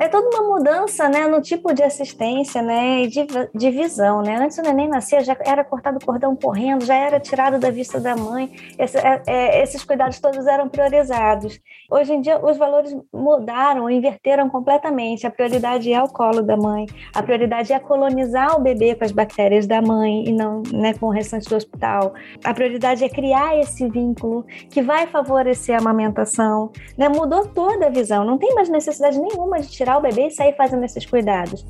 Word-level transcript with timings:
é 0.00 0.08
toda 0.08 0.30
uma 0.30 0.56
mudança, 0.56 1.10
né, 1.10 1.26
no 1.26 1.42
tipo 1.42 1.74
de 1.74 1.82
assistência, 1.82 2.62
né, 2.62 3.02
e 3.02 3.06
de, 3.06 3.26
de 3.54 3.70
visão, 3.70 4.22
né. 4.22 4.34
Antes 4.40 4.56
o 4.56 4.62
neném 4.62 4.88
nascia, 4.88 5.20
já 5.20 5.36
era 5.44 5.62
cortado 5.62 5.98
o 5.98 6.04
cordão 6.04 6.34
correndo, 6.34 6.86
já 6.86 6.94
era 6.94 7.20
tirado 7.20 7.58
da 7.58 7.70
vista 7.70 8.00
da 8.00 8.16
mãe. 8.16 8.50
Esse, 8.78 8.96
é, 8.96 9.22
é, 9.26 9.62
esses 9.62 9.84
cuidados 9.84 10.18
todos 10.18 10.46
eram 10.46 10.70
priorizados. 10.70 11.60
Hoje 11.90 12.14
em 12.14 12.22
dia, 12.22 12.42
os 12.42 12.56
valores 12.56 12.96
mudaram, 13.12 13.90
inverteram 13.90 14.48
completamente. 14.48 15.26
A 15.26 15.30
prioridade 15.30 15.92
é 15.92 16.02
o 16.02 16.08
colo 16.08 16.40
da 16.40 16.56
mãe, 16.56 16.86
a 17.14 17.22
prioridade 17.22 17.70
é 17.70 17.78
colonizar 17.78 18.56
o 18.56 18.62
bebê 18.62 18.94
com 18.94 19.04
as 19.04 19.12
bactérias 19.12 19.66
da 19.66 19.82
mãe 19.82 20.24
e 20.26 20.32
não 20.32 20.62
né, 20.72 20.94
com 20.94 21.06
o 21.06 21.10
restante 21.10 21.46
do 21.46 21.56
hospital. 21.56 22.14
A 22.42 22.54
prioridade 22.54 23.04
é 23.04 23.08
criar 23.10 23.58
esse 23.58 23.86
vínculo 23.86 24.46
que 24.70 24.80
vai 24.80 25.06
favorecer 25.08 25.74
a 25.74 25.78
amamentação. 25.78 26.72
Né? 26.96 27.06
Mudou 27.06 27.46
toda 27.46 27.88
a 27.88 27.90
visão, 27.90 28.24
não 28.24 28.38
tem 28.38 28.54
mais 28.54 28.70
necessidade 28.70 29.20
nenhuma 29.20 29.60
de 29.60 29.68
tirar 29.68 29.89
o 29.98 30.02
bebê 30.02 30.26
e 30.26 30.30
sair 30.30 30.54
fazendo 30.56 30.84
esses 30.84 31.06
cuidados. 31.06 31.64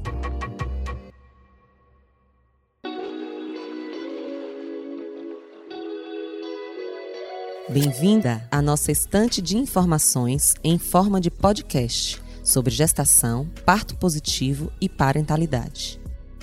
Bem-vinda 7.68 8.46
à 8.50 8.60
nossa 8.60 8.90
estante 8.90 9.40
de 9.40 9.56
informações 9.56 10.54
em 10.64 10.76
forma 10.76 11.20
de 11.20 11.30
podcast 11.30 12.20
sobre 12.42 12.72
gestação, 12.72 13.48
parto 13.64 13.96
positivo 13.96 14.72
e 14.80 14.88
parentalidade. 14.88 16.00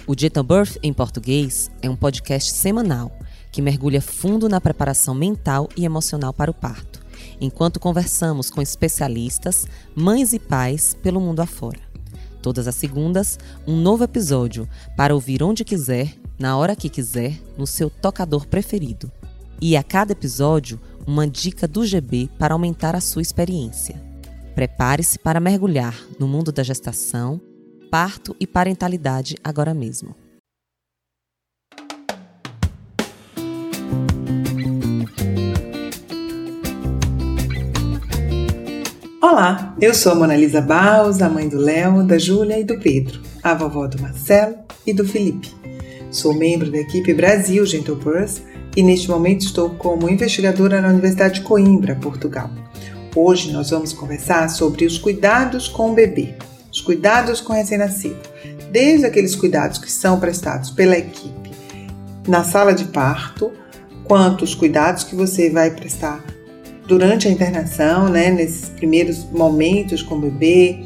O 0.07 0.17
Gentle 0.17 0.41
Birth 0.41 0.77
em 0.81 0.93
português 0.93 1.69
é 1.81 1.89
um 1.89 1.97
podcast 1.97 2.53
semanal 2.53 3.11
que 3.51 3.61
mergulha 3.61 4.01
fundo 4.01 4.47
na 4.47 4.61
preparação 4.61 5.13
mental 5.13 5.67
e 5.75 5.83
emocional 5.83 6.31
para 6.31 6.49
o 6.49 6.53
parto, 6.53 6.96
enquanto 7.39 7.79
conversamos 7.79 8.49
com 8.49 8.61
especialistas, 8.61 9.67
mães 9.95 10.33
e 10.33 10.39
pais 10.39 10.93
pelo 10.93 11.21
mundo 11.21 11.39
afora. 11.39 11.79
Todas 12.41 12.67
as 12.67 12.75
segundas, 12.75 13.37
um 13.67 13.75
novo 13.75 14.03
episódio 14.03 14.67
para 14.95 15.13
ouvir 15.13 15.43
onde 15.43 15.65
quiser, 15.65 16.13
na 16.39 16.55
hora 16.57 16.75
que 16.75 16.89
quiser, 16.89 17.39
no 17.57 17.67
seu 17.67 17.89
tocador 17.89 18.47
preferido. 18.47 19.11
E 19.59 19.75
a 19.75 19.83
cada 19.83 20.11
episódio, 20.11 20.79
uma 21.05 21.27
dica 21.27 21.67
do 21.67 21.85
GB 21.85 22.29
para 22.37 22.53
aumentar 22.53 22.95
a 22.95 23.01
sua 23.01 23.21
experiência. 23.21 24.01
Prepare-se 24.53 25.19
para 25.19 25.39
mergulhar 25.39 25.95
no 26.19 26.27
mundo 26.27 26.51
da 26.51 26.63
gestação, 26.63 27.41
parto 27.89 28.35
e 28.39 28.45
parentalidade 28.45 29.35
agora 29.43 29.73
mesmo. 29.73 30.26
Olá, 39.29 39.75
eu 39.81 39.93
sou 39.93 40.13
a 40.13 40.15
Mona 40.15 40.37
Lisa 40.37 40.61
Baus, 40.61 41.21
a 41.21 41.29
mãe 41.29 41.49
do 41.49 41.57
Léo, 41.57 42.01
da 42.01 42.17
Júlia 42.17 42.57
e 42.57 42.63
do 42.63 42.79
Pedro, 42.79 43.19
a 43.43 43.53
vovó 43.53 43.85
do 43.85 44.01
Marcelo 44.01 44.55
e 44.85 44.93
do 44.93 45.05
Felipe. 45.05 45.53
Sou 46.09 46.33
membro 46.33 46.71
da 46.71 46.77
equipe 46.77 47.13
Brasil 47.13 47.65
Gentle 47.65 47.97
Birth 47.97 48.37
e 48.73 48.81
neste 48.81 49.09
momento 49.09 49.41
estou 49.41 49.71
como 49.71 50.09
investigadora 50.09 50.79
na 50.79 50.87
Universidade 50.87 51.41
de 51.41 51.41
Coimbra, 51.41 51.97
Portugal. 51.97 52.49
Hoje 53.13 53.51
nós 53.51 53.69
vamos 53.69 53.91
conversar 53.91 54.49
sobre 54.49 54.85
os 54.85 54.97
cuidados 54.97 55.67
com 55.67 55.91
o 55.91 55.93
bebê, 55.93 56.33
os 56.71 56.79
cuidados 56.79 57.41
com 57.41 57.51
o 57.51 57.55
recém-nascido, 57.57 58.21
desde 58.71 59.05
aqueles 59.05 59.35
cuidados 59.35 59.77
que 59.77 59.91
são 59.91 60.21
prestados 60.21 60.69
pela 60.69 60.97
equipe 60.97 61.51
na 62.25 62.45
sala 62.45 62.73
de 62.73 62.85
parto, 62.85 63.51
quanto 64.05 64.45
os 64.45 64.55
cuidados 64.55 65.03
que 65.03 65.17
você 65.17 65.49
vai 65.49 65.71
prestar 65.71 66.36
durante 66.87 67.27
a 67.27 67.31
internação, 67.31 68.07
né, 68.07 68.31
nesses 68.31 68.69
primeiros 68.69 69.25
momentos 69.25 70.01
com 70.01 70.15
o 70.15 70.21
bebê 70.21 70.79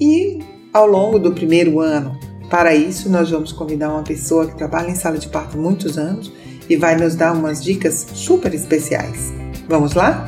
e 0.00 0.38
ao 0.72 0.86
longo 0.86 1.18
do 1.18 1.32
primeiro 1.32 1.80
ano. 1.80 2.16
Para 2.48 2.74
isso, 2.74 3.08
nós 3.08 3.30
vamos 3.30 3.52
convidar 3.52 3.90
uma 3.90 4.02
pessoa 4.02 4.46
que 4.46 4.56
trabalha 4.56 4.90
em 4.90 4.94
sala 4.94 5.18
de 5.18 5.28
parto 5.28 5.56
há 5.56 5.60
muitos 5.60 5.98
anos 5.98 6.32
e 6.68 6.76
vai 6.76 6.96
nos 6.96 7.16
dar 7.16 7.32
umas 7.32 7.62
dicas 7.62 8.06
super 8.14 8.54
especiais. 8.54 9.32
Vamos 9.68 9.94
lá? 9.94 10.24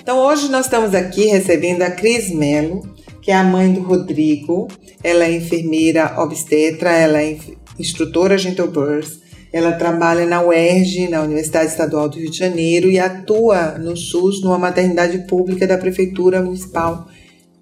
Então 0.00 0.18
hoje 0.18 0.48
nós 0.48 0.66
estamos 0.66 0.94
aqui 0.94 1.26
recebendo 1.26 1.82
a 1.82 1.90
Cris 1.90 2.30
Melo, 2.30 2.95
que 3.26 3.32
é 3.32 3.34
a 3.34 3.44
mãe 3.44 3.72
do 3.72 3.80
Rodrigo. 3.80 4.68
Ela 5.04 5.24
é 5.24 5.32
enfermeira 5.32 6.14
obstetra, 6.22 6.92
ela 6.92 7.20
é 7.20 7.36
instrutora 7.78 8.38
Gentle 8.38 8.68
Birth 8.68 9.26
ela 9.52 9.72
trabalha 9.72 10.26
na 10.26 10.42
UERJ, 10.42 11.08
na 11.08 11.22
Universidade 11.22 11.70
Estadual 11.70 12.10
do 12.10 12.18
Rio 12.18 12.30
de 12.30 12.36
Janeiro, 12.36 12.90
e 12.90 12.98
atua 12.98 13.78
no 13.78 13.96
SUS, 13.96 14.42
numa 14.42 14.58
maternidade 14.58 15.26
pública 15.26 15.66
da 15.66 15.78
Prefeitura 15.78 16.42
Municipal 16.42 17.08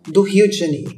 do 0.09 0.23
Rio 0.23 0.51
de 0.51 0.57
Janeiro. 0.57 0.93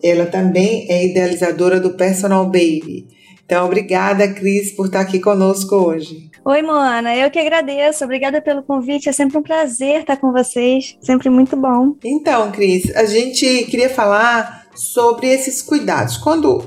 Ela 0.00 0.26
também 0.26 0.86
é 0.88 1.04
idealizadora 1.04 1.80
do 1.80 1.94
Personal 1.94 2.44
Baby. 2.44 3.08
Então, 3.48 3.64
obrigada, 3.64 4.28
Cris, 4.28 4.72
por 4.72 4.88
estar 4.88 5.00
aqui 5.00 5.18
conosco 5.18 5.74
hoje. 5.74 6.30
Oi, 6.44 6.60
Moana, 6.60 7.16
eu 7.16 7.30
que 7.30 7.38
agradeço. 7.38 8.04
Obrigada 8.04 8.42
pelo 8.42 8.62
convite. 8.62 9.08
É 9.08 9.12
sempre 9.12 9.38
um 9.38 9.42
prazer 9.42 10.00
estar 10.00 10.18
com 10.18 10.30
vocês. 10.30 10.98
Sempre 11.00 11.30
muito 11.30 11.56
bom. 11.56 11.94
Então, 12.04 12.52
Cris, 12.52 12.94
a 12.94 13.06
gente 13.06 13.64
queria 13.64 13.88
falar 13.88 14.66
sobre 14.74 15.28
esses 15.28 15.62
cuidados. 15.62 16.18
Quando, 16.18 16.62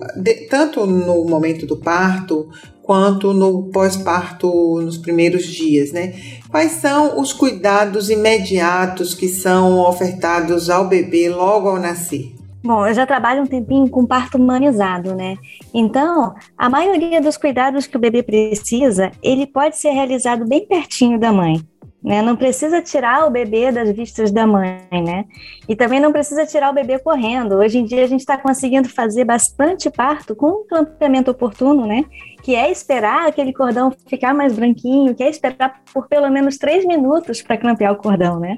tanto 0.50 0.88
no 0.88 1.24
momento 1.24 1.68
do 1.68 1.78
parto, 1.78 2.50
quanto 2.82 3.32
no 3.32 3.70
pós-parto, 3.70 4.82
nos 4.82 4.98
primeiros 4.98 5.46
dias, 5.46 5.92
né? 5.92 6.16
Quais 6.50 6.72
são 6.72 7.22
os 7.22 7.32
cuidados 7.32 8.10
imediatos 8.10 9.14
que 9.14 9.28
são 9.28 9.78
ofertados 9.82 10.68
ao 10.68 10.88
bebê 10.88 11.30
logo 11.30 11.70
ao 11.70 11.80
nascer? 11.80 12.41
Bom, 12.64 12.86
eu 12.86 12.94
já 12.94 13.08
trabalho 13.08 13.42
um 13.42 13.48
tempinho 13.48 13.90
com 13.90 14.06
parto 14.06 14.38
humanizado, 14.38 15.16
né? 15.16 15.36
Então, 15.74 16.36
a 16.56 16.70
maioria 16.70 17.20
dos 17.20 17.36
cuidados 17.36 17.88
que 17.88 17.98
o 17.98 18.00
bebê 18.00 18.22
precisa, 18.22 19.12
ele 19.24 19.48
pode 19.48 19.78
ser 19.78 19.90
realizado 19.90 20.48
bem 20.48 20.68
pertinho 20.68 21.20
da 21.20 21.32
mãe. 21.32 21.60
Né? 22.04 22.20
Não 22.22 22.36
precisa 22.36 22.82
tirar 22.82 23.28
o 23.28 23.30
bebê 23.30 23.72
das 23.72 23.92
vistas 23.92 24.32
da 24.32 24.48
mãe, 24.48 24.82
né? 24.92 25.26
E 25.70 25.76
também 25.76 26.00
não 26.00 26.12
precisa 26.12 26.48
tirar 26.48 26.72
o 26.72 26.74
bebê 26.74 26.98
correndo. 26.98 27.58
Hoje 27.58 27.78
em 27.78 27.86
dia 27.86 28.04
a 28.04 28.08
gente 28.08 28.22
está 28.22 28.38
conseguindo 28.38 28.90
fazer 28.90 29.24
bastante 29.24 29.88
parto 29.90 30.36
com 30.36 30.48
um 30.48 30.68
clampeamento 30.68 31.30
oportuno, 31.30 31.86
né? 31.86 32.04
Que 32.42 32.56
é 32.56 32.72
esperar 32.72 33.28
aquele 33.28 33.54
cordão 33.54 33.94
ficar 34.08 34.34
mais 34.34 34.54
branquinho, 34.54 35.14
que 35.14 35.22
é 35.22 35.30
esperar 35.30 35.80
por 35.94 36.08
pelo 36.08 36.30
menos 36.32 36.58
três 36.58 36.86
minutos 36.86 37.42
para 37.44 37.58
clampear 37.58 37.94
o 37.94 37.98
cordão, 37.98 38.40
né? 38.40 38.58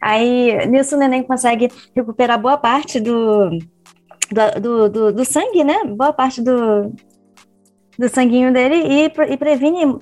Aí 0.00 0.66
nisso 0.66 0.96
o 0.96 0.98
neném 0.98 1.22
consegue 1.22 1.68
recuperar 1.94 2.40
boa 2.40 2.56
parte 2.56 2.98
do, 2.98 3.50
do, 4.30 4.60
do, 4.60 4.88
do, 4.88 5.12
do 5.12 5.24
sangue, 5.24 5.62
né? 5.62 5.84
Boa 5.84 6.12
parte 6.12 6.40
do, 6.40 6.92
do 7.98 8.08
sanguinho 8.08 8.52
dele 8.52 8.76
e, 8.76 9.04
e 9.32 9.36
previne. 9.36 9.98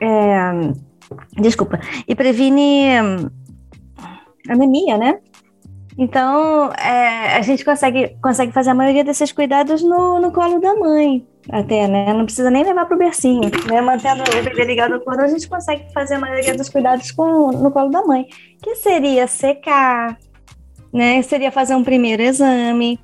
É, 0.00 0.72
Desculpa. 1.40 1.80
E 2.06 2.14
previne 2.14 3.00
hum, 3.00 3.30
anemia, 4.48 4.98
né? 4.98 5.20
Então, 5.98 6.72
é, 6.72 7.36
a 7.36 7.42
gente 7.42 7.64
consegue, 7.64 8.16
consegue 8.22 8.52
fazer 8.52 8.70
a 8.70 8.74
maioria 8.74 9.04
desses 9.04 9.30
cuidados 9.30 9.82
no, 9.82 10.18
no 10.20 10.32
colo 10.32 10.58
da 10.58 10.74
mãe, 10.74 11.26
até, 11.50 11.86
né? 11.86 12.12
Não 12.12 12.24
precisa 12.24 12.50
nem 12.50 12.64
levar 12.64 12.86
para 12.86 12.94
o 12.94 12.98
bercinho, 12.98 13.50
né? 13.68 13.80
Mantendo 13.80 14.22
o 14.22 14.42
bebê 14.42 14.64
ligado 14.64 14.94
ao 14.94 15.00
cordão, 15.00 15.24
a 15.24 15.28
gente 15.28 15.48
consegue 15.48 15.92
fazer 15.92 16.14
a 16.14 16.18
maioria 16.18 16.54
dos 16.54 16.68
cuidados 16.68 17.10
com, 17.10 17.52
no 17.52 17.70
colo 17.70 17.90
da 17.90 18.02
mãe, 18.02 18.26
que 18.62 18.74
seria 18.76 19.26
secar, 19.26 20.16
né? 20.92 21.20
Seria 21.22 21.52
fazer 21.52 21.74
um 21.74 21.84
primeiro 21.84 22.22
exame, 22.22 22.98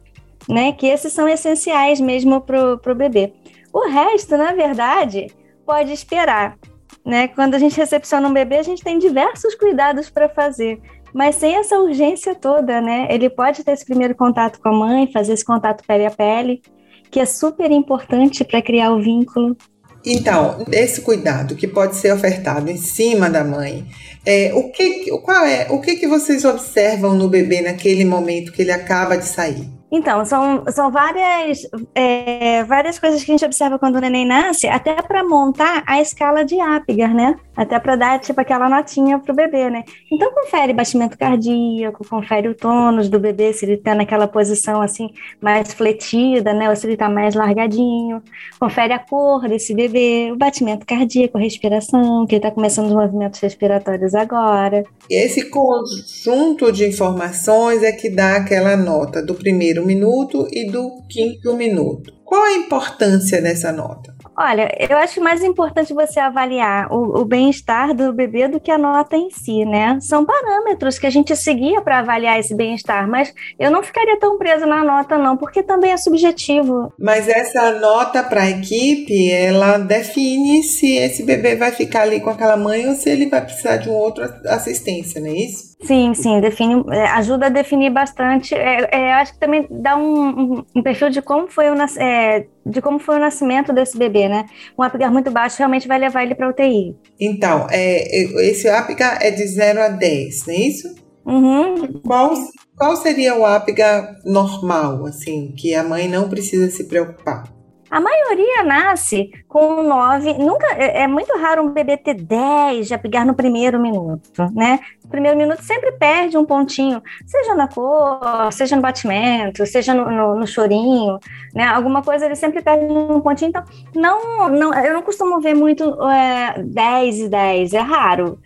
né? 0.49 0.73
Que 0.73 0.87
esses 0.87 1.13
são 1.13 1.29
essenciais 1.29 2.01
mesmo 2.01 2.41
para 2.41 2.75
o 2.75 2.95
bebê. 2.95 3.35
O 3.73 3.87
resto, 3.87 4.37
na 4.37 4.53
verdade, 4.53 5.27
pode 5.67 5.93
esperar. 5.93 6.57
Né? 7.05 7.29
Quando 7.29 7.55
a 7.55 7.59
gente 7.59 7.77
recepciona 7.77 8.29
um 8.29 8.33
bebê, 8.33 8.57
a 8.57 8.63
gente 8.63 8.83
tem 8.83 8.99
diversos 8.99 9.55
cuidados 9.55 10.11
para 10.11 10.29
fazer, 10.29 10.79
mas 11.15 11.37
sem 11.37 11.57
essa 11.57 11.79
urgência 11.79 12.35
toda, 12.35 12.81
né? 12.81 13.07
Ele 13.11 13.31
pode 13.31 13.65
ter 13.65 13.73
esse 13.73 13.85
primeiro 13.85 14.15
contato 14.15 14.61
com 14.61 14.69
a 14.69 14.73
mãe, 14.73 15.11
fazer 15.13 15.33
esse 15.33 15.45
contato 15.45 15.85
pele 15.87 16.07
a 16.07 16.11
pele, 16.11 16.63
que 17.11 17.21
é 17.21 17.27
super 17.27 17.71
importante 17.71 18.45
para 18.45 18.63
criar 18.63 18.93
o 18.93 19.03
vínculo. 19.03 19.57
Então, 20.05 20.65
esse 20.73 21.01
cuidado 21.01 21.57
que 21.57 21.67
pode 21.67 21.97
ser 21.97 22.13
ofertado 22.13 22.71
em 22.71 22.77
cima 22.77 23.29
da 23.29 23.45
mãe, 23.45 23.87
é, 24.25 24.53
o 24.55 24.71
que, 24.71 25.11
qual 25.23 25.45
é, 25.45 25.67
o 25.71 25.81
que, 25.81 25.97
que 25.97 26.07
vocês 26.07 26.45
observam 26.45 27.15
no 27.15 27.29
bebê 27.29 27.61
naquele 27.61 28.05
momento 28.05 28.53
que 28.53 28.63
ele 28.63 28.73
acaba 28.73 29.17
de 29.17 29.27
sair? 29.27 29.78
Então, 29.91 30.25
são, 30.25 30.65
são 30.71 30.91
várias, 30.91 31.63
é, 31.95 32.63
várias 32.65 32.99
coisas 32.99 33.25
que 33.25 33.31
a 33.31 33.35
gente 33.35 33.45
observa 33.45 33.79
quando 33.79 33.97
o 33.97 34.01
neném 34.01 34.27
nasce, 34.27 34.67
até 34.67 34.95
para 35.01 35.25
montar 35.25 35.83
a 35.87 36.01
escala 36.01 36.45
de 36.45 36.61
Apgar, 36.61 37.15
né? 37.15 37.37
Até 37.57 37.79
para 37.79 37.97
dar, 37.97 38.21
tipo, 38.21 38.39
aquela 38.41 38.69
notinha 38.69 39.19
pro 39.19 39.35
bebê, 39.35 39.71
né? 39.71 39.85
Então, 40.13 40.31
confere 40.33 40.75
batimento 40.75 41.17
cardíaco, 41.17 42.07
confere 42.07 42.49
o 42.49 42.55
tônus 42.55 43.09
do 43.09 43.19
bebê, 43.19 43.53
se 43.53 43.65
ele 43.65 43.75
está 43.75 43.95
naquela 43.95 44.29
posição, 44.29 44.83
assim, 44.83 45.09
mais 45.41 45.73
fletida, 45.73 46.53
né? 46.53 46.69
Ou 46.69 46.77
se 46.77 46.87
ele 46.87 46.93
está 46.93 47.09
mais 47.09 47.35
largadinho. 47.35 48.23
Confere 48.61 48.93
a 48.93 48.99
cor 48.99 49.49
desse 49.49 49.75
bebê, 49.75 50.31
o 50.31 50.37
batimento 50.37 50.85
cardíaco, 50.85 51.39
a 51.39 51.41
respiração, 51.41 52.27
que 52.27 52.35
ele 52.35 52.45
está 52.45 52.51
começando 52.51 52.89
os 52.89 52.95
movimentos 52.95 53.41
respiratórios 53.41 54.15
agora. 54.15 54.85
E 55.09 55.15
esse 55.15 55.49
conjunto 55.49 56.71
de 56.71 56.87
informações 56.87 57.83
é 57.83 57.91
que 57.91 58.11
dá 58.11 58.37
aquela 58.37 58.77
nota 58.77 59.23
do 59.23 59.35
primeiro 59.35 59.78
minuto 59.85 60.47
e 60.53 60.71
do 60.71 61.03
quinto 61.09 61.55
minuto. 61.55 62.19
Qual 62.25 62.43
a 62.43 62.53
importância 62.53 63.41
dessa 63.41 63.73
nota? 63.73 64.15
Olha, 64.37 64.71
eu 64.79 64.97
acho 64.99 65.21
mais 65.21 65.43
importante 65.43 65.95
você 65.95 66.21
avaliar 66.21 66.93
o, 66.93 67.23
o 67.23 67.25
bem-estar 67.25 67.95
do 67.95 68.13
bebê 68.13 68.47
do 68.47 68.61
que 68.61 68.71
a 68.71 68.77
nota 68.77 69.17
em 69.17 69.31
si, 69.31 69.65
né? 69.65 69.99
São 70.01 70.27
parâmetros 70.27 70.99
que 70.99 71.07
a 71.07 71.11
gente 71.11 71.35
seguia 71.35 71.81
para 71.81 72.01
avaliar 72.01 72.39
esse 72.39 72.55
bem-estar, 72.55 73.09
mas 73.09 73.33
eu 73.59 73.71
não 73.71 73.83
ficaria 73.83 74.19
tão 74.19 74.37
presa 74.37 74.67
na 74.67 74.85
nota, 74.85 75.17
não, 75.17 75.39
porque 75.39 75.63
também 75.63 75.91
é 75.91 75.97
subjetivo. 75.97 76.93
Mas 77.01 77.27
essa 77.29 77.73
nota 77.81 78.23
para 78.23 78.43
a 78.43 78.51
equipe, 78.51 79.31
ela 79.31 79.79
define 79.79 80.63
se 80.63 80.97
esse 80.97 81.25
bebê 81.25 81.57
vai 81.57 81.73
ficar 81.73 82.03
ali 82.03 82.21
com 82.21 82.31
aquela 82.31 82.57
mãe 82.57 82.87
ou 82.87 82.95
se 82.95 83.09
ele 83.09 83.27
vai 83.27 83.43
precisar 83.43 83.79
de 83.79 83.89
um 83.89 83.95
outro 83.95 84.23
assistência, 84.47 85.21
não 85.21 85.29
é 85.29 85.33
isso? 85.33 85.68
Sim, 85.81 86.13
sim, 86.13 86.41
define, 86.41 86.85
é, 86.91 87.07
ajuda 87.11 87.47
a 87.47 87.51
definir 87.51 87.91
bastante. 87.91 88.55
É, 88.55 88.89
é, 88.91 89.13
acho 89.13 89.35
que 89.35 89.39
também 89.39 89.67
dá 89.71 89.97
um, 89.97 90.65
um, 90.75 90.83
perfil 90.83 91.09
de 91.09 91.23
como 91.23 91.49
foi 91.49 91.71
o 91.71 91.75
é, 92.01 92.47
de 92.67 92.83
como 92.83 92.99
foi 92.99 93.17
o 93.17 93.21
nascimento 93.21 93.73
desse 93.73 93.97
bebê, 93.97 94.29
né? 94.29 94.47
Um 94.77 94.83
Apgar 94.83 95.13
muito 95.13 95.31
baixo 95.31 95.59
realmente 95.59 95.87
vai 95.87 95.99
levar 95.99 96.25
ele 96.25 96.35
para 96.35 96.49
UTI. 96.49 96.97
Então, 97.21 97.69
é, 97.71 98.25
esse 98.49 98.69
Apgar 98.69 99.19
é 99.23 99.31
de 99.31 99.47
0 99.47 99.81
a 99.81 99.89
10, 99.89 100.47
não 100.47 100.55
é 100.55 100.59
isso? 100.59 100.95
Uhum. 101.25 102.01
Qual, 102.05 102.35
qual 102.77 102.97
seria 102.97 103.37
o 103.37 103.45
Apgar 103.45 104.17
normal, 104.25 105.07
assim, 105.07 105.53
que 105.57 105.75
a 105.75 105.85
mãe 105.85 106.09
não 106.09 106.29
precisa 106.29 106.71
se 106.71 106.89
preocupar? 106.89 107.58
A 107.91 108.01
maioria 108.01 108.63
nasce 108.65 109.31
com 109.49 109.83
9, 109.83 110.35
nunca 110.35 110.67
é, 110.75 111.03
é, 111.03 111.07
muito 111.07 111.37
raro 111.39 111.63
um 111.63 111.71
bebê 111.71 111.97
ter 111.97 112.15
10 112.15 112.87
de 112.89 112.95
apigar 112.95 113.27
no 113.27 113.35
primeiro 113.35 113.81
minuto, 113.81 114.45
né? 114.53 114.79
Primeiro 115.09 115.39
minuto 115.39 115.63
sempre 115.63 115.93
perde 115.93 116.37
um 116.37 116.45
pontinho, 116.45 117.03
seja 117.27 117.55
na 117.55 117.67
cor, 117.67 118.53
seja 118.53 118.77
no 118.77 118.83
batimento, 118.83 119.65
seja 119.67 119.95
no, 119.95 120.11
no, 120.11 120.35
no 120.37 120.47
chorinho, 120.47 121.19
né? 121.55 121.65
Alguma 121.65 122.03
coisa 122.03 122.27
ele 122.27 122.37
sempre 122.37 122.61
perde 122.61 122.85
um 122.85 123.21
pontinho, 123.21 123.49
então 123.49 123.65
não, 123.95 124.49
não 124.51 124.75
eu 124.75 124.93
não 124.93 125.03
costumo 125.03 125.41
ver 125.41 125.55
muito 125.55 125.85
é, 126.11 126.63
10 126.63 127.21
e 127.21 127.29
10, 127.29 127.73
é 127.73 127.81
raro, 127.81 128.39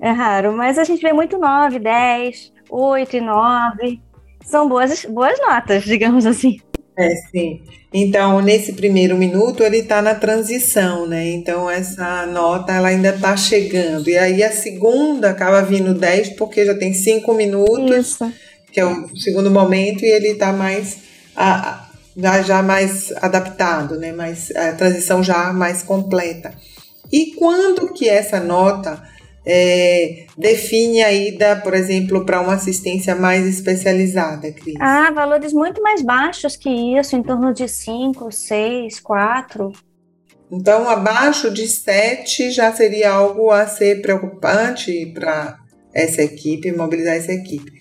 é 0.00 0.10
raro, 0.10 0.52
mas 0.52 0.78
a 0.78 0.84
gente 0.84 1.00
vê 1.00 1.12
muito 1.12 1.38
9, 1.38 1.78
10, 1.78 2.52
8 2.68 3.16
e 3.16 3.20
9, 3.20 4.02
são 4.42 4.68
boas, 4.68 5.04
boas 5.04 5.38
notas, 5.40 5.84
digamos 5.84 6.26
assim. 6.26 6.58
É, 7.00 7.16
sim. 7.30 7.60
Então, 7.92 8.40
nesse 8.40 8.72
primeiro 8.74 9.16
minuto, 9.16 9.62
ele 9.62 9.78
está 9.78 10.00
na 10.00 10.14
transição, 10.14 11.06
né? 11.06 11.30
Então, 11.30 11.68
essa 11.68 12.26
nota 12.26 12.72
ela 12.72 12.88
ainda 12.88 13.08
está 13.10 13.36
chegando. 13.36 14.08
E 14.08 14.16
aí, 14.16 14.42
a 14.42 14.52
segunda 14.52 15.30
acaba 15.30 15.62
vindo 15.62 15.94
10, 15.94 16.30
porque 16.30 16.64
já 16.64 16.74
tem 16.74 16.92
5 16.92 17.32
minutos, 17.34 18.12
Isso. 18.12 18.32
que 18.70 18.78
é 18.78 18.84
o 18.84 19.16
segundo 19.16 19.50
momento, 19.50 20.04
e 20.04 20.08
ele 20.08 20.28
está 20.28 20.52
mais. 20.52 20.98
A, 21.34 21.88
já, 22.16 22.42
já 22.42 22.62
mais 22.62 23.12
adaptado, 23.16 23.98
né? 23.98 24.12
Mais, 24.12 24.50
a 24.54 24.72
transição 24.72 25.22
já 25.22 25.52
mais 25.52 25.82
completa. 25.82 26.52
E 27.10 27.34
quando 27.34 27.92
que 27.92 28.08
essa 28.08 28.38
nota 28.38 29.02
é, 29.44 30.26
define 30.36 31.02
a 31.02 31.12
ida, 31.12 31.56
por 31.56 31.74
exemplo, 31.74 32.24
para 32.24 32.40
uma 32.40 32.54
assistência 32.54 33.14
mais 33.14 33.46
especializada, 33.46 34.52
Cris? 34.52 34.76
Ah, 34.78 35.10
valores 35.10 35.52
muito 35.52 35.82
mais 35.82 36.02
baixos 36.02 36.56
que 36.56 36.68
isso, 36.68 37.16
em 37.16 37.22
torno 37.22 37.52
de 37.52 37.66
5, 37.66 38.30
6, 38.30 39.00
4. 39.00 39.72
Então, 40.52 40.88
abaixo 40.88 41.50
de 41.50 41.66
7 41.66 42.50
já 42.50 42.72
seria 42.72 43.12
algo 43.12 43.50
a 43.50 43.66
ser 43.66 44.02
preocupante 44.02 45.06
para 45.14 45.58
essa 45.94 46.22
equipe, 46.22 46.72
mobilizar 46.72 47.14
essa 47.14 47.32
equipe. 47.32 47.80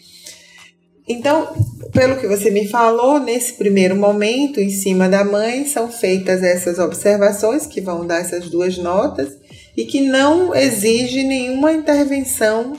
Então, 1.07 1.55
pelo 1.91 2.17
que 2.17 2.27
você 2.27 2.51
me 2.51 2.67
falou, 2.67 3.19
nesse 3.19 3.53
primeiro 3.53 3.95
momento, 3.95 4.59
em 4.59 4.69
cima 4.69 5.09
da 5.09 5.23
mãe, 5.23 5.65
são 5.65 5.91
feitas 5.91 6.43
essas 6.43 6.77
observações 6.77 7.65
que 7.65 7.81
vão 7.81 8.05
dar 8.05 8.19
essas 8.19 8.47
duas 8.47 8.77
notas 8.77 9.38
e 9.79 9.85
que 9.85 10.01
não 10.01 10.53
exige 10.53 11.23
nenhuma 11.23 11.71
intervenção 11.71 12.73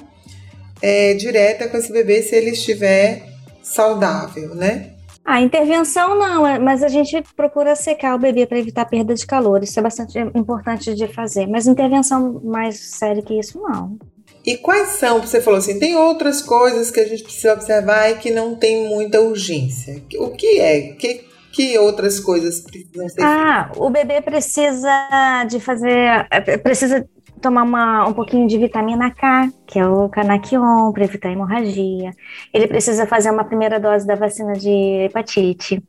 é, 0.83 1.15
direta 1.15 1.67
com 1.67 1.79
esse 1.79 1.91
bebê 1.91 2.21
se 2.21 2.37
ele 2.37 2.51
estiver 2.51 3.27
saudável, 3.63 4.55
né? 4.55 4.91
A 5.25 5.41
intervenção 5.41 6.19
não, 6.19 6.47
é, 6.47 6.59
mas 6.59 6.83
a 6.83 6.89
gente 6.89 7.23
procura 7.35 7.75
secar 7.75 8.15
o 8.15 8.19
bebê 8.19 8.45
para 8.45 8.59
evitar 8.59 8.85
perda 8.85 9.15
de 9.15 9.27
calor. 9.27 9.63
Isso 9.63 9.79
é 9.79 9.83
bastante 9.83 10.19
importante 10.35 10.95
de 10.95 11.09
fazer. 11.09 11.47
Mas 11.47 11.67
intervenção 11.67 12.39
mais 12.45 12.79
séria 12.79 13.23
que 13.23 13.39
isso, 13.39 13.59
não. 13.59 13.97
E 14.45 14.59
quais 14.59 14.89
são? 14.91 15.23
Você 15.23 15.41
falou 15.41 15.59
assim, 15.59 15.79
tem 15.79 15.97
outras 15.97 16.43
coisas 16.43 16.91
que 16.91 17.01
a 17.01 17.07
gente 17.07 17.23
precisa 17.23 17.55
observar 17.55 18.11
e 18.11 18.17
que 18.17 18.31
não 18.31 18.55
tem 18.57 18.89
muita 18.89 19.23
urgência. 19.23 20.03
O 20.19 20.31
que 20.33 20.59
é? 20.59 20.93
Que, 20.93 21.25
que 21.53 21.79
outras 21.79 22.21
coisas 22.21 22.61
precisam 22.61 23.09
ser 23.09 23.23
Ah, 23.23 23.69
feitas? 23.69 23.77
o 23.77 23.91
bebê 23.91 24.21
precisa 24.23 25.45
de 25.49 25.61
fazer, 25.61 26.27
é, 26.31 26.57
precisa 26.59 27.07
tomar 27.41 27.63
uma, 27.65 28.07
um 28.09 28.13
pouquinho 28.15 28.47
de 28.49 28.59
vitamina 28.59 29.11
K, 29.15 29.51
que 29.67 29.79
é 29.79 29.87
o 29.87 30.09
canaquion, 30.09 30.93
para 30.93 31.05
evitar 31.05 31.31
hemorragia. 31.33 32.15
Ele 32.53 32.69
precisa 32.69 33.07
fazer 33.07 33.31
uma 33.31 33.45
primeira 33.45 33.81
dose 33.81 34.07
da 34.07 34.15
vacina 34.15 34.53
de 34.55 34.71
hepatite 35.07 35.83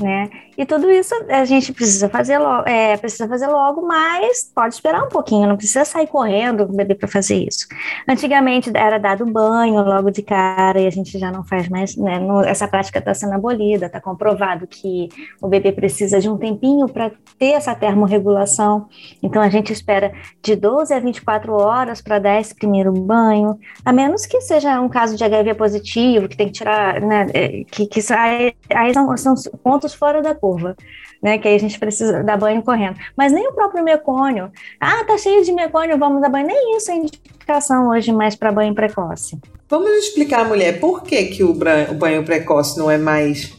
né? 0.00 0.28
E 0.56 0.64
tudo 0.64 0.90
isso 0.90 1.14
a 1.28 1.44
gente 1.44 1.72
precisa 1.72 2.08
fazer 2.08 2.38
logo, 2.38 2.68
é, 2.68 2.96
precisa 2.96 3.28
fazer 3.28 3.46
logo, 3.46 3.86
mas 3.86 4.50
pode 4.54 4.74
esperar 4.74 5.02
um 5.04 5.08
pouquinho, 5.08 5.48
não 5.48 5.56
precisa 5.56 5.84
sair 5.84 6.06
correndo 6.06 6.66
com 6.66 6.72
o 6.72 6.76
bebê 6.76 6.94
para 6.94 7.08
fazer 7.08 7.36
isso. 7.36 7.66
Antigamente 8.08 8.70
era 8.74 8.98
dado 8.98 9.26
banho 9.26 9.82
logo 9.82 10.10
de 10.10 10.22
cara 10.22 10.80
e 10.80 10.86
a 10.86 10.90
gente 10.90 11.18
já 11.18 11.30
não 11.30 11.44
faz 11.44 11.68
mais, 11.68 11.96
né? 11.96 12.20
Essa 12.46 12.66
prática 12.66 12.98
está 12.98 13.12
sendo 13.12 13.34
abolida, 13.34 13.86
está 13.86 14.00
comprovado 14.00 14.66
que 14.66 15.08
o 15.40 15.48
bebê 15.48 15.72
precisa 15.72 16.20
de 16.20 16.28
um 16.28 16.36
tempinho 16.36 16.88
para 16.88 17.10
ter 17.38 17.52
essa 17.52 17.74
termorregulação. 17.74 18.88
Então 19.22 19.42
a 19.42 19.48
gente 19.48 19.72
espera 19.72 20.12
de 20.42 20.56
12 20.56 20.94
a 20.94 21.00
24 21.00 21.52
horas 21.52 22.00
para 22.00 22.18
dar 22.18 22.40
esse 22.40 22.54
primeiro 22.54 22.92
banho, 22.92 23.58
a 23.84 23.92
menos 23.92 24.24
que 24.26 24.40
seja 24.40 24.80
um 24.80 24.88
caso 24.88 25.16
de 25.16 25.24
HIV 25.24 25.54
positivo, 25.54 26.28
que 26.28 26.36
tem 26.36 26.46
que 26.46 26.54
tirar, 26.54 27.00
né? 27.00 27.26
É, 27.34 27.64
que, 27.64 27.86
que 27.86 28.00
aí, 28.12 28.54
aí 28.74 28.94
são, 28.94 29.16
são 29.16 29.34
pontos 29.62 29.94
fora 29.94 30.22
da 30.22 30.34
curva, 30.46 30.76
né? 31.20 31.38
Que 31.38 31.48
aí 31.48 31.56
a 31.56 31.58
gente 31.58 31.78
precisa 31.78 32.22
dar 32.22 32.36
banho 32.36 32.62
correndo. 32.62 32.96
Mas 33.16 33.32
nem 33.32 33.48
o 33.48 33.52
próprio 33.52 33.82
mecônio. 33.82 34.50
Ah, 34.80 35.04
tá 35.04 35.18
cheio 35.18 35.44
de 35.44 35.52
mecônio, 35.52 35.98
vamos 35.98 36.22
dar 36.22 36.28
banho. 36.28 36.46
Nem 36.46 36.76
isso 36.76 36.90
é 36.90 36.96
indicação 36.96 37.88
hoje 37.88 38.12
mais 38.12 38.36
para 38.36 38.52
banho 38.52 38.74
precoce. 38.74 39.38
Vamos 39.68 39.90
explicar, 39.90 40.46
mulher, 40.46 40.78
por 40.78 41.02
que, 41.02 41.24
que 41.24 41.42
o 41.42 41.52
banho 41.52 42.24
precoce 42.24 42.78
não 42.78 42.88
é 42.88 42.96
mais 42.96 43.52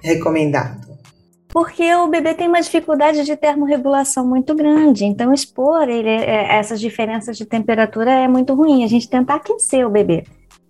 recomendado? 0.00 0.86
Porque 1.48 1.92
o 1.94 2.06
bebê 2.06 2.34
tem 2.34 2.46
uma 2.46 2.60
dificuldade 2.60 3.24
de 3.24 3.34
termorregulação 3.34 4.24
muito 4.24 4.54
grande, 4.54 5.06
então 5.06 5.32
expor 5.32 5.88
ele, 5.88 6.08
é, 6.08 6.58
essas 6.58 6.78
diferenças 6.78 7.38
de 7.38 7.46
temperatura 7.46 8.12
é 8.12 8.28
muito 8.28 8.54
ruim. 8.54 8.84
A 8.84 8.86
gente 8.86 9.08
tentar 9.08 9.36
aquecer 9.36 9.84
o 9.84 9.90
bebê. 9.90 10.24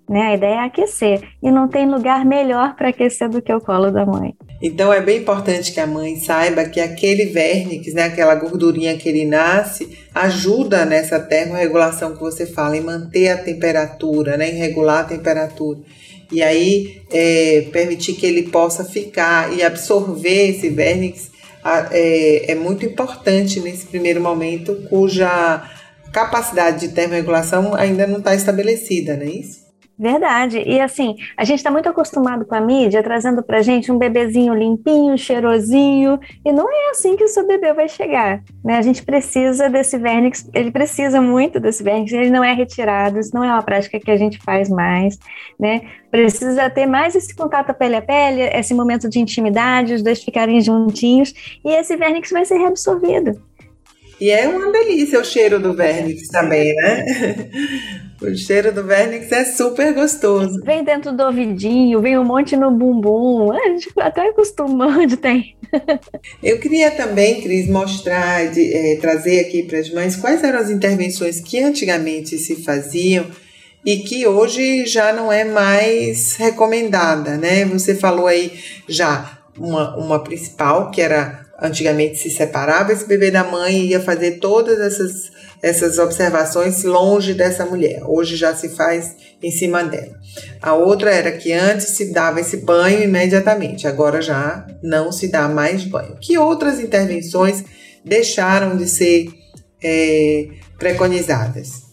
Né? 0.09 0.23
A 0.23 0.35
ideia 0.35 0.55
é 0.55 0.65
aquecer. 0.65 1.23
E 1.43 1.51
não 1.51 1.69
tem 1.69 1.89
lugar 1.89 2.25
melhor 2.25 2.75
para 2.75 2.89
aquecer 2.89 3.29
do 3.29 3.43
que 3.43 3.53
o 3.53 3.61
colo 3.61 3.91
da 3.91 4.07
mãe. 4.07 4.35
Então 4.61 4.93
é 4.93 5.01
bem 5.01 5.19
importante 5.19 5.73
que 5.73 5.79
a 5.79 5.87
mãe 5.87 6.17
saiba 6.17 6.65
que 6.65 6.81
aquele 6.81 7.27
vernix, 7.27 7.93
né, 7.95 8.05
aquela 8.05 8.35
gordurinha 8.35 8.97
que 8.97 9.09
ele 9.09 9.25
nasce, 9.25 9.97
ajuda 10.13 10.85
nessa 10.85 11.21
termorregulação 11.21 12.15
que 12.15 12.21
você 12.21 12.45
fala, 12.45 12.77
em 12.77 12.81
manter 12.81 13.29
a 13.29 13.37
temperatura, 13.37 14.37
né, 14.37 14.51
em 14.51 14.57
regular 14.57 15.01
a 15.01 15.05
temperatura. 15.05 15.79
E 16.33 16.43
aí 16.43 17.03
é, 17.13 17.67
permitir 17.73 18.15
que 18.15 18.27
ele 18.27 18.45
possa 18.45 18.85
ficar 18.85 19.53
e 19.53 19.63
absorver 19.63 20.51
esse 20.51 20.69
vernix 20.69 21.31
é, 21.93 22.53
é 22.53 22.55
muito 22.55 22.85
importante 22.85 23.61
nesse 23.61 23.87
primeiro 23.87 24.21
momento, 24.21 24.75
cuja 24.89 25.63
capacidade 26.13 26.81
de 26.81 26.95
termorregulação 26.95 27.75
ainda 27.75 28.07
não 28.07 28.19
está 28.19 28.35
estabelecida, 28.35 29.17
não 29.17 29.25
é 29.25 29.31
isso? 29.31 29.68
Verdade. 29.99 30.63
E 30.65 30.81
assim, 30.81 31.17
a 31.37 31.45
gente 31.45 31.59
está 31.59 31.73
muito 31.73 31.89
acostumado 31.89 32.45
com 32.45 32.55
a 32.55 32.61
mídia 32.61 33.03
trazendo 33.03 33.43
para 33.43 33.63
gente 33.63 33.91
um 33.91 33.99
bebezinho 33.99 34.55
limpinho, 34.55 35.19
cheirosinho, 35.19 36.21
e 36.45 36.53
não 36.53 36.71
é 36.71 36.91
assim 36.91 37.17
que 37.17 37.25
o 37.25 37.29
seu 37.29 37.45
bebê 37.45 37.73
vai 37.73 37.89
chegar. 37.89 38.41
Né? 38.65 38.79
A 38.79 38.83
gente 38.83 39.03
precisa 39.03 39.69
desse 39.69 39.99
vernix, 39.99 40.49
ele 40.55 40.71
precisa 40.71 41.21
muito 41.21 41.59
desse 41.59 41.83
vernix, 41.83 42.13
ele 42.13 42.31
não 42.31 42.45
é 42.45 42.53
retirado, 42.53 43.19
isso 43.19 43.35
não 43.35 43.43
é 43.43 43.49
uma 43.49 43.63
prática 43.63 43.99
que 43.99 44.11
a 44.11 44.17
gente 44.17 44.39
faz 44.39 44.69
mais. 44.69 45.19
Né? 45.59 45.83
Precisa 46.13 46.71
ter 46.71 46.87
mais 46.87 47.17
esse 47.17 47.35
contato 47.35 47.75
pele 47.75 47.97
a 47.97 48.03
pele, 48.03 48.43
esse 48.43 48.73
momento 48.75 49.09
de 49.09 49.19
intimidade, 49.19 49.95
os 49.95 50.03
dois 50.03 50.23
ficarem 50.23 50.61
juntinhos, 50.61 51.35
e 51.65 51.71
esse 51.71 51.97
vernix 51.97 52.31
vai 52.31 52.45
ser 52.45 52.59
reabsorvido. 52.59 53.43
E 54.21 54.31
é 54.31 54.49
uma 54.49 54.73
delícia 54.73 55.21
o 55.21 55.25
cheiro 55.25 55.61
do 55.61 55.73
vernix 55.75 56.29
também, 56.29 56.75
né? 56.75 57.05
O 58.21 58.35
cheiro 58.35 58.73
do 58.73 58.83
vernix 58.83 59.31
é 59.31 59.45
super 59.45 59.95
gostoso. 59.95 60.61
Vem 60.65 60.83
dentro 60.83 61.13
do 61.13 61.23
ouvidinho, 61.23 62.01
vem 62.01 62.19
um 62.19 62.25
monte 62.25 62.57
no 62.57 62.69
bumbum. 62.73 63.53
A 63.53 63.69
gente 63.69 63.89
até 63.97 64.29
acostumou 64.29 64.91
de 65.07 65.17
ter. 65.17 65.55
Eu 66.43 66.59
queria 66.59 66.91
também, 66.91 67.41
Cris, 67.41 67.69
mostrar, 67.69 68.51
de, 68.51 68.75
é, 68.75 68.97
trazer 68.97 69.39
aqui 69.39 69.63
para 69.63 69.79
as 69.79 69.93
mães 69.93 70.17
quais 70.17 70.43
eram 70.43 70.59
as 70.59 70.69
intervenções 70.69 71.41
que 71.41 71.61
antigamente 71.61 72.37
se 72.39 72.57
faziam 72.57 73.25
e 73.85 73.99
que 73.99 74.27
hoje 74.27 74.85
já 74.85 75.13
não 75.13 75.33
é 75.33 75.45
mais 75.45 76.35
recomendada, 76.35 77.37
né? 77.37 77.65
Você 77.67 77.95
falou 77.95 78.27
aí 78.27 78.53
já 78.89 79.39
uma, 79.57 79.97
uma 79.97 80.19
principal, 80.25 80.91
que 80.91 81.01
era 81.01 81.47
antigamente 81.61 82.19
se 82.19 82.31
separava 82.31 82.93
esse 82.93 83.07
bebê 83.07 83.31
da 83.31 83.43
mãe 83.43 83.81
e 83.81 83.91
ia 83.91 84.01
fazer 84.01 84.39
todas 84.39 84.79
essas, 84.79 85.31
essas 85.61 85.99
observações 85.99 86.85
longe 86.85 87.35
dessa 87.35 87.67
mulher. 87.67 88.03
Hoje 88.05 88.37
já 88.37 88.55
se 88.55 88.69
faz 88.69 89.17
em 89.43 89.51
cima 89.51 89.83
dela. 89.83 90.15
A 90.63 90.75
outra 90.75 91.11
era 91.11 91.33
que 91.33 91.53
antes 91.53 91.89
se 91.89 92.13
dava 92.13 92.41
esse 92.41 92.59
banho 92.59 93.03
imediatamente, 93.03 93.87
agora 93.89 94.23
já 94.23 94.67
não 94.83 95.11
se 95.11 95.29
dá 95.29 95.49
mais 95.49 95.85
banho. 95.85 96.17
Que 96.21 96.39
outras 96.39 96.79
intervenções 96.79 97.65
deixaram 98.05 98.77
de 98.77 98.89
ser 98.89 99.29
é, 99.83 100.49
preconizadas? 100.79 101.88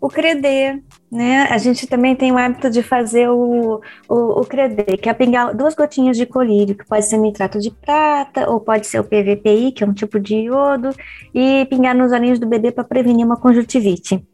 O 0.00 0.08
CREDE, 0.08 0.82
né? 1.12 1.42
A 1.50 1.58
gente 1.58 1.86
também 1.86 2.16
tem 2.16 2.32
o 2.32 2.38
hábito 2.38 2.70
de 2.70 2.82
fazer 2.82 3.28
o, 3.28 3.80
o, 4.08 4.40
o 4.40 4.44
que 4.44 5.08
é 5.08 5.12
pingar 5.12 5.54
duas 5.54 5.74
gotinhas 5.74 6.16
de 6.16 6.24
colírio, 6.24 6.74
que 6.74 6.86
pode 6.86 7.04
ser 7.04 7.18
nitrato 7.18 7.58
de 7.58 7.70
prata 7.70 8.48
ou 8.50 8.60
pode 8.60 8.86
ser 8.86 8.98
o 8.98 9.04
PVPI, 9.04 9.72
que 9.72 9.84
é 9.84 9.86
um 9.86 9.92
tipo 9.92 10.18
de 10.18 10.36
iodo, 10.36 10.90
e 11.34 11.66
pingar 11.66 11.94
nos 11.94 12.12
olhinhos 12.12 12.38
do 12.38 12.46
bebê 12.46 12.72
para 12.72 12.82
prevenir 12.82 13.26
uma 13.26 13.36
conjuntivite, 13.36 14.26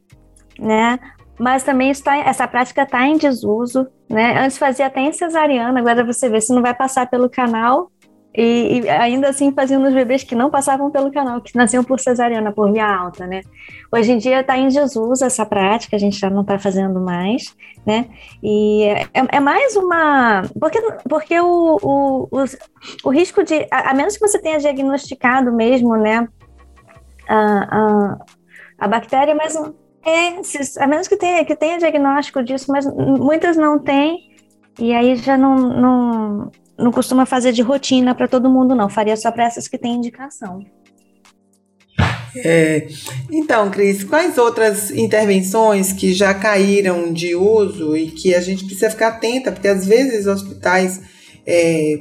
né? 0.59 1.01
Mas 1.39 1.65
também 1.65 1.91
está, 1.91 2.17
essa 2.17 2.47
prática 2.47 2.83
está 2.83 3.05
em 3.05 3.19
desuso, 3.19 3.89
né? 4.09 4.39
Antes 4.39 4.59
fazia 4.59 4.87
até 4.87 5.01
em 5.01 5.13
cesariana, 5.13 5.81
agora 5.81 6.05
você 6.05 6.29
vê 6.29 6.41
se 6.41 6.55
não 6.55 6.63
vai 6.63 6.75
passar 6.75 7.11
pelo 7.11 7.29
canal 7.29 7.91
e, 8.37 8.81
e, 8.81 8.89
ainda 8.91 9.31
assim 9.31 9.51
faziam 9.51 9.81
nos 9.81 9.95
bebês 9.95 10.23
que 10.23 10.35
não 10.35 10.51
passavam 10.51 10.91
pelo 10.91 11.11
canal, 11.11 11.41
que 11.41 11.57
nasciam 11.57 11.83
por 11.83 11.99
cesariana, 11.99 12.53
por 12.53 12.71
via 12.71 12.87
alta, 12.87 13.27
né? 13.27 13.41
Hoje 13.91 14.13
em 14.13 14.19
dia 14.19 14.41
está 14.41 14.59
em 14.59 14.69
desuso 14.69 15.25
essa 15.25 15.47
prática, 15.47 15.97
a 15.97 15.99
gente 15.99 16.19
já 16.19 16.29
não 16.29 16.43
está 16.43 16.59
fazendo 16.59 17.01
mais, 17.01 17.57
né? 17.87 18.07
E 18.43 18.85
é, 18.85 19.07
é, 19.33 19.41
mais 19.41 19.75
uma. 19.77 20.43
Porque, 20.61 20.81
porque 21.09 21.41
o, 21.41 21.79
o, 21.83 22.29
o, 22.31 22.45
o 23.05 23.11
risco 23.11 23.43
de. 23.43 23.67
A, 23.71 23.91
a, 23.91 23.95
menos 23.95 24.19
que 24.19 24.29
você 24.29 24.39
tenha 24.39 24.59
diagnosticado 24.59 25.51
mesmo, 25.51 25.97
né? 25.97 26.29
A, 27.27 27.39
a, 27.39 28.19
a 28.81 28.89
bactéria, 28.89 29.35
mas. 29.35 29.55
É, 30.05 30.43
se, 30.43 30.79
a 30.79 30.87
menos 30.87 31.09
que 31.09 31.17
tenha, 31.17 31.45
que 31.45 31.57
tenha 31.57 31.79
diagnóstico 31.79 32.43
disso, 32.43 32.71
mas 32.71 32.87
muitas 32.87 33.57
não 33.57 33.77
têm, 33.79 34.31
e 34.79 34.95
aí 34.95 35.17
já 35.17 35.37
não, 35.37 35.57
não 35.57 36.51
não 36.79 36.93
costuma 36.93 37.25
fazer 37.25 37.53
de 37.53 37.63
rotina 37.63 38.15
para 38.15 38.29
todo 38.29 38.51
mundo, 38.51 38.75
não. 38.75 38.89
Faria 38.89 39.17
só 39.17 39.31
para 39.31 39.45
essas 39.45 39.67
que 39.69 39.79
têm 39.79 39.95
indicação. 39.95 40.65
É, 42.39 42.89
então, 43.31 43.71
Cris, 43.71 44.05
quais 44.05 44.37
outras 44.37 44.91
intervenções 44.91 45.93
que 45.93 46.13
já 46.13 46.35
caíram 46.35 47.13
de 47.13 47.35
uso 47.35 47.97
e 47.97 48.09
que 48.09 48.35
a 48.35 48.41
gente 48.41 48.65
precisa 48.65 48.91
ficar 48.91 49.09
atenta, 49.09 49.51
porque 49.51 49.69
às 49.69 49.87
vezes 49.87 50.27
hospitais 50.27 51.01
é, 51.47 52.01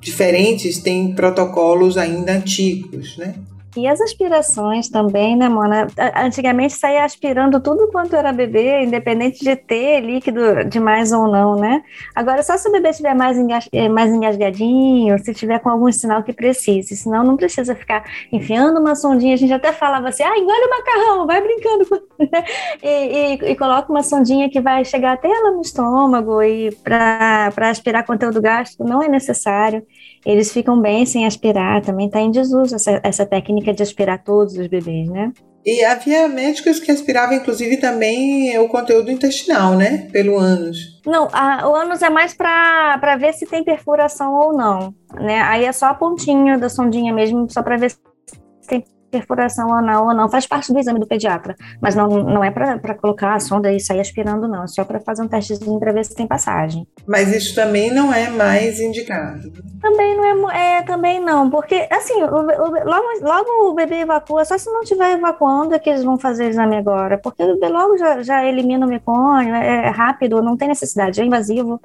diferentes 0.00 0.78
têm 0.78 1.14
protocolos 1.14 1.96
ainda 1.96 2.32
antigos, 2.32 3.16
né? 3.16 3.34
E 3.76 3.86
as 3.86 4.00
aspirações 4.00 4.88
também, 4.88 5.36
né, 5.36 5.48
Mona? 5.48 5.86
Antigamente 6.16 6.74
saía 6.74 7.04
aspirando 7.04 7.60
tudo 7.60 7.88
quanto 7.92 8.16
era 8.16 8.32
bebê, 8.32 8.82
independente 8.82 9.44
de 9.44 9.54
ter 9.54 10.00
líquido 10.00 10.64
demais 10.64 11.12
ou 11.12 11.28
não, 11.28 11.54
né? 11.54 11.82
Agora, 12.14 12.42
só 12.42 12.56
se 12.56 12.68
o 12.68 12.72
bebê 12.72 12.90
estiver 12.90 13.14
mais, 13.14 13.38
engas 13.38 13.68
eh, 13.72 13.88
mais 13.88 14.12
engasgadinho, 14.12 15.16
se 15.18 15.32
tiver 15.32 15.60
com 15.60 15.70
algum 15.70 15.90
sinal 15.92 16.22
que 16.24 16.32
precise, 16.32 16.96
senão 16.96 17.22
não 17.22 17.36
precisa 17.36 17.74
ficar 17.76 18.04
enfiando 18.32 18.80
uma 18.80 18.96
sondinha. 18.96 19.34
A 19.34 19.38
gente 19.38 19.52
até 19.52 19.72
falava 19.72 20.08
assim, 20.08 20.24
ah, 20.24 20.36
engole 20.36 20.64
o 20.64 20.70
macarrão, 20.70 21.26
vai 21.26 21.40
brincando. 21.40 21.86
e, 22.82 22.88
e, 22.88 23.50
e, 23.52 23.56
coloca 23.56 23.90
uma 23.90 24.02
sondinha 24.02 24.50
que 24.50 24.60
vai 24.60 24.84
chegar 24.84 25.12
até 25.12 25.28
lá 25.28 25.52
no 25.52 25.60
estômago 25.60 26.42
e 26.42 26.72
para 26.82 27.52
aspirar 27.70 28.04
conteúdo 28.04 28.42
gástrico 28.42 28.84
não 28.84 29.00
é 29.02 29.08
necessário 29.08 29.86
eles 30.24 30.52
ficam 30.52 30.80
bem 30.80 31.06
sem 31.06 31.26
aspirar, 31.26 31.82
também 31.82 32.06
está 32.06 32.20
em 32.20 32.30
desuso 32.30 32.74
essa, 32.74 33.00
essa 33.02 33.26
técnica 33.26 33.72
de 33.72 33.82
aspirar 33.82 34.22
todos 34.22 34.56
os 34.56 34.66
bebês, 34.66 35.08
né? 35.08 35.32
E 35.64 35.84
havia 35.84 36.26
médicos 36.26 36.80
que 36.80 36.90
aspiravam, 36.90 37.36
inclusive, 37.36 37.76
também 37.76 38.58
o 38.58 38.68
conteúdo 38.68 39.10
intestinal, 39.10 39.74
né? 39.74 40.08
Pelo 40.10 40.38
ânus. 40.38 41.00
Não, 41.04 41.28
a, 41.32 41.68
o 41.68 41.74
ânus 41.74 42.00
é 42.00 42.08
mais 42.08 42.32
para 42.32 43.16
ver 43.18 43.34
se 43.34 43.44
tem 43.44 43.62
perfuração 43.62 44.34
ou 44.34 44.54
não, 44.54 44.94
né? 45.14 45.40
Aí 45.42 45.66
é 45.66 45.72
só 45.72 45.86
a 45.86 45.94
pontinha 45.94 46.56
da 46.56 46.70
sondinha 46.70 47.12
mesmo, 47.12 47.46
só 47.50 47.62
para 47.62 47.76
ver 47.76 47.90
se 47.90 47.98
perfuração 49.10 49.74
anal 49.74 50.06
ou 50.06 50.14
não, 50.14 50.28
faz 50.28 50.46
parte 50.46 50.72
do 50.72 50.78
exame 50.78 51.00
do 51.00 51.06
pediatra, 51.06 51.56
mas 51.80 51.94
não, 51.94 52.08
não 52.08 52.44
é 52.44 52.50
para 52.50 52.94
colocar 52.94 53.34
a 53.34 53.40
sonda 53.40 53.72
e 53.72 53.80
sair 53.80 54.00
aspirando, 54.00 54.46
não, 54.48 54.64
é 54.64 54.66
só 54.66 54.84
para 54.84 55.00
fazer 55.00 55.22
um 55.22 55.28
testezinho 55.28 55.78
para 55.78 55.92
ver 55.92 56.04
se 56.04 56.14
tem 56.14 56.26
passagem. 56.26 56.86
Mas 57.06 57.32
isso 57.34 57.54
também 57.54 57.92
não 57.92 58.12
é 58.12 58.30
mais 58.30 58.80
indicado. 58.80 59.50
Também 59.80 60.16
não 60.16 60.50
é, 60.50 60.78
é 60.78 60.82
também 60.82 61.20
não, 61.20 61.50
porque 61.50 61.86
assim, 61.90 62.22
o, 62.22 62.26
o, 62.26 62.84
logo, 62.84 63.06
logo 63.22 63.70
o 63.70 63.74
bebê 63.74 64.00
evacua, 64.00 64.44
só 64.44 64.56
se 64.56 64.70
não 64.70 64.82
estiver 64.82 65.12
evacuando 65.12 65.74
é 65.74 65.78
que 65.78 65.90
eles 65.90 66.04
vão 66.04 66.18
fazer 66.18 66.48
exame 66.48 66.76
agora, 66.76 67.18
porque 67.18 67.42
o 67.42 67.54
bebê 67.54 67.68
logo 67.68 67.96
já, 67.96 68.22
já 68.22 68.44
elimina 68.44 68.86
o 68.86 68.88
mecônio, 68.88 69.54
é, 69.54 69.86
é 69.86 69.88
rápido, 69.88 70.42
não 70.42 70.56
tem 70.56 70.68
necessidade, 70.68 71.20
é 71.20 71.24
invasivo. 71.24 71.80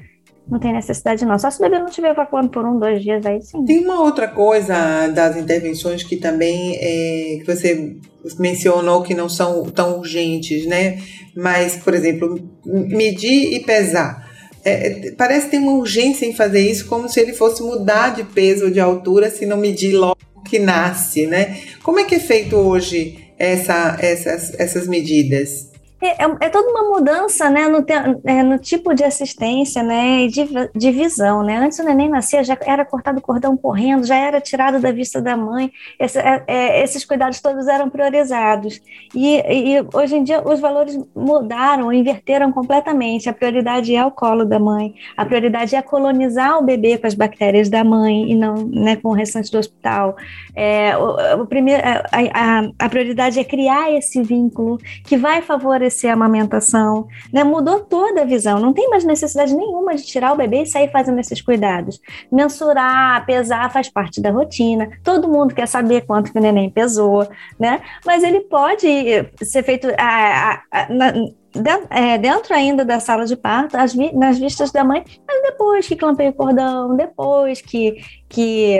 Não 0.49 0.59
tem 0.59 0.73
necessidade, 0.73 1.25
não. 1.25 1.39
Só 1.39 1.49
se 1.49 1.59
o 1.59 1.61
bebê 1.61 1.79
não 1.79 1.87
estiver 1.87 2.11
evacuando 2.11 2.49
por 2.49 2.65
um, 2.65 2.77
dois 2.77 3.01
dias, 3.01 3.25
aí 3.25 3.41
sim. 3.41 3.65
Tem 3.65 3.83
uma 3.83 4.01
outra 4.01 4.27
coisa 4.27 5.07
das 5.07 5.35
intervenções 5.37 6.03
que 6.03 6.17
também 6.17 6.75
é, 6.75 7.39
que 7.39 7.45
você 7.45 7.95
mencionou 8.37 9.01
que 9.01 9.13
não 9.13 9.27
são 9.27 9.63
tão 9.65 9.97
urgentes, 9.97 10.65
né? 10.67 10.99
Mas, 11.35 11.77
por 11.77 11.93
exemplo, 11.93 12.39
medir 12.65 13.53
e 13.53 13.59
pesar. 13.61 14.25
É, 14.63 15.11
parece 15.17 15.49
ter 15.49 15.57
uma 15.57 15.73
urgência 15.73 16.25
em 16.25 16.33
fazer 16.33 16.61
isso, 16.61 16.87
como 16.87 17.07
se 17.09 17.19
ele 17.19 17.33
fosse 17.33 17.61
mudar 17.61 18.15
de 18.15 18.23
peso 18.23 18.65
ou 18.65 18.71
de 18.71 18.79
altura 18.79 19.29
se 19.29 19.45
não 19.45 19.57
medir 19.57 19.93
logo 19.93 20.17
que 20.47 20.59
nasce, 20.59 21.25
né? 21.25 21.59
Como 21.83 21.99
é 21.99 22.03
que 22.03 22.15
é 22.15 22.19
feito 22.19 22.55
hoje 22.55 23.31
essa, 23.37 23.97
essas, 23.99 24.59
essas 24.59 24.87
medidas? 24.87 25.74
É, 26.01 26.23
é, 26.23 26.37
é, 26.41 26.49
toda 26.49 26.69
uma 26.69 26.83
mudança 26.93 27.49
né, 27.49 27.67
no, 27.69 27.85
é, 28.25 28.43
no, 28.43 28.59
tipo 28.59 28.93
de 28.93 29.03
assistência 29.03 29.81
né, 29.81 30.23
e 30.23 30.27
de, 30.27 30.45
de, 30.75 30.91
visão. 30.91 31.41
Né? 31.41 31.57
Antes 31.57 31.79
o 31.79 31.83
neném 31.83 32.09
nascia, 32.09 32.43
já 32.43 32.57
era 32.61 32.83
cortado 32.83 33.19
o 33.19 33.21
cordão 33.21 33.55
correndo, 33.55 34.05
já 34.05 34.15
era 34.15 34.41
tirado 34.41 34.79
da 34.79 34.91
vista 34.91 35.21
da 35.21 35.37
mãe, 35.37 35.71
Esse, 35.97 36.19
é, 36.19 36.43
é, 36.47 36.83
esses 36.83 37.05
cuidados 37.05 37.39
todos 37.39 37.67
eram 37.67 37.89
priorizados. 37.89 38.81
E, 39.13 39.37
e, 39.37 39.85
hoje 39.93 40.17
em 40.17 40.23
dia 40.23 40.41
os 40.45 40.59
valores 40.59 40.99
mudaram, 41.15 41.91
inverteram 41.93 42.51
completamente. 42.51 43.29
A 43.29 43.33
prioridade 43.33 43.95
é 43.95 44.05
o 44.05 44.11
colo 44.11 44.43
da 44.43 44.59
mãe, 44.59 44.93
a 45.15 45.25
prioridade 45.25 45.75
é 45.75 45.81
colonizar 45.81 46.59
o 46.59 46.63
bebê 46.63 46.97
com 46.97 47.07
as 47.07 47.13
bactérias 47.13 47.69
da 47.69 47.83
mãe 47.83 48.31
e 48.31 48.35
não 48.35 48.55
né, 48.67 48.97
com 48.97 49.09
o 49.09 49.13
restante 49.13 49.49
do 49.49 49.57
hospital. 49.57 50.15
O, 50.99 51.41
o 51.41 51.47
primeiro, 51.47 51.81
a, 51.85 52.03
a, 52.11 52.69
a 52.79 52.89
prioridade 52.89 53.39
é 53.39 53.43
criar 53.43 53.91
esse 53.91 54.21
vínculo 54.21 54.77
que 55.03 55.17
vai 55.17 55.41
favorecer 55.41 55.84
favorecer 55.85 56.09
a 56.09 56.13
amamentação, 56.13 57.07
né? 57.31 57.43
Mudou 57.43 57.79
toda 57.79 58.21
a 58.21 58.25
visão, 58.25 58.59
não 58.59 58.73
tem 58.73 58.89
mais 58.89 59.03
necessidade 59.03 59.55
nenhuma 59.55 59.95
de 59.95 60.03
tirar 60.03 60.33
o 60.33 60.37
bebê 60.37 60.63
e 60.63 60.65
sair 60.65 60.91
fazendo 60.91 61.19
esses 61.19 61.41
cuidados. 61.41 61.99
Mensurar, 62.31 63.25
pesar 63.25 63.71
faz 63.71 63.89
parte 63.89 64.21
da 64.21 64.31
rotina, 64.31 64.89
todo 65.03 65.27
mundo 65.27 65.53
quer 65.53 65.67
saber 65.67 66.05
quanto 66.05 66.31
que 66.31 66.39
o 66.39 66.41
neném 66.41 66.69
pesou, 66.69 67.27
né? 67.59 67.81
Mas 68.05 68.23
ele 68.23 68.41
pode 68.41 68.87
ser 69.43 69.63
feito 69.63 69.87
a, 69.97 70.53
a, 70.53 70.61
a, 70.71 70.89
na, 70.89 71.13
é, 71.89 72.17
dentro 72.17 72.53
ainda 72.53 72.83
da 72.83 72.99
sala 72.99 73.25
de 73.25 73.35
parto, 73.35 73.77
nas 74.13 74.37
vistas 74.37 74.71
da 74.71 74.83
mãe, 74.83 75.03
mas 75.27 75.41
depois 75.43 75.87
que 75.87 75.95
clampeia 75.95 76.31
o 76.31 76.33
cordão, 76.33 76.95
depois 76.95 77.61
que, 77.61 77.95
que 78.27 78.79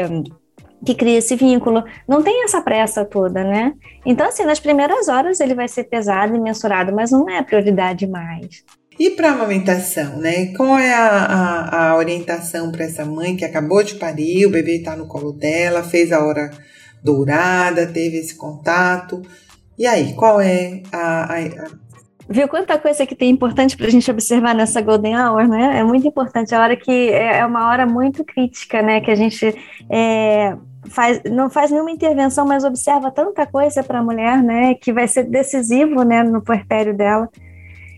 que 0.85 0.93
cria 0.93 1.17
esse 1.17 1.35
vínculo. 1.35 1.83
Não 2.07 2.21
tem 2.21 2.43
essa 2.43 2.61
pressa 2.61 3.03
toda, 3.03 3.43
né? 3.43 3.73
Então, 4.05 4.27
assim, 4.27 4.45
nas 4.45 4.59
primeiras 4.59 5.07
horas 5.07 5.39
ele 5.39 5.55
vai 5.55 5.67
ser 5.67 5.85
pesado 5.85 6.35
e 6.35 6.39
mensurado, 6.39 6.93
mas 6.93 7.11
não 7.11 7.29
é 7.29 7.39
a 7.39 7.43
prioridade 7.43 8.05
mais. 8.07 8.63
E 8.97 9.09
para 9.09 9.31
amamentação, 9.31 10.17
né? 10.17 10.53
Qual 10.55 10.77
é 10.77 10.93
a, 10.93 11.07
a, 11.07 11.89
a 11.89 11.97
orientação 11.97 12.71
para 12.71 12.85
essa 12.85 13.03
mãe 13.03 13.35
que 13.35 13.43
acabou 13.43 13.83
de 13.83 13.95
parir, 13.95 14.45
o 14.45 14.51
bebê 14.51 14.77
está 14.77 14.95
no 14.95 15.07
colo 15.07 15.33
dela, 15.33 15.83
fez 15.83 16.13
a 16.13 16.23
hora 16.23 16.49
dourada, 17.03 17.87
teve 17.87 18.17
esse 18.17 18.35
contato. 18.35 19.21
E 19.77 19.85
aí, 19.85 20.13
qual 20.13 20.39
é 20.39 20.81
a, 20.93 21.33
a, 21.33 21.39
a 21.39 21.85
Viu 22.27 22.47
quanta 22.47 22.79
coisa 22.79 23.05
que 23.05 23.15
tem 23.15 23.29
importante 23.29 23.77
para 23.77 23.85
a 23.85 23.89
gente 23.89 24.09
observar 24.09 24.55
nessa 24.55 24.81
Golden 24.81 25.15
Hour, 25.15 25.47
né? 25.47 25.79
É 25.79 25.83
muito 25.83 26.07
importante, 26.07 26.55
a 26.55 26.61
hora 26.61 26.75
que 26.75 27.09
é, 27.09 27.37
é 27.37 27.45
uma 27.45 27.69
hora 27.69 27.85
muito 27.85 28.23
crítica, 28.23 28.81
né? 28.81 28.99
Que 28.99 29.11
a 29.11 29.15
gente 29.15 29.53
é, 29.87 30.55
faz, 30.89 31.21
não 31.29 31.49
faz 31.49 31.71
nenhuma 31.71 31.91
intervenção, 31.91 32.45
mas 32.45 32.63
observa 32.63 33.11
tanta 33.11 33.45
coisa 33.45 33.83
para 33.83 33.99
a 33.99 34.03
mulher, 34.03 34.41
né? 34.41 34.75
Que 34.75 34.93
vai 34.93 35.07
ser 35.07 35.23
decisivo, 35.23 36.03
né? 36.03 36.23
No 36.23 36.41
puerpério 36.41 36.95
dela 36.95 37.29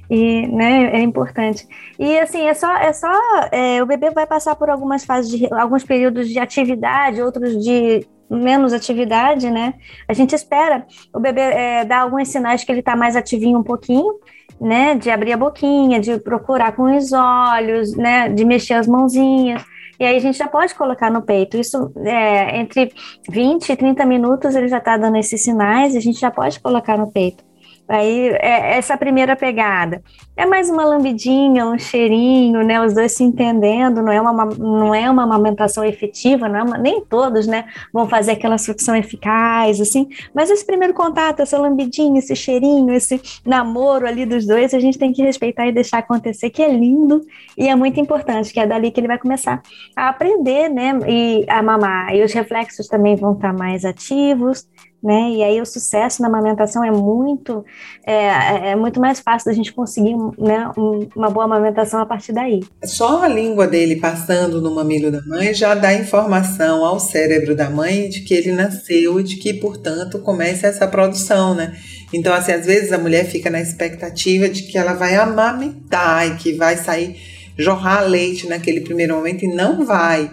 e 0.09 0.47
né, 0.47 0.91
é 0.93 1.01
importante. 1.01 1.67
E 1.99 2.17
assim, 2.19 2.47
é 2.47 2.53
só, 2.53 2.75
é 2.77 2.93
só 2.93 3.11
é, 3.51 3.81
o 3.83 3.85
bebê 3.85 4.09
vai 4.09 4.25
passar 4.25 4.55
por 4.55 4.69
algumas 4.69 5.03
fases 5.03 5.29
de 5.29 5.53
alguns 5.53 5.83
períodos 5.83 6.29
de 6.29 6.39
atividade, 6.39 7.21
outros 7.21 7.61
de 7.63 8.07
menos 8.29 8.73
atividade, 8.73 9.49
né? 9.49 9.73
A 10.07 10.13
gente 10.13 10.35
espera 10.35 10.85
o 11.13 11.19
bebê 11.19 11.41
é, 11.41 11.85
dar 11.85 12.01
alguns 12.01 12.27
sinais 12.29 12.63
que 12.63 12.71
ele 12.71 12.79
está 12.79 12.95
mais 12.95 13.15
ativinho 13.15 13.59
um 13.59 13.63
pouquinho, 13.63 14.19
né? 14.59 14.95
De 14.95 15.09
abrir 15.09 15.33
a 15.33 15.37
boquinha, 15.37 15.99
de 15.99 16.17
procurar 16.19 16.73
com 16.73 16.95
os 16.95 17.11
olhos, 17.11 17.95
né? 17.95 18.29
De 18.29 18.45
mexer 18.45 18.75
as 18.75 18.87
mãozinhas. 18.87 19.63
E 19.99 20.05
aí 20.05 20.15
a 20.15 20.19
gente 20.19 20.37
já 20.37 20.47
pode 20.47 20.75
colocar 20.75 21.09
no 21.11 21.21
peito. 21.21 21.57
Isso 21.57 21.91
é, 21.97 22.59
entre 22.59 22.93
20 23.29 23.69
e 23.69 23.75
30 23.75 24.05
minutos 24.05 24.55
ele 24.55 24.67
já 24.67 24.77
está 24.77 24.97
dando 24.97 25.17
esses 25.17 25.43
sinais 25.43 25.95
a 25.95 25.99
gente 25.99 26.19
já 26.19 26.31
pode 26.31 26.59
colocar 26.59 26.97
no 26.97 27.11
peito. 27.11 27.46
Aí, 27.87 28.29
é 28.41 28.77
essa 28.77 28.97
primeira 28.97 29.35
pegada. 29.35 30.01
É 30.35 30.45
mais 30.45 30.69
uma 30.69 30.83
lambidinha, 30.83 31.65
um 31.65 31.79
cheirinho, 31.79 32.61
né? 32.63 32.79
Os 32.85 32.93
dois 32.93 33.13
se 33.13 33.23
entendendo, 33.23 34.01
não 34.01 34.11
é 34.11 34.19
uma, 34.19 34.45
não 34.45 34.93
é 34.93 35.09
uma 35.09 35.23
amamentação 35.23 35.85
efetiva, 35.85 36.49
não 36.49 36.59
é 36.59 36.63
uma, 36.63 36.77
nem 36.77 37.01
todos, 37.01 37.47
né? 37.47 37.65
Vão 37.93 38.07
fazer 38.07 38.33
aquela 38.33 38.57
sucção 38.57 38.95
eficaz, 38.95 39.79
assim. 39.79 40.09
Mas 40.33 40.49
esse 40.49 40.65
primeiro 40.65 40.93
contato, 40.93 41.39
essa 41.39 41.57
lambidinha, 41.57 42.19
esse 42.19 42.35
cheirinho, 42.35 42.93
esse 42.93 43.21
namoro 43.45 44.05
ali 44.05 44.25
dos 44.25 44.45
dois, 44.45 44.73
a 44.73 44.79
gente 44.79 44.99
tem 44.99 45.13
que 45.13 45.23
respeitar 45.23 45.65
e 45.65 45.71
deixar 45.71 45.99
acontecer, 45.99 46.49
que 46.49 46.61
é 46.61 46.69
lindo 46.69 47.21
e 47.57 47.67
é 47.69 47.75
muito 47.75 47.99
importante, 47.99 48.51
que 48.51 48.59
é 48.59 48.67
dali 48.67 48.91
que 48.91 48.99
ele 48.99 49.07
vai 49.07 49.17
começar 49.17 49.61
a 49.95 50.09
aprender, 50.09 50.69
né? 50.69 50.99
E 51.07 51.45
a 51.47 51.63
mamar. 51.63 52.13
E 52.13 52.23
os 52.23 52.33
reflexos 52.33 52.87
também 52.87 53.15
vão 53.15 53.33
estar 53.33 53.53
mais 53.53 53.85
ativos 53.85 54.67
né? 55.01 55.29
E 55.31 55.43
aí 55.43 55.61
o 55.61 55.65
sucesso 55.65 56.21
na 56.21 56.27
amamentação 56.27 56.83
é 56.83 56.91
muito 56.91 57.63
é, 58.05 58.71
é 58.71 58.75
muito 58.75 58.99
mais 58.99 59.19
fácil 59.19 59.51
da 59.51 59.55
gente 59.55 59.71
conseguir 59.71 60.15
né, 60.37 60.71
uma 61.15 61.29
boa 61.29 61.45
amamentação 61.45 61.99
a 61.99 62.05
partir 62.05 62.33
daí. 62.33 62.63
Só 62.83 63.23
a 63.23 63.27
língua 63.27 63.67
dele 63.67 63.97
passando 63.97 64.61
no 64.61 64.73
mamilo 64.73 65.11
da 65.11 65.21
mãe 65.21 65.53
já 65.53 65.75
dá 65.75 65.93
informação 65.93 66.83
ao 66.83 66.99
cérebro 66.99 67.55
da 67.55 67.69
mãe 67.69 68.09
de 68.09 68.21
que 68.21 68.33
ele 68.33 68.51
nasceu 68.51 69.19
e 69.19 69.23
de 69.23 69.35
que, 69.37 69.53
portanto, 69.53 70.19
começa 70.19 70.67
essa 70.67 70.87
produção, 70.87 71.53
né? 71.53 71.75
Então, 72.13 72.33
assim, 72.33 72.53
às 72.53 72.65
vezes 72.65 72.91
a 72.91 72.97
mulher 72.97 73.25
fica 73.25 73.49
na 73.49 73.61
expectativa 73.61 74.47
de 74.49 74.63
que 74.63 74.77
ela 74.77 74.93
vai 74.93 75.15
amamentar 75.15 76.27
e 76.27 76.35
que 76.37 76.53
vai 76.53 76.77
sair 76.77 77.17
jorrar 77.57 78.07
leite 78.07 78.47
naquele 78.47 78.81
primeiro 78.81 79.15
momento 79.15 79.43
e 79.43 79.53
não 79.53 79.85
vai. 79.85 80.31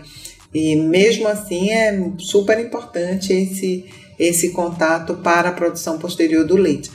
E 0.52 0.76
mesmo 0.76 1.26
assim 1.26 1.70
é 1.70 2.10
super 2.18 2.60
importante 2.60 3.32
esse 3.32 3.84
esse 4.18 4.52
contato 4.52 5.14
para 5.14 5.48
a 5.48 5.52
produção 5.52 5.98
posterior 5.98 6.46
do 6.46 6.56
leite. 6.56 6.90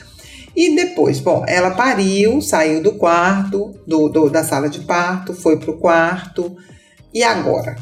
E 0.56 0.76
depois, 0.76 1.20
bom, 1.20 1.46
ela 1.48 1.72
pariu, 1.72 2.42
saiu 2.42 2.82
do 2.82 2.96
quarto, 2.96 3.80
do, 3.86 4.10
do 4.10 4.30
da 4.30 4.44
sala 4.44 4.70
de 4.70 4.82
parto, 4.82 5.34
foi 5.34 5.58
para 5.58 5.72
o 5.72 5.78
quarto. 5.78 6.58
E 7.14 7.24
agora? 7.24 7.76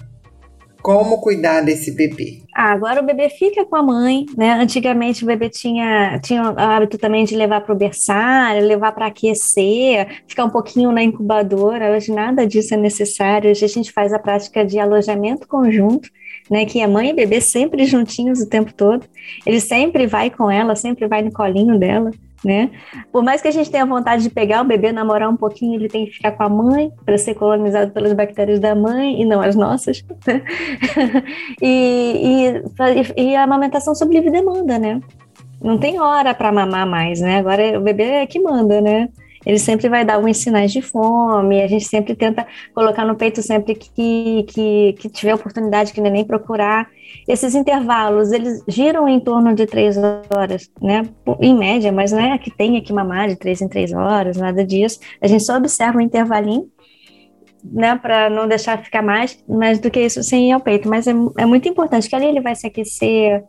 Como 0.81 1.19
cuidar 1.19 1.61
desse 1.61 1.91
bebê? 1.91 2.43
Ah, 2.55 2.71
agora 2.71 3.01
o 3.01 3.05
bebê 3.05 3.29
fica 3.29 3.65
com 3.65 3.75
a 3.75 3.83
mãe, 3.83 4.25
né? 4.37 4.53
Antigamente 4.53 5.23
o 5.23 5.27
bebê 5.27 5.49
tinha, 5.49 6.19
tinha 6.23 6.51
o 6.51 6.59
hábito 6.59 6.97
também 6.97 7.25
de 7.25 7.35
levar 7.35 7.61
para 7.61 7.73
o 7.73 7.77
berçário, 7.77 8.65
levar 8.65 8.91
para 8.93 9.07
aquecer, 9.07 10.21
ficar 10.27 10.45
um 10.45 10.49
pouquinho 10.49 10.91
na 10.91 11.03
incubadora. 11.03 11.95
Hoje 11.95 12.11
nada 12.11 12.45
disso 12.45 12.73
é 12.73 12.77
necessário. 12.77 13.49
Hoje 13.49 13.65
a 13.65 13.67
gente 13.67 13.91
faz 13.91 14.13
a 14.13 14.19
prática 14.19 14.63
de 14.63 14.79
alojamento 14.79 15.47
conjunto 15.47 16.09
né, 16.49 16.65
que 16.65 16.79
é 16.79 16.87
mãe 16.87 17.09
e 17.09 17.13
bebê 17.13 17.41
sempre 17.41 17.85
juntinhos 17.85 18.41
o 18.41 18.49
tempo 18.49 18.73
todo. 18.73 19.05
Ele 19.45 19.59
sempre 19.59 20.07
vai 20.07 20.29
com 20.29 20.49
ela, 20.49 20.75
sempre 20.75 21.07
vai 21.07 21.21
no 21.21 21.31
colinho 21.31 21.77
dela, 21.77 22.11
né? 22.43 22.69
Por 23.11 23.23
mais 23.23 23.41
que 23.41 23.47
a 23.47 23.51
gente 23.51 23.69
tenha 23.69 23.85
vontade 23.85 24.23
de 24.23 24.29
pegar 24.29 24.61
o 24.61 24.65
bebê, 24.65 24.91
namorar 24.91 25.29
um 25.29 25.35
pouquinho, 25.35 25.75
ele 25.75 25.89
tem 25.89 26.05
que 26.05 26.13
ficar 26.13 26.31
com 26.31 26.43
a 26.43 26.49
mãe 26.49 26.91
para 27.05 27.17
ser 27.17 27.35
colonizado 27.35 27.91
pelas 27.91 28.13
bactérias 28.13 28.59
da 28.59 28.75
mãe 28.75 29.21
e 29.21 29.25
não 29.25 29.41
as 29.41 29.55
nossas. 29.55 30.03
Né? 30.25 30.41
e, 31.61 32.61
e, 33.17 33.21
e 33.21 33.35
a 33.35 33.43
amamentação 33.43 33.93
sob 33.95 34.13
livre 34.13 34.31
demanda, 34.31 34.77
né? 34.77 35.01
Não 35.61 35.77
tem 35.77 35.99
hora 35.99 36.33
para 36.35 36.51
mamar 36.51 36.85
mais, 36.85 37.19
né? 37.19 37.37
Agora 37.39 37.77
o 37.79 37.81
bebê 37.81 38.03
é 38.03 38.27
que 38.27 38.39
manda, 38.39 38.79
né? 38.79 39.09
Ele 39.47 39.57
sempre 39.57 39.87
vai 39.87 40.03
dar 40.03 40.15
alguns 40.15 40.39
sinais 40.39 40.73
de 40.73 40.81
fome, 40.81 41.61
a 41.61 41.67
gente 41.67 41.85
sempre 41.85 42.13
tenta 42.13 42.45
colocar 42.75 43.05
no 43.05 43.15
peito 43.15 43.41
sempre 43.41 43.75
que, 43.75 44.43
que, 44.43 44.93
que 44.99 45.09
tiver 45.09 45.33
oportunidade 45.33 45.93
que 45.93 46.01
nem 46.01 46.25
procurar. 46.25 46.89
Esses 47.25 47.55
intervalos, 47.55 48.33
eles 48.33 48.61
giram 48.67 49.07
em 49.07 49.21
torno 49.21 49.55
de 49.55 49.65
três 49.65 49.95
horas, 49.97 50.69
né? 50.81 51.07
Em 51.39 51.57
média, 51.57 51.93
mas 51.93 52.11
não 52.11 52.19
é 52.19 52.37
que 52.37 52.51
tenha 52.51 52.81
que 52.81 52.91
mamar 52.91 53.29
de 53.29 53.37
três 53.37 53.61
em 53.61 53.69
três 53.69 53.93
horas, 53.93 54.35
nada 54.35 54.65
disso. 54.65 54.99
A 55.21 55.27
gente 55.27 55.45
só 55.45 55.55
observa 55.55 55.97
um 55.97 56.01
intervalinho 56.01 56.69
né, 57.63 57.95
para 57.95 58.29
não 58.29 58.49
deixar 58.49 58.83
ficar 58.83 59.01
mais, 59.01 59.41
mais 59.47 59.79
do 59.79 59.89
que 59.89 60.01
isso 60.01 60.21
sem 60.23 60.49
ir 60.49 60.51
ao 60.51 60.59
peito. 60.59 60.89
Mas 60.89 61.07
é, 61.07 61.13
é 61.37 61.45
muito 61.45 61.69
importante 61.69 62.09
que 62.09 62.15
ali 62.17 62.25
ele 62.25 62.41
vai 62.41 62.53
se 62.53 62.67
aquecer, 62.67 63.45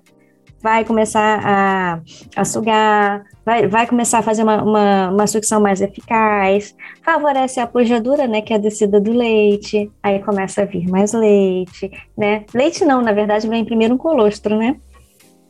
vai 0.61 0.85
começar 0.85 1.41
a, 1.45 2.01
a 2.35 2.45
sugar, 2.45 3.25
vai, 3.45 3.67
vai 3.67 3.87
começar 3.87 4.19
a 4.19 4.23
fazer 4.23 4.43
uma, 4.43 4.63
uma, 4.63 5.11
uma, 5.11 5.27
sucção 5.27 5.61
mais 5.61 5.81
eficaz, 5.81 6.75
favorece 7.05 7.61
a 7.61 7.67
pujadura, 7.67 8.27
né, 8.27 8.43
que 8.43 8.53
é 8.53 8.57
a 8.57 8.61
descida 8.61 9.01
do 9.01 9.13
leite, 9.13 9.91
aí 10.03 10.19
começa 10.21 10.63
a 10.63 10.65
vir 10.65 10.89
mais 10.89 11.13
leite, 11.13 11.91
né? 12.17 12.45
Leite 12.53 12.85
não, 12.85 13.01
na 13.01 13.13
verdade, 13.13 13.49
vem 13.49 13.65
primeiro 13.65 13.95
um 13.95 13.99
colostro, 13.99 14.57
né? 14.57 14.77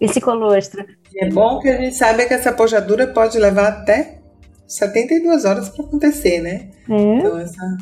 Esse 0.01 0.21
colostro. 0.21 0.85
É 1.17 1.29
bom 1.29 1.59
que 1.59 1.69
a 1.69 1.77
gente 1.77 1.97
saiba 1.97 2.25
que 2.25 2.35
essa 2.35 2.53
pojadura 2.53 3.09
pode 3.09 3.39
levar 3.39 3.69
até 3.69 4.19
72 4.67 5.45
horas 5.45 5.69
para 5.71 5.85
acontecer, 5.85 6.41
né? 6.41 6.69
É. 6.89 6.95
Então, 6.95 7.39
essa, 7.39 7.77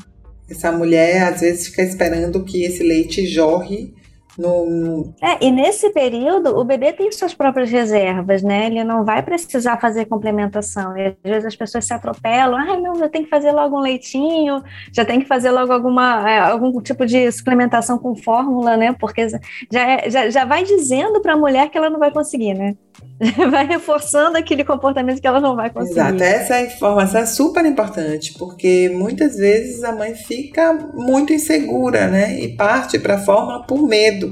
essa 0.49 0.73
mulher 0.73 1.25
às 1.25 1.41
vezes 1.41 1.67
fica 1.67 1.83
esperando 1.83 2.45
que 2.45 2.65
esse 2.65 2.83
leite 2.83 3.27
jorre 3.27 3.93
no. 4.39 5.15
É, 5.23 5.45
e 5.45 5.51
nesse 5.51 5.91
período, 5.91 6.59
o 6.59 6.65
bebê 6.65 6.93
tem 6.93 7.11
suas 7.11 7.35
próprias 7.35 7.71
reservas, 7.71 8.43
né? 8.43 8.67
Ele 8.67 8.85
não 8.85 9.05
vai 9.05 9.23
precisar 9.23 9.81
fazer 9.81 10.07
complementação. 10.07 10.97
E, 10.97 11.07
às 11.07 11.15
vezes 11.23 11.47
as 11.47 11.57
pessoas 11.57 11.87
se 11.87 11.95
atropelam, 11.95 12.57
ai, 12.57 12.77
ah, 12.77 12.81
não, 12.81 12.95
já 12.97 13.09
tem 13.09 13.25
que 13.25 13.31
fazer 13.31 13.53
logo 13.53 13.77
um 13.77 13.81
leitinho, 13.81 14.63
já 14.93 15.05
tem 15.05 15.21
que 15.21 15.27
fazer 15.27 15.51
logo 15.51 15.73
alguma, 15.73 16.31
é, 16.31 16.39
algum 16.39 16.81
tipo 16.83 17.07
de 17.07 17.31
suplementação 17.33 17.99
com 17.99 18.15
fórmula, 18.15 18.77
né? 18.77 18.95
Porque 18.99 19.27
já, 19.73 19.91
é, 19.91 20.11
já, 20.11 20.31
já 20.31 20.45
vai 20.45 20.65
dizendo 20.65 21.21
para 21.21 21.33
a 21.33 21.37
mulher 21.37 21.71
que 21.71 21.79
ela 21.79 21.91
não 21.91 21.99
vai 21.99 22.11
conseguir, 22.11 22.55
né? 22.55 22.75
vai 23.51 23.67
reforçando 23.67 24.37
aquele 24.37 24.65
comportamento 24.65 25.21
que 25.21 25.27
ela 25.27 25.41
não 25.41 25.57
vai 25.57 25.71
conseguir. 25.71 26.01
Exato, 26.01 26.23
essa 26.23 26.61
informação 26.63 27.21
é 27.21 27.27
super 27.27 27.65
importante, 27.65 28.35
porque 28.39 28.91
muitas 28.95 29.37
vezes 29.37 29.83
a 29.85 29.93
mãe 29.93 30.15
fica 30.15 30.75
muito 30.95 31.33
insegura, 31.33 32.07
né? 32.09 32.39
E 32.39 32.57
parte 32.57 32.99
para 32.99 33.15
a 33.15 33.19
fórmula 33.19 33.67
por 33.67 33.83
medo 33.87 34.26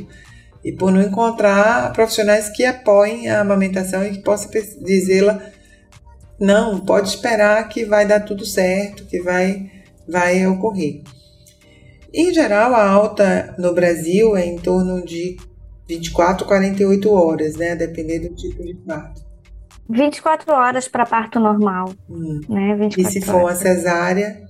e 0.65 0.73
por 0.73 0.91
não 0.91 1.03
encontrar 1.03 1.93
profissionais 1.93 2.49
que 2.49 2.65
apoiem 2.65 3.29
a 3.29 3.41
amamentação 3.41 4.05
e 4.05 4.13
que 4.13 4.23
possam 4.23 4.51
dizê-la 4.83 5.41
não, 6.39 6.81
pode 6.81 7.09
esperar 7.09 7.69
que 7.69 7.85
vai 7.85 8.07
dar 8.07 8.21
tudo 8.21 8.45
certo, 8.45 9.05
que 9.07 9.21
vai, 9.21 9.71
vai 10.09 10.47
ocorrer. 10.47 11.03
Em 12.13 12.33
geral, 12.33 12.75
a 12.75 12.89
alta 12.89 13.55
no 13.59 13.73
Brasil 13.73 14.37
é 14.37 14.45
em 14.45 14.57
torno 14.57 15.05
de 15.05 15.37
24, 15.89 16.47
48 16.47 17.13
horas, 17.13 17.57
né? 17.57 17.75
Dependendo 17.75 18.29
do 18.29 18.35
tipo 18.35 18.63
de 18.63 18.75
parto. 18.75 19.23
24 19.89 20.53
horas 20.53 20.89
para 20.89 21.05
parto 21.05 21.39
normal. 21.39 21.93
Hum. 22.09 22.41
Né? 22.49 22.89
e 22.97 23.05
se 23.05 23.21
for 23.21 23.43
uma 23.43 23.55
cesárea? 23.55 24.43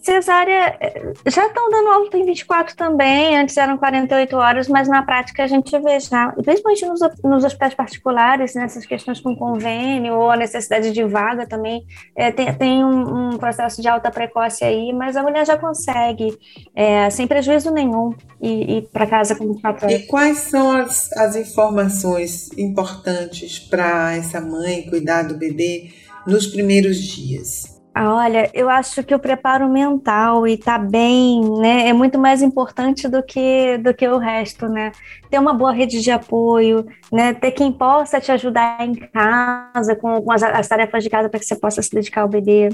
Cesárea, 0.00 0.76
eh, 0.80 1.12
já 1.26 1.46
estão 1.46 1.70
dando 1.70 1.88
alta 1.88 2.16
em 2.16 2.24
24 2.24 2.74
também, 2.74 3.36
antes 3.36 3.54
eram 3.56 3.76
48 3.76 4.34
horas, 4.34 4.66
mas 4.66 4.88
na 4.88 5.02
prática 5.02 5.44
a 5.44 5.46
gente 5.46 5.78
vê 5.78 6.00
já, 6.00 6.32
principalmente 6.42 6.86
nos, 6.86 7.00
nos 7.22 7.44
hospitais 7.44 7.74
particulares, 7.74 8.54
nessas 8.54 8.86
questões 8.86 9.20
com 9.20 9.36
convênio 9.36 10.14
ou 10.14 10.30
a 10.30 10.36
necessidade 10.36 10.90
de 10.90 11.04
vaga 11.04 11.46
também, 11.46 11.84
é, 12.16 12.32
tem, 12.32 12.52
tem 12.54 12.84
um, 12.84 13.34
um, 13.34 13.38
processo 13.38 13.82
de 13.82 13.88
alta 13.88 14.10
precoce 14.10 14.64
aí, 14.64 14.90
mas 14.90 15.16
a 15.16 15.22
mulher 15.22 15.44
já 15.46 15.58
consegue, 15.58 16.34
é, 16.74 17.10
sem 17.10 17.26
prejuízo 17.26 17.70
nenhum, 17.70 18.14
ir, 18.40 18.70
ir 18.70 18.88
para 18.90 19.06
casa 19.06 19.34
com 19.34 19.46
24 19.46 19.86
horas. 19.86 20.00
E 20.00 20.06
quais 20.06 20.38
são 20.38 20.72
as, 20.72 21.12
as 21.12 21.36
informações 21.36 22.50
importantes 22.56 23.58
para 23.58 24.16
essa 24.16 24.40
mãe 24.40 24.88
cuidar 24.88 25.24
do 25.24 25.36
bebê 25.36 25.90
nos 26.26 26.46
primeiros 26.46 26.96
dias? 26.96 27.69
Ah, 27.92 28.14
olha, 28.14 28.48
eu 28.54 28.70
acho 28.70 29.02
que 29.02 29.14
o 29.14 29.18
preparo 29.18 29.68
mental 29.68 30.46
e 30.46 30.56
tá 30.56 30.78
bem, 30.78 31.40
né, 31.58 31.88
é 31.88 31.92
muito 31.92 32.18
mais 32.18 32.40
importante 32.40 33.08
do 33.08 33.20
que 33.20 33.78
do 33.78 33.92
que 33.92 34.06
o 34.06 34.16
resto, 34.16 34.68
né? 34.68 34.92
Ter 35.28 35.38
uma 35.40 35.52
boa 35.52 35.72
rede 35.72 36.00
de 36.00 36.10
apoio, 36.10 36.86
né? 37.12 37.34
Ter 37.34 37.50
quem 37.50 37.72
possa 37.72 38.20
te 38.20 38.30
ajudar 38.30 38.86
em 38.86 38.94
casa 38.94 39.96
com, 39.96 40.22
com 40.22 40.32
as, 40.32 40.42
as, 40.42 40.68
tarefas 40.68 41.02
de 41.02 41.10
casa 41.10 41.28
para 41.28 41.40
que 41.40 41.46
você 41.46 41.56
possa 41.56 41.82
se 41.82 41.90
dedicar 41.90 42.22
ao 42.22 42.28
bebê. 42.28 42.68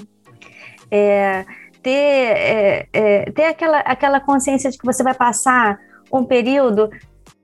É, 0.91 1.47
ter 1.83 1.91
é, 1.91 2.89
é, 2.93 3.31
ter 3.33 3.45
aquela 3.45 3.79
aquela 3.81 4.21
consciência 4.21 4.71
de 4.71 4.77
que 4.77 4.85
você 4.85 5.03
vai 5.03 5.15
passar 5.15 5.79
um 6.13 6.25
período 6.25 6.91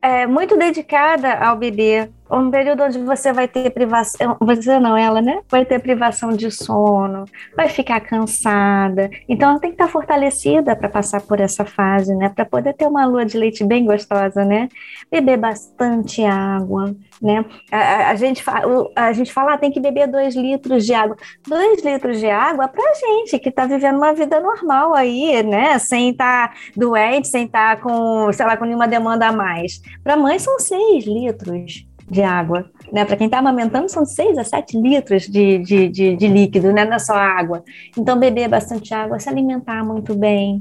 é, 0.03 0.27
muito 0.27 0.59
dedicada 0.59 1.33
ao 1.35 1.57
bebê, 1.57 2.11
um 2.39 2.51
período 2.51 2.83
onde 2.83 2.99
você 2.99 3.33
vai 3.33 3.47
ter 3.47 3.71
privação, 3.71 4.37
você 4.41 4.79
não, 4.79 4.97
ela, 4.97 5.21
né? 5.21 5.41
Vai 5.51 5.65
ter 5.67 5.79
privação 5.79 6.31
de 6.31 6.51
sono, 6.51 7.27
vai 7.55 7.69
ficar 7.69 8.01
cansada. 8.01 9.11
Então 9.29 9.51
ela 9.51 9.61
tem 9.61 9.71
que 9.71 9.75
estar 9.75 9.89
fortalecida 9.89 10.75
para 10.75 10.89
passar 10.89 11.21
por 11.21 11.41
essa 11.41 11.65
fase, 11.65 12.15
né? 12.15 12.31
Para 12.31 12.47
poder 12.47 12.73
ter 12.73 12.87
uma 12.87 13.05
lua 13.05 13.27
de 13.27 13.37
leite 13.37 13.63
bem 13.65 13.85
gostosa, 13.85 14.45
né? 14.45 14.69
Beber 15.11 15.37
bastante 15.37 16.25
água, 16.25 16.97
né? 17.21 17.45
A, 17.71 17.77
a, 17.77 18.11
a 18.11 18.15
gente, 18.17 18.43
a, 18.49 19.07
a 19.09 19.13
gente 19.13 19.33
fala, 19.33 19.55
ah, 19.55 19.59
tem 19.59 19.71
que 19.71 19.81
beber 19.81 20.07
dois 20.07 20.35
litros 20.35 20.87
de 20.87 20.95
água. 20.95 21.17
Dois 21.47 21.85
litros 21.85 22.19
de 22.19 22.31
água 22.31 22.67
para 22.67 22.95
gente 22.95 23.39
que 23.39 23.51
está 23.51 23.67
vivendo 23.67 23.97
uma 23.97 24.15
vida 24.15 24.41
normal 24.41 24.95
aí, 24.95 25.43
né? 25.43 25.79
Sem 25.79 26.11
estar 26.11 26.49
tá 26.49 26.55
doente, 26.75 27.29
sem 27.29 27.45
estar 27.45 27.77
tá 27.77 27.83
com, 27.83 28.33
sei 28.33 28.47
lá, 28.47 28.57
com 28.57 28.65
nenhuma 28.65 28.89
demanda 28.89 29.29
a 29.29 29.33
mais. 29.33 29.83
Para 30.03 30.17
mãe 30.17 30.39
são 30.39 30.59
seis 30.59 31.05
litros 31.05 31.92
de 32.09 32.23
água. 32.23 32.67
Né? 32.93 33.05
Para 33.05 33.17
quem 33.17 33.27
está 33.27 33.39
amamentando, 33.39 33.89
são 33.89 34.05
6 34.05 34.39
a 34.39 34.45
7 34.45 34.81
litros 34.81 35.23
de, 35.23 35.59
de, 35.59 35.89
de, 35.89 36.17
de, 36.17 36.29
líquido, 36.29 36.73
né? 36.73 36.85
não 36.85 36.95
é 36.95 36.99
só 36.99 37.15
água. 37.15 37.65
Então, 37.97 38.19
beber 38.19 38.49
bastante 38.49 38.93
água, 38.93 39.19
se 39.19 39.29
alimentar 39.29 39.85
muito 39.85 40.15
bem, 40.15 40.61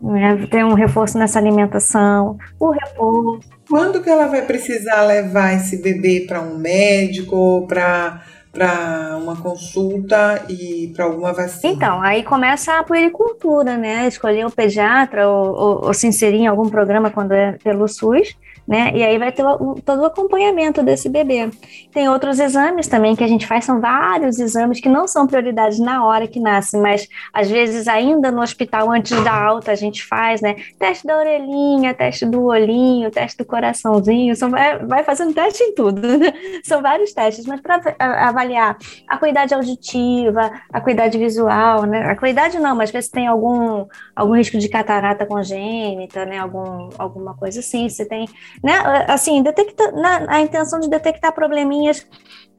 né? 0.00 0.46
ter 0.50 0.64
um 0.64 0.74
reforço 0.74 1.18
nessa 1.18 1.38
alimentação, 1.38 2.38
o 2.58 2.70
repouso. 2.70 3.40
Quando 3.68 4.02
que 4.02 4.08
ela 4.08 4.26
vai 4.26 4.42
precisar 4.42 5.02
levar 5.02 5.54
esse 5.54 5.82
bebê 5.82 6.24
para 6.26 6.40
um 6.40 6.56
médico, 6.56 7.66
para 7.66 8.22
para 8.56 9.18
uma 9.20 9.36
consulta 9.36 10.42
e 10.48 10.90
para 10.96 11.04
alguma 11.04 11.30
vacina? 11.30 11.74
Então, 11.74 12.00
aí 12.00 12.22
começa 12.22 12.78
a 12.78 12.82
puericultura, 12.82 13.76
né? 13.76 14.08
Escolher 14.08 14.46
o 14.46 14.50
pediatra 14.50 15.28
ou, 15.28 15.46
ou, 15.48 15.84
ou 15.88 15.92
se 15.92 16.06
inserir 16.06 16.38
em 16.38 16.46
algum 16.46 16.66
programa 16.70 17.10
quando 17.10 17.32
é 17.32 17.52
pelo 17.62 17.86
SUS 17.86 18.34
né? 18.66 18.90
E 18.94 19.02
aí 19.02 19.16
vai 19.18 19.30
ter 19.30 19.44
todo 19.84 20.00
o 20.00 20.04
acompanhamento 20.04 20.82
desse 20.82 21.08
bebê. 21.08 21.50
Tem 21.92 22.08
outros 22.08 22.38
exames 22.40 22.88
também 22.88 23.14
que 23.14 23.22
a 23.22 23.28
gente 23.28 23.46
faz, 23.46 23.64
são 23.64 23.80
vários 23.80 24.38
exames 24.38 24.80
que 24.80 24.88
não 24.88 25.06
são 25.06 25.26
prioridades 25.26 25.78
na 25.78 26.04
hora 26.04 26.26
que 26.26 26.40
nasce, 26.40 26.76
mas 26.76 27.08
às 27.32 27.48
vezes 27.50 27.86
ainda 27.86 28.30
no 28.30 28.42
hospital, 28.42 28.90
antes 28.90 29.22
da 29.22 29.32
alta, 29.32 29.70
a 29.70 29.74
gente 29.74 30.04
faz, 30.04 30.40
né? 30.40 30.56
Teste 30.78 31.06
da 31.06 31.16
orelhinha, 31.16 31.94
teste 31.94 32.26
do 32.26 32.44
olhinho, 32.44 33.10
teste 33.10 33.38
do 33.38 33.44
coraçãozinho, 33.44 34.34
são, 34.34 34.50
vai 34.50 35.04
fazendo 35.04 35.32
teste 35.32 35.62
em 35.62 35.74
tudo, 35.74 36.00
né? 36.18 36.32
São 36.64 36.82
vários 36.82 37.12
testes, 37.12 37.46
mas 37.46 37.60
para 37.60 37.80
avaliar 37.98 38.76
a 39.08 39.18
cuidade 39.18 39.54
auditiva, 39.54 40.50
a 40.72 40.80
cuidade 40.80 41.16
visual, 41.16 41.84
né? 41.84 42.10
A 42.10 42.16
cuidade 42.16 42.58
não, 42.58 42.74
mas 42.74 42.90
ver 42.90 43.02
se 43.02 43.10
tem 43.10 43.26
algum, 43.26 43.86
algum 44.14 44.34
risco 44.34 44.58
de 44.58 44.68
catarata 44.68 45.24
congênita, 45.24 46.24
né? 46.24 46.38
Algum, 46.38 46.88
alguma 46.98 47.34
coisa 47.34 47.60
assim, 47.60 47.88
se 47.88 48.04
tem 48.06 48.26
né? 48.62 49.04
Assim, 49.08 49.42
detecta, 49.42 49.92
na, 49.92 50.26
a 50.28 50.40
intenção 50.40 50.80
de 50.80 50.88
detectar 50.88 51.32
probleminhas 51.32 52.06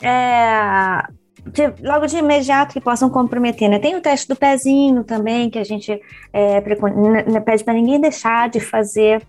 é, 0.01 1.03
de, 1.51 1.73
logo 1.81 2.05
de 2.05 2.17
imediato 2.17 2.73
que 2.73 2.81
possam 2.81 3.09
comprometer, 3.09 3.69
né? 3.69 3.79
Tem 3.79 3.95
o 3.95 4.01
teste 4.01 4.27
do 4.27 4.35
pezinho 4.35 5.03
também, 5.03 5.49
que 5.49 5.59
a 5.59 5.63
gente 5.63 5.99
é, 6.33 6.61
pede 6.61 7.63
para 7.63 7.73
ninguém 7.73 7.99
deixar 7.99 8.49
de 8.49 8.59
fazer. 8.59 9.21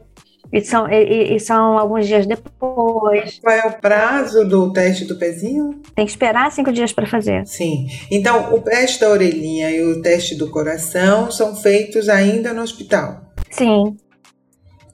E 0.51 0.63
são, 0.63 0.91
e, 0.91 1.37
e 1.37 1.41
são 1.41 1.79
alguns 1.79 2.07
dias 2.07 2.27
depois. 2.27 3.39
Qual 3.39 3.55
é 3.55 3.67
o 3.67 3.73
prazo 3.73 4.49
do 4.49 4.73
teste 4.73 5.05
do 5.05 5.17
pezinho? 5.17 5.83
Tem 5.95 6.07
que 6.07 6.11
esperar 6.11 6.51
cinco 6.51 6.73
dias 6.73 6.91
para 6.91 7.07
fazer. 7.07 7.47
Sim. 7.47 7.87
Então, 8.11 8.55
o 8.55 8.61
teste 8.61 9.01
da 9.01 9.11
orelhinha 9.11 9.71
e 9.71 9.83
o 9.83 10.01
teste 10.01 10.35
do 10.35 10.51
coração 10.51 11.31
são 11.31 11.55
feitos 11.55 12.09
ainda 12.09 12.55
no 12.55 12.63
hospital? 12.63 13.27
Sim. 13.51 13.95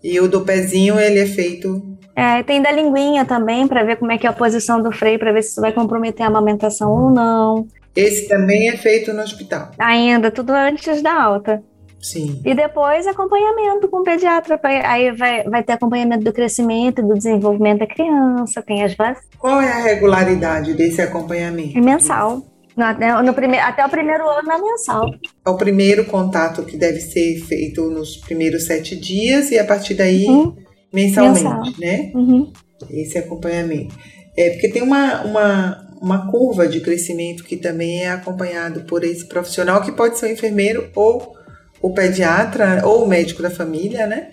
E 0.04 0.20
o 0.20 0.28
do 0.28 0.42
pezinho, 0.42 1.00
ele 1.00 1.18
é 1.18 1.26
feito. 1.26 1.82
É, 2.14 2.42
tem 2.42 2.60
da 2.60 2.70
linguinha 2.70 3.24
também, 3.24 3.66
para 3.66 3.82
ver 3.82 3.96
como 3.96 4.12
é 4.12 4.18
que 4.18 4.26
é 4.26 4.30
a 4.30 4.34
posição 4.34 4.82
do 4.82 4.92
freio, 4.92 5.18
para 5.18 5.32
ver 5.32 5.42
se 5.42 5.52
isso 5.52 5.62
vai 5.62 5.72
comprometer 5.72 6.24
a 6.24 6.28
amamentação 6.28 6.92
ou 6.92 7.10
não. 7.10 7.66
Esse 7.96 8.28
também 8.28 8.68
é 8.68 8.76
feito 8.76 9.14
no 9.14 9.22
hospital. 9.22 9.70
Ainda, 9.78 10.30
tudo 10.30 10.52
antes 10.52 11.00
da 11.00 11.22
alta. 11.22 11.62
Sim. 12.02 12.38
E 12.44 12.54
depois 12.54 13.06
acompanhamento 13.06 13.88
com 13.88 14.00
o 14.00 14.04
pediatra. 14.04 14.60
Aí 14.62 15.10
vai, 15.12 15.42
vai 15.44 15.62
ter 15.62 15.72
acompanhamento 15.72 16.22
do 16.22 16.34
crescimento 16.34 17.00
e 17.00 17.02
do 17.02 17.14
desenvolvimento 17.14 17.78
da 17.78 17.86
criança, 17.86 18.62
tem 18.62 18.84
as 18.84 18.94
vacinas. 18.94 19.24
Qual 19.38 19.58
é 19.58 19.72
a 19.72 19.82
regularidade 19.82 20.74
desse 20.74 21.00
acompanhamento? 21.00 21.78
É 21.78 21.80
mensal. 21.80 22.42
No, 22.76 23.22
no 23.22 23.34
primeiro, 23.34 23.64
até 23.64 23.86
o 23.86 23.88
primeiro 23.88 24.28
ano 24.28 24.50
é 24.50 24.58
mensal. 24.58 25.10
É 25.46 25.50
o 25.50 25.56
primeiro 25.56 26.04
contato 26.06 26.64
que 26.64 26.76
deve 26.76 27.00
ser 27.00 27.38
feito 27.40 27.88
nos 27.88 28.16
primeiros 28.16 28.64
sete 28.64 28.96
dias 28.96 29.50
e 29.50 29.58
a 29.58 29.64
partir 29.64 29.94
daí 29.94 30.26
uhum. 30.26 30.56
mensalmente, 30.92 31.44
Mensal. 31.44 31.62
né? 31.78 32.10
Uhum. 32.14 32.52
Esse 32.90 33.16
acompanhamento. 33.18 33.94
É 34.36 34.50
porque 34.50 34.68
tem 34.68 34.82
uma, 34.82 35.22
uma, 35.22 35.96
uma 36.02 36.30
curva 36.30 36.66
de 36.66 36.80
crescimento 36.80 37.44
que 37.44 37.56
também 37.56 38.02
é 38.02 38.10
acompanhado 38.10 38.82
por 38.82 39.04
esse 39.04 39.24
profissional, 39.26 39.80
que 39.80 39.92
pode 39.92 40.18
ser 40.18 40.26
o 40.26 40.32
enfermeiro 40.32 40.90
ou 40.96 41.34
o 41.80 41.94
pediatra 41.94 42.82
ou 42.84 43.04
o 43.04 43.08
médico 43.08 43.42
da 43.42 43.50
família, 43.50 44.06
né? 44.06 44.30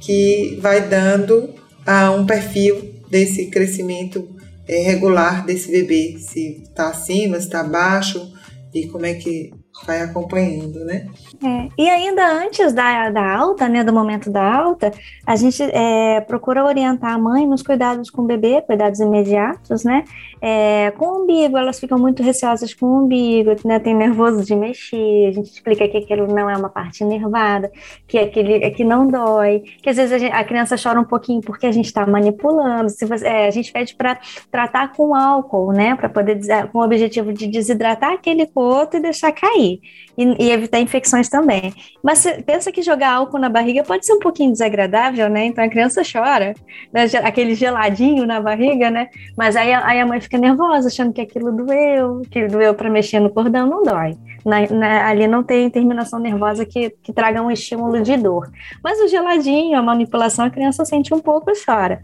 Que 0.00 0.58
vai 0.60 0.88
dando 0.88 1.54
uh, 1.86 2.16
um 2.16 2.24
perfil 2.24 2.94
desse 3.10 3.46
crescimento 3.46 4.28
regular 4.66 5.44
desse 5.44 5.70
bebê, 5.70 6.16
se 6.18 6.62
está 6.62 6.88
acima, 6.88 7.38
se 7.38 7.46
está 7.46 7.60
abaixo 7.60 8.32
e 8.72 8.86
como 8.86 9.06
é 9.06 9.14
que 9.14 9.52
vai 9.86 10.02
acompanhando, 10.02 10.84
né? 10.84 11.06
É, 11.42 11.68
e 11.76 11.88
ainda 11.88 12.24
antes 12.24 12.72
da, 12.72 13.10
da 13.10 13.36
alta, 13.36 13.68
né, 13.68 13.82
do 13.82 13.92
momento 13.92 14.30
da 14.30 14.42
alta, 14.42 14.92
a 15.26 15.34
gente 15.34 15.62
é, 15.62 16.20
procura 16.20 16.64
orientar 16.64 17.12
a 17.14 17.18
mãe 17.18 17.46
nos 17.46 17.62
cuidados 17.62 18.10
com 18.10 18.22
o 18.22 18.26
bebê, 18.26 18.62
cuidados 18.62 19.00
imediatos, 19.00 19.84
né? 19.84 20.04
É, 20.40 20.92
com 20.92 21.06
o 21.06 21.22
umbigo, 21.22 21.56
elas 21.56 21.78
ficam 21.78 21.98
muito 21.98 22.22
receosas 22.22 22.74
com 22.74 22.86
o 22.86 23.04
umbigo, 23.04 23.50
né? 23.64 23.78
Tem 23.78 23.94
nervoso 23.94 24.44
de 24.44 24.54
mexer, 24.54 25.28
a 25.28 25.32
gente 25.32 25.50
explica 25.50 25.88
que 25.88 25.96
aquilo 25.98 26.26
não 26.26 26.48
é 26.48 26.56
uma 26.56 26.68
parte 26.68 27.04
nervada, 27.04 27.70
que 28.06 28.18
aquele 28.18 28.64
é 28.64 28.70
que 28.70 28.84
não 28.84 29.06
dói, 29.06 29.62
que 29.82 29.90
às 29.90 29.96
vezes 29.96 30.12
a, 30.12 30.18
gente, 30.18 30.32
a 30.32 30.44
criança 30.44 30.76
chora 30.80 31.00
um 31.00 31.04
pouquinho 31.04 31.40
porque 31.40 31.66
a 31.66 31.72
gente 31.72 31.86
está 31.86 32.06
manipulando, 32.06 32.88
se 32.88 33.04
você, 33.04 33.26
é, 33.26 33.46
a 33.46 33.50
gente 33.50 33.72
pede 33.72 33.94
para 33.94 34.18
tratar 34.50 34.92
com 34.92 35.14
álcool, 35.14 35.72
né? 35.72 35.96
Para 35.96 36.08
poder 36.08 36.40
com 36.70 36.78
o 36.78 36.84
objetivo 36.84 37.32
de 37.32 37.46
desidratar 37.46 38.12
aquele 38.12 38.46
coto 38.46 38.96
e 38.96 39.00
deixar 39.00 39.32
cair 39.32 39.71
e, 40.16 40.44
e, 40.44 40.50
evitar 40.50 40.80
infecções 40.80 41.28
também. 41.28 41.72
Mas 42.02 42.26
pensa 42.44 42.72
que 42.72 42.82
jogar 42.82 43.12
álcool 43.14 43.38
na 43.38 43.48
barriga 43.48 43.82
pode 43.82 44.04
ser 44.04 44.14
um 44.14 44.18
pouquinho 44.18 44.52
desagradável, 44.52 45.28
né? 45.28 45.46
Então 45.46 45.64
a 45.64 45.68
criança 45.68 46.02
chora, 46.02 46.54
né? 46.92 47.04
aquele 47.22 47.54
geladinho 47.54 48.26
na 48.26 48.40
barriga, 48.40 48.90
né? 48.90 49.08
Mas 49.36 49.56
aí, 49.56 49.72
aí 49.72 50.00
a 50.00 50.06
mãe 50.06 50.20
fica 50.20 50.38
nervosa, 50.38 50.88
achando 50.88 51.12
que 51.12 51.20
aquilo 51.20 51.52
doeu, 51.52 52.22
que 52.30 52.46
doeu 52.46 52.74
para 52.74 52.90
mexer 52.90 53.20
no 53.20 53.30
cordão, 53.30 53.66
não 53.66 53.82
dói. 53.82 54.16
Na, 54.44 54.66
na, 54.68 55.08
ali 55.08 55.26
não 55.26 55.42
tem 55.42 55.70
terminação 55.70 56.18
nervosa 56.18 56.66
que, 56.66 56.90
que 57.02 57.12
traga 57.12 57.40
um 57.40 57.50
estímulo 57.50 58.02
de 58.02 58.16
dor. 58.16 58.50
Mas 58.82 59.00
o 59.00 59.08
geladinho, 59.08 59.78
a 59.78 59.82
manipulação, 59.82 60.44
a 60.44 60.50
criança 60.50 60.84
sente 60.84 61.14
um 61.14 61.20
pouco 61.20 61.50
e 61.50 61.64
chora. 61.64 62.02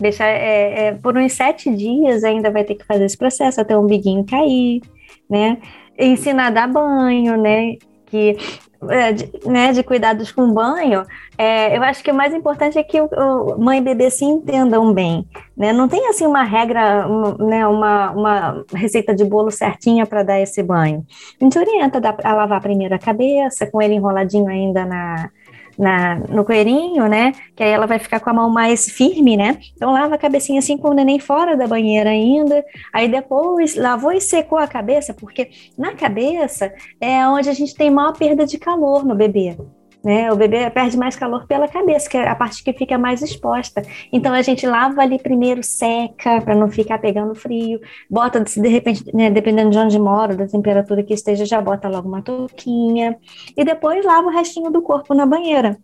Deixa, 0.00 0.24
é, 0.24 0.86
é, 0.86 0.92
por 0.92 1.16
uns 1.16 1.32
sete 1.32 1.74
dias 1.74 2.22
ainda 2.22 2.50
vai 2.50 2.62
ter 2.62 2.76
que 2.76 2.84
fazer 2.84 3.04
esse 3.04 3.16
processo 3.16 3.60
até 3.60 3.76
o 3.76 3.80
umbiguinho 3.80 4.24
cair, 4.24 4.80
né? 5.28 5.58
Ensinar 5.98 6.46
a 6.46 6.50
dar 6.50 6.68
banho, 6.68 7.36
né? 7.36 7.74
Que 8.06 8.36
é, 8.88 9.12
de, 9.12 9.30
né, 9.44 9.72
de 9.72 9.82
cuidados 9.82 10.30
com 10.30 10.52
banho, 10.52 11.04
é, 11.36 11.76
eu 11.76 11.82
acho 11.82 12.02
que 12.02 12.12
o 12.12 12.14
mais 12.14 12.32
importante 12.32 12.78
é 12.78 12.82
que 12.84 13.00
o, 13.00 13.06
o 13.06 13.60
mãe 13.60 13.78
e 13.78 13.82
bebê 13.82 14.08
se 14.08 14.24
entendam 14.24 14.94
bem. 14.94 15.26
Né? 15.56 15.72
Não 15.72 15.88
tem 15.88 16.08
assim 16.08 16.24
uma 16.24 16.44
regra, 16.44 17.08
né, 17.38 17.66
uma, 17.66 18.12
uma 18.12 18.64
receita 18.72 19.12
de 19.12 19.24
bolo 19.24 19.50
certinha 19.50 20.06
para 20.06 20.22
dar 20.22 20.38
esse 20.38 20.62
banho. 20.62 21.04
A 21.40 21.44
gente 21.44 21.58
orienta 21.58 22.00
a 22.22 22.34
lavar 22.34 22.60
primeiro 22.60 22.94
a 22.94 22.98
cabeça, 23.00 23.66
com 23.66 23.82
ele 23.82 23.94
enroladinho 23.94 24.48
ainda 24.48 24.86
na, 24.86 25.28
na, 25.78 26.16
no 26.16 26.44
coelhinho, 26.44 27.06
né? 27.06 27.32
Que 27.54 27.62
aí 27.62 27.70
ela 27.70 27.86
vai 27.86 27.98
ficar 27.98 28.20
com 28.20 28.30
a 28.30 28.32
mão 28.32 28.50
mais 28.50 28.90
firme, 28.90 29.36
né? 29.36 29.58
Então 29.76 29.92
lava 29.92 30.16
a 30.16 30.18
cabecinha 30.18 30.58
assim 30.58 30.76
com 30.76 30.88
o 30.90 30.94
neném 30.94 31.18
fora 31.20 31.56
da 31.56 31.66
banheira 31.66 32.10
ainda. 32.10 32.64
Aí 32.92 33.08
depois 33.08 33.76
lavou 33.76 34.12
e 34.12 34.20
secou 34.20 34.58
a 34.58 34.66
cabeça, 34.66 35.14
porque 35.14 35.50
na 35.76 35.94
cabeça 35.94 36.72
é 37.00 37.26
onde 37.28 37.48
a 37.48 37.54
gente 37.54 37.74
tem 37.74 37.90
maior 37.90 38.12
perda 38.16 38.44
de 38.44 38.58
calor 38.58 39.04
no 39.04 39.14
bebê. 39.14 39.56
Né? 40.04 40.32
O 40.32 40.36
bebê 40.36 40.68
perde 40.70 40.96
mais 40.96 41.16
calor 41.16 41.46
pela 41.46 41.68
cabeça, 41.68 42.08
que 42.08 42.16
é 42.16 42.28
a 42.28 42.34
parte 42.34 42.62
que 42.62 42.72
fica 42.72 42.96
mais 42.98 43.22
exposta. 43.22 43.82
Então 44.12 44.32
a 44.32 44.42
gente 44.42 44.66
lava 44.66 45.00
ali 45.02 45.18
primeiro, 45.18 45.62
seca, 45.62 46.40
para 46.40 46.54
não 46.54 46.70
ficar 46.70 46.98
pegando 46.98 47.34
frio, 47.34 47.80
bota, 48.10 48.40
de 48.40 48.68
repente, 48.68 49.04
né, 49.14 49.30
dependendo 49.30 49.70
de 49.70 49.78
onde 49.78 49.98
mora, 49.98 50.36
da 50.36 50.46
temperatura 50.46 51.02
que 51.02 51.14
esteja, 51.14 51.44
já 51.44 51.60
bota 51.60 51.88
logo 51.88 52.08
uma 52.08 52.22
touquinha, 52.22 53.16
e 53.56 53.64
depois 53.64 54.04
lava 54.04 54.28
o 54.28 54.30
restinho 54.30 54.70
do 54.70 54.82
corpo 54.82 55.14
na 55.14 55.26
banheira 55.26 55.78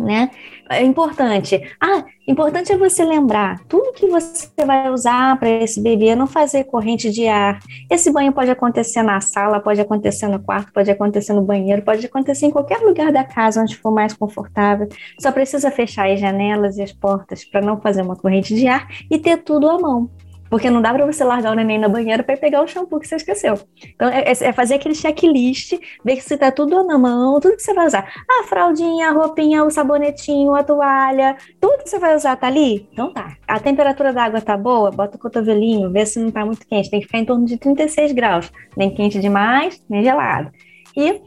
né? 0.00 0.30
É 0.68 0.82
importante. 0.82 1.60
Ah, 1.80 2.04
importante 2.26 2.72
é 2.72 2.76
você 2.76 3.04
lembrar 3.04 3.60
tudo 3.68 3.92
que 3.92 4.06
você 4.06 4.48
vai 4.64 4.90
usar 4.90 5.38
para 5.38 5.48
esse 5.48 5.80
bebê, 5.80 6.14
não 6.14 6.26
fazer 6.26 6.64
corrente 6.64 7.10
de 7.10 7.26
ar. 7.26 7.58
Esse 7.90 8.10
banho 8.10 8.32
pode 8.32 8.50
acontecer 8.50 9.02
na 9.02 9.20
sala, 9.20 9.60
pode 9.60 9.80
acontecer 9.80 10.28
no 10.28 10.40
quarto, 10.40 10.72
pode 10.72 10.90
acontecer 10.90 11.32
no 11.32 11.42
banheiro, 11.42 11.82
pode 11.82 12.06
acontecer 12.06 12.46
em 12.46 12.50
qualquer 12.50 12.78
lugar 12.78 13.12
da 13.12 13.24
casa 13.24 13.60
onde 13.60 13.76
for 13.76 13.92
mais 13.92 14.12
confortável. 14.12 14.88
Só 15.18 15.30
precisa 15.30 15.70
fechar 15.70 16.08
as 16.08 16.18
janelas 16.18 16.78
e 16.78 16.82
as 16.82 16.92
portas 16.92 17.44
para 17.44 17.60
não 17.60 17.80
fazer 17.80 18.02
uma 18.02 18.16
corrente 18.16 18.54
de 18.54 18.66
ar 18.66 18.88
e 19.10 19.18
ter 19.18 19.38
tudo 19.38 19.68
à 19.68 19.78
mão. 19.78 20.10
Porque 20.50 20.68
não 20.68 20.82
dá 20.82 20.92
para 20.92 21.06
você 21.06 21.22
largar 21.22 21.52
o 21.52 21.54
neném 21.54 21.78
na 21.78 21.88
banheira 21.88 22.22
para 22.22 22.36
pegar 22.36 22.62
o 22.62 22.66
shampoo 22.66 22.98
que 22.98 23.06
você 23.06 23.14
esqueceu. 23.14 23.54
Então, 23.94 24.08
é, 24.08 24.24
é, 24.24 24.32
é 24.32 24.52
fazer 24.52 24.74
aquele 24.74 24.94
checklist, 24.94 25.78
ver 26.04 26.20
se 26.20 26.34
está 26.34 26.50
tudo 26.50 26.84
na 26.84 26.98
mão, 26.98 27.38
tudo 27.40 27.56
que 27.56 27.62
você 27.62 27.72
vai 27.72 27.86
usar. 27.86 28.12
A 28.28 28.44
fraldinha, 28.44 29.08
a 29.08 29.12
roupinha, 29.12 29.64
o 29.64 29.70
sabonetinho, 29.70 30.54
a 30.54 30.64
toalha, 30.64 31.36
tudo 31.60 31.84
que 31.84 31.88
você 31.88 31.98
vai 31.98 32.16
usar 32.16 32.36
tá 32.36 32.48
ali? 32.48 32.88
Então 32.92 33.12
tá. 33.12 33.36
A 33.46 33.60
temperatura 33.60 34.12
da 34.12 34.24
água 34.24 34.40
tá 34.40 34.56
boa? 34.56 34.90
Bota 34.90 35.16
o 35.16 35.20
cotovelinho, 35.20 35.90
vê 35.90 36.04
se 36.04 36.18
não 36.18 36.30
tá 36.30 36.44
muito 36.44 36.66
quente. 36.66 36.90
Tem 36.90 37.00
que 37.00 37.06
ficar 37.06 37.18
em 37.18 37.24
torno 37.24 37.46
de 37.46 37.56
36 37.56 38.12
graus. 38.12 38.52
Nem 38.76 38.92
quente 38.92 39.20
demais, 39.20 39.80
nem 39.88 40.02
gelado. 40.02 40.50
E 40.96 41.22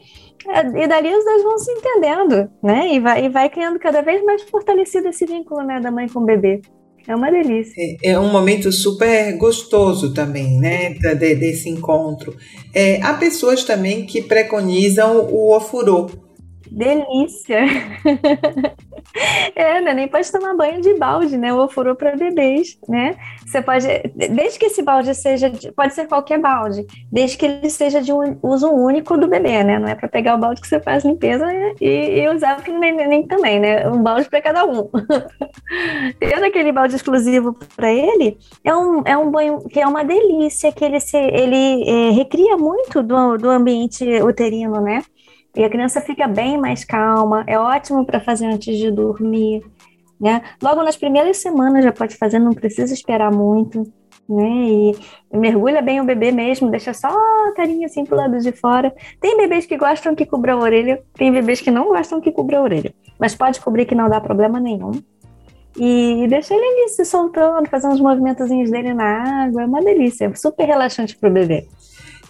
e 0.46 0.86
dali 0.86 1.14
os 1.14 1.24
dois 1.24 1.42
vão 1.42 1.58
se 1.58 1.72
entendendo, 1.72 2.50
né? 2.62 2.92
E 2.92 3.00
vai, 3.00 3.24
e 3.24 3.28
vai 3.30 3.48
criando 3.48 3.78
cada 3.78 4.02
vez 4.02 4.22
mais 4.24 4.42
fortalecido 4.42 5.08
esse 5.08 5.24
vínculo, 5.24 5.62
né, 5.62 5.80
da 5.80 5.90
mãe 5.90 6.06
com 6.06 6.20
o 6.20 6.24
bebê. 6.24 6.60
É 7.06 7.14
uma 7.14 7.30
delícia. 7.30 7.74
É, 8.02 8.12
é 8.12 8.18
um 8.18 8.30
momento 8.30 8.72
super 8.72 9.36
gostoso 9.36 10.14
também, 10.14 10.58
né? 10.58 10.90
De, 10.94 11.34
desse 11.34 11.68
encontro. 11.68 12.36
É, 12.72 13.00
há 13.02 13.14
pessoas 13.14 13.62
também 13.62 14.06
que 14.06 14.22
preconizam 14.22 15.28
o 15.30 15.54
ofurô. 15.54 16.10
Delícia! 16.74 17.60
É, 19.54 19.80
né? 19.80 19.94
Nem 19.94 20.08
pode 20.08 20.30
tomar 20.32 20.56
banho 20.56 20.80
de 20.80 20.94
balde, 20.94 21.36
né? 21.36 21.52
O 21.52 21.62
ofurô 21.62 21.94
para 21.94 22.16
bebês, 22.16 22.76
né? 22.88 23.14
Você 23.46 23.62
pode, 23.62 23.86
desde 24.14 24.58
que 24.58 24.66
esse 24.66 24.82
balde 24.82 25.14
seja, 25.14 25.48
de, 25.48 25.70
pode 25.70 25.94
ser 25.94 26.08
qualquer 26.08 26.40
balde, 26.40 26.84
desde 27.12 27.38
que 27.38 27.46
ele 27.46 27.70
seja 27.70 28.00
de 28.00 28.12
um 28.12 28.36
uso 28.42 28.68
único 28.68 29.16
do 29.16 29.28
bebê, 29.28 29.62
né? 29.62 29.78
Não 29.78 29.86
é 29.86 29.94
para 29.94 30.08
pegar 30.08 30.34
o 30.34 30.38
balde 30.38 30.60
que 30.60 30.66
você 30.66 30.80
faz 30.80 31.04
limpeza 31.04 31.46
e, 31.80 32.20
e 32.20 32.28
usar 32.28 32.60
para 32.60 32.72
o 32.72 32.78
neném 32.78 33.24
também, 33.28 33.60
né? 33.60 33.88
Um 33.88 34.02
balde 34.02 34.28
para 34.28 34.42
cada 34.42 34.64
um. 34.64 34.88
Tendo 36.18 36.44
aquele 36.44 36.72
balde 36.72 36.96
exclusivo 36.96 37.56
para 37.76 37.92
ele, 37.92 38.36
é 38.64 38.74
um, 38.74 39.02
é 39.04 39.16
um 39.16 39.30
banho 39.30 39.60
que 39.68 39.78
é 39.78 39.86
uma 39.86 40.04
delícia, 40.04 40.72
que 40.72 40.84
ele, 40.84 40.98
se, 40.98 41.16
ele 41.16 41.88
é, 41.88 42.10
recria 42.10 42.56
muito 42.56 43.00
do, 43.00 43.36
do 43.36 43.48
ambiente 43.48 44.04
uterino, 44.22 44.80
né? 44.80 45.04
E 45.56 45.64
a 45.64 45.70
criança 45.70 46.00
fica 46.00 46.26
bem 46.26 46.58
mais 46.58 46.84
calma, 46.84 47.44
é 47.46 47.58
ótimo 47.58 48.04
para 48.04 48.20
fazer 48.20 48.46
antes 48.46 48.76
de 48.76 48.90
dormir, 48.90 49.62
né? 50.20 50.42
Logo 50.62 50.82
nas 50.82 50.96
primeiras 50.96 51.36
semanas 51.36 51.84
já 51.84 51.92
pode 51.92 52.16
fazer, 52.16 52.38
não 52.38 52.52
precisa 52.52 52.92
esperar 52.92 53.30
muito, 53.30 53.84
né? 54.28 54.48
E 54.50 54.94
mergulha 55.32 55.80
bem 55.80 56.00
o 56.00 56.04
bebê 56.04 56.32
mesmo, 56.32 56.70
deixa 56.70 56.92
só 56.92 57.08
a 57.08 57.52
carinha 57.54 57.86
assim 57.86 58.04
pro 58.04 58.16
lado 58.16 58.38
de 58.38 58.52
fora. 58.52 58.92
Tem 59.20 59.36
bebês 59.36 59.66
que 59.66 59.76
gostam 59.76 60.14
que 60.14 60.26
cubra 60.26 60.54
a 60.54 60.58
orelha, 60.58 61.02
tem 61.14 61.30
bebês 61.30 61.60
que 61.60 61.70
não 61.70 61.88
gostam 61.88 62.20
que 62.20 62.32
cubra 62.32 62.58
a 62.58 62.62
orelha, 62.62 62.92
mas 63.18 63.34
pode 63.34 63.60
cobrir 63.60 63.86
que 63.86 63.94
não 63.94 64.08
dá 64.08 64.20
problema 64.20 64.58
nenhum. 64.58 64.92
E 65.76 66.26
deixa 66.28 66.54
ele 66.54 66.64
ali 66.64 66.88
se 66.90 67.04
soltando, 67.04 67.68
fazer 67.68 67.88
uns 67.88 68.00
movimentozinhos 68.00 68.70
dele 68.70 68.94
na 68.94 69.44
água, 69.44 69.62
é 69.62 69.66
uma 69.66 69.82
delícia, 69.82 70.32
super 70.36 70.64
relaxante 70.64 71.16
pro 71.16 71.30
bebê. 71.30 71.66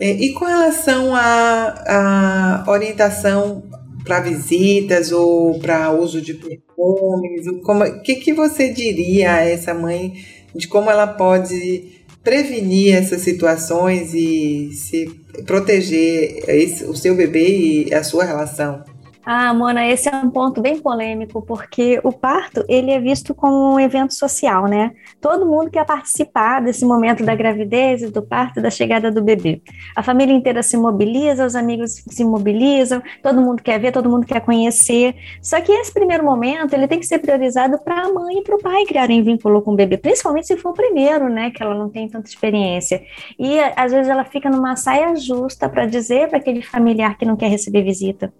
É, 0.00 0.10
e 0.10 0.32
com 0.32 0.44
relação 0.44 1.14
à, 1.14 2.64
orientação 2.66 3.62
para 4.04 4.20
visitas 4.20 5.12
ou 5.12 5.58
para 5.58 5.92
uso 5.92 6.20
de 6.20 6.34
perfumes, 6.34 7.46
o 7.46 8.02
que, 8.02 8.16
que 8.16 8.32
você 8.32 8.68
diria 8.70 9.34
a 9.34 9.40
essa 9.44 9.72
mãe 9.72 10.14
de 10.54 10.68
como 10.68 10.90
ela 10.90 11.06
pode 11.06 12.04
prevenir 12.22 12.94
essas 12.94 13.22
situações 13.22 14.12
e 14.14 14.72
se 14.72 15.06
proteger 15.46 16.44
esse, 16.48 16.84
o 16.84 16.94
seu 16.94 17.14
bebê 17.14 17.86
e 17.88 17.94
a 17.94 18.02
sua 18.02 18.24
relação? 18.24 18.84
Ah, 19.26 19.54
Mona, 19.54 19.86
esse 19.86 20.06
é 20.06 20.14
um 20.14 20.28
ponto 20.28 20.60
bem 20.60 20.78
polêmico, 20.78 21.40
porque 21.40 21.98
o 22.04 22.12
parto, 22.12 22.62
ele 22.68 22.90
é 22.90 23.00
visto 23.00 23.34
como 23.34 23.72
um 23.72 23.80
evento 23.80 24.12
social, 24.12 24.66
né? 24.66 24.92
Todo 25.18 25.46
mundo 25.46 25.70
quer 25.70 25.86
participar 25.86 26.60
desse 26.60 26.84
momento 26.84 27.24
da 27.24 27.34
gravidez, 27.34 28.10
do 28.10 28.20
parto, 28.20 28.60
da 28.60 28.68
chegada 28.68 29.10
do 29.10 29.22
bebê. 29.22 29.62
A 29.96 30.02
família 30.02 30.34
inteira 30.34 30.62
se 30.62 30.76
mobiliza, 30.76 31.46
os 31.46 31.56
amigos 31.56 32.04
se 32.06 32.22
mobilizam, 32.22 33.02
todo 33.22 33.40
mundo 33.40 33.62
quer 33.62 33.80
ver, 33.80 33.92
todo 33.92 34.10
mundo 34.10 34.26
quer 34.26 34.40
conhecer. 34.42 35.14
Só 35.40 35.58
que 35.58 35.72
esse 35.72 35.92
primeiro 35.94 36.22
momento, 36.22 36.74
ele 36.74 36.86
tem 36.86 37.00
que 37.00 37.06
ser 37.06 37.18
priorizado 37.18 37.78
para 37.78 38.02
a 38.02 38.12
mãe 38.12 38.40
e 38.40 38.42
para 38.42 38.56
o 38.56 38.60
pai 38.60 38.84
criarem 38.84 39.22
vínculo 39.22 39.62
com 39.62 39.72
o 39.72 39.76
bebê, 39.76 39.96
principalmente 39.96 40.48
se 40.48 40.56
for 40.58 40.72
o 40.72 40.74
primeiro, 40.74 41.30
né, 41.30 41.50
que 41.50 41.62
ela 41.62 41.74
não 41.74 41.88
tem 41.88 42.06
tanta 42.10 42.28
experiência. 42.28 43.02
E 43.38 43.58
às 43.74 43.90
vezes 43.90 44.10
ela 44.10 44.24
fica 44.24 44.50
numa 44.50 44.76
saia 44.76 45.16
justa 45.16 45.66
para 45.66 45.86
dizer 45.86 46.28
para 46.28 46.36
aquele 46.36 46.60
familiar 46.60 47.16
que 47.16 47.24
não 47.24 47.36
quer 47.36 47.48
receber 47.48 47.82
visita 47.82 48.30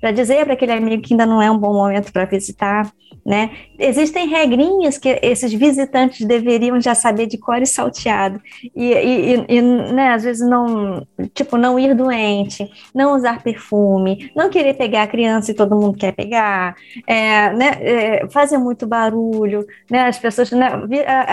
para 0.00 0.10
dizer 0.10 0.44
para 0.44 0.54
aquele 0.54 0.72
amigo 0.72 1.02
que 1.02 1.14
ainda 1.14 1.26
não 1.26 1.40
é 1.40 1.50
um 1.50 1.58
bom 1.58 1.72
momento 1.72 2.12
para 2.12 2.24
visitar, 2.24 2.90
né? 3.24 3.50
Existem 3.78 4.28
regrinhas 4.28 4.98
que 4.98 5.18
esses 5.22 5.52
visitantes 5.52 6.26
deveriam 6.26 6.80
já 6.80 6.94
saber 6.94 7.26
de 7.26 7.36
cor 7.36 7.60
e 7.60 7.66
salteado 7.66 8.40
e, 8.74 8.92
e, 8.92 9.44
e 9.48 9.62
né, 9.62 10.10
às 10.10 10.22
vezes 10.22 10.48
não, 10.48 11.06
tipo, 11.34 11.56
não 11.56 11.78
ir 11.78 11.94
doente, 11.94 12.70
não 12.94 13.16
usar 13.16 13.42
perfume, 13.42 14.30
não 14.34 14.48
querer 14.48 14.74
pegar 14.74 15.02
a 15.02 15.06
criança 15.06 15.50
e 15.50 15.54
todo 15.54 15.74
mundo 15.74 15.98
quer 15.98 16.12
pegar, 16.12 16.76
é, 17.06 17.52
né, 17.52 17.78
é, 17.80 18.28
fazer 18.28 18.58
muito 18.58 18.86
barulho, 18.86 19.66
né? 19.90 20.06
As 20.06 20.18
pessoas, 20.18 20.50
né, 20.52 20.70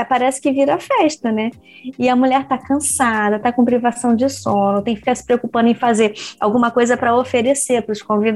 parece 0.10 0.42
que 0.42 0.52
vira 0.52 0.80
festa, 0.80 1.32
né? 1.32 1.52
E 2.00 2.10
a 2.10 2.16
mulher 2.16 2.42
está 2.42 2.58
cansada, 2.58 3.36
está 3.36 3.52
com 3.52 3.64
privação 3.64 4.16
de 4.16 4.28
sono, 4.30 4.82
tem 4.82 4.96
que 4.96 5.02
ficar 5.02 5.16
se 5.16 5.26
preocupando 5.26 5.70
em 5.70 5.76
fazer 5.76 6.14
alguma 6.40 6.72
coisa 6.72 6.98
para 6.98 7.16
oferecer 7.16 7.82
para 7.84 7.94
os 7.94 8.02
convidados, 8.02 8.33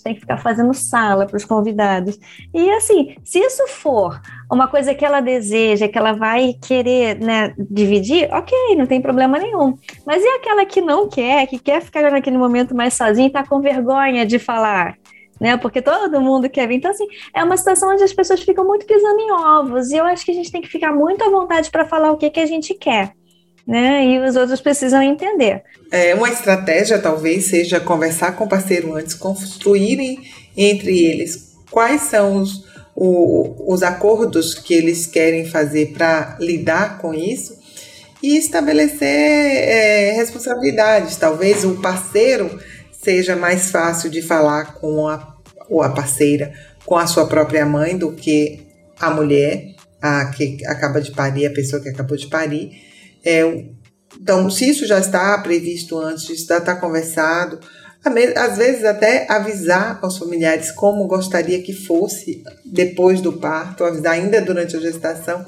tem 0.00 0.14
que 0.14 0.20
ficar 0.20 0.38
fazendo 0.38 0.72
sala 0.74 1.26
para 1.26 1.36
os 1.36 1.44
convidados. 1.44 2.18
E 2.52 2.70
assim, 2.70 3.16
se 3.24 3.38
isso 3.38 3.66
for 3.68 4.20
uma 4.50 4.68
coisa 4.68 4.94
que 4.94 5.04
ela 5.04 5.20
deseja, 5.20 5.88
que 5.88 5.98
ela 5.98 6.12
vai 6.12 6.54
querer 6.60 7.18
né, 7.20 7.54
dividir, 7.58 8.28
ok, 8.32 8.76
não 8.76 8.86
tem 8.86 9.00
problema 9.00 9.38
nenhum. 9.38 9.76
Mas 10.06 10.22
e 10.22 10.28
aquela 10.28 10.64
que 10.64 10.80
não 10.80 11.08
quer, 11.08 11.46
que 11.46 11.58
quer 11.58 11.82
ficar 11.82 12.10
naquele 12.10 12.38
momento 12.38 12.74
mais 12.74 12.94
sozinha 12.94 13.26
e 13.26 13.28
está 13.28 13.46
com 13.46 13.60
vergonha 13.60 14.24
de 14.26 14.38
falar? 14.38 14.96
Né, 15.40 15.56
porque 15.56 15.82
todo 15.82 16.20
mundo 16.20 16.48
quer 16.48 16.68
vir. 16.68 16.76
Então, 16.76 16.90
assim, 16.90 17.06
é 17.34 17.42
uma 17.42 17.56
situação 17.56 17.92
onde 17.92 18.04
as 18.04 18.12
pessoas 18.12 18.40
ficam 18.40 18.64
muito 18.64 18.86
pisando 18.86 19.18
em 19.18 19.32
ovos, 19.32 19.90
e 19.90 19.96
eu 19.96 20.04
acho 20.04 20.24
que 20.24 20.30
a 20.30 20.34
gente 20.34 20.50
tem 20.50 20.62
que 20.62 20.68
ficar 20.68 20.92
muito 20.92 21.24
à 21.24 21.28
vontade 21.28 21.70
para 21.70 21.84
falar 21.84 22.12
o 22.12 22.16
que, 22.16 22.30
que 22.30 22.40
a 22.40 22.46
gente 22.46 22.72
quer 22.72 23.12
né? 23.66 24.04
E 24.04 24.18
os 24.18 24.36
outros 24.36 24.60
precisam 24.60 25.02
entender. 25.02 25.62
É, 25.90 26.14
uma 26.14 26.28
estratégia 26.28 26.98
talvez 26.98 27.46
seja 27.46 27.80
conversar 27.80 28.32
com 28.32 28.44
o 28.44 28.48
parceiro 28.48 28.94
antes, 28.94 29.14
construírem 29.14 30.20
entre 30.56 31.04
eles 31.04 31.54
quais 31.70 32.02
são 32.02 32.36
os, 32.36 32.64
o, 32.94 33.72
os 33.72 33.82
acordos 33.82 34.54
que 34.54 34.74
eles 34.74 35.06
querem 35.06 35.44
fazer 35.44 35.92
para 35.92 36.36
lidar 36.38 36.98
com 36.98 37.12
isso 37.12 37.58
e 38.22 38.36
estabelecer 38.36 39.08
é, 39.08 40.12
responsabilidades. 40.12 41.16
Talvez 41.16 41.64
o 41.64 41.80
parceiro 41.80 42.60
seja 42.92 43.34
mais 43.34 43.70
fácil 43.70 44.08
de 44.08 44.22
falar 44.22 44.74
com 44.74 45.08
a, 45.08 45.34
ou 45.68 45.82
a 45.82 45.90
parceira, 45.90 46.52
com 46.86 46.96
a 46.96 47.06
sua 47.06 47.26
própria 47.26 47.66
mãe 47.66 47.98
do 47.98 48.12
que 48.12 48.66
a 49.00 49.10
mulher, 49.10 49.74
a 50.00 50.26
que 50.26 50.64
acaba 50.66 51.00
de 51.00 51.10
parir, 51.10 51.46
a 51.46 51.52
pessoa 51.52 51.82
que 51.82 51.88
acabou 51.88 52.16
de 52.16 52.28
parir 52.28 52.93
é, 53.24 53.64
então, 54.20 54.48
se 54.48 54.68
isso 54.68 54.86
já 54.86 54.98
está 54.98 55.36
previsto 55.38 55.98
antes, 55.98 56.46
já 56.46 56.58
está 56.58 56.74
conversado, 56.76 57.58
às 58.36 58.58
vezes 58.58 58.84
até 58.84 59.26
avisar 59.30 59.98
aos 60.02 60.18
familiares 60.18 60.70
como 60.70 61.06
gostaria 61.06 61.62
que 61.62 61.72
fosse 61.72 62.42
depois 62.64 63.20
do 63.20 63.32
parto, 63.32 63.84
avisar 63.84 64.12
ainda 64.12 64.40
durante 64.42 64.76
a 64.76 64.80
gestação, 64.80 65.44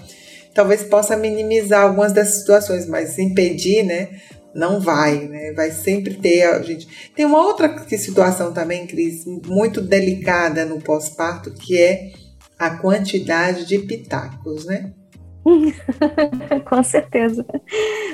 talvez 0.55 0.83
possa 0.83 1.17
minimizar 1.17 1.83
algumas 1.83 2.13
dessas 2.13 2.39
situações, 2.41 2.87
mas 2.87 3.19
impedir, 3.19 3.83
né? 3.83 4.09
Não 4.55 4.81
vai, 4.81 5.29
né? 5.29 5.53
Vai 5.53 5.71
sempre 5.71 6.15
ter 6.15 6.45
a 6.45 6.63
gente. 6.63 6.89
Tem 7.15 7.27
uma 7.27 7.47
outra 7.47 7.77
situação 7.87 8.55
também, 8.55 8.87
Cris, 8.87 9.27
muito 9.47 9.83
delicada 9.83 10.65
no 10.65 10.81
pós-parto, 10.81 11.51
que 11.51 11.79
é 11.79 12.13
a 12.59 12.71
quantidade 12.71 13.67
de 13.67 13.79
pitacos, 13.81 14.65
né? 14.65 14.93
Com 16.69 16.83
certeza. 16.83 17.45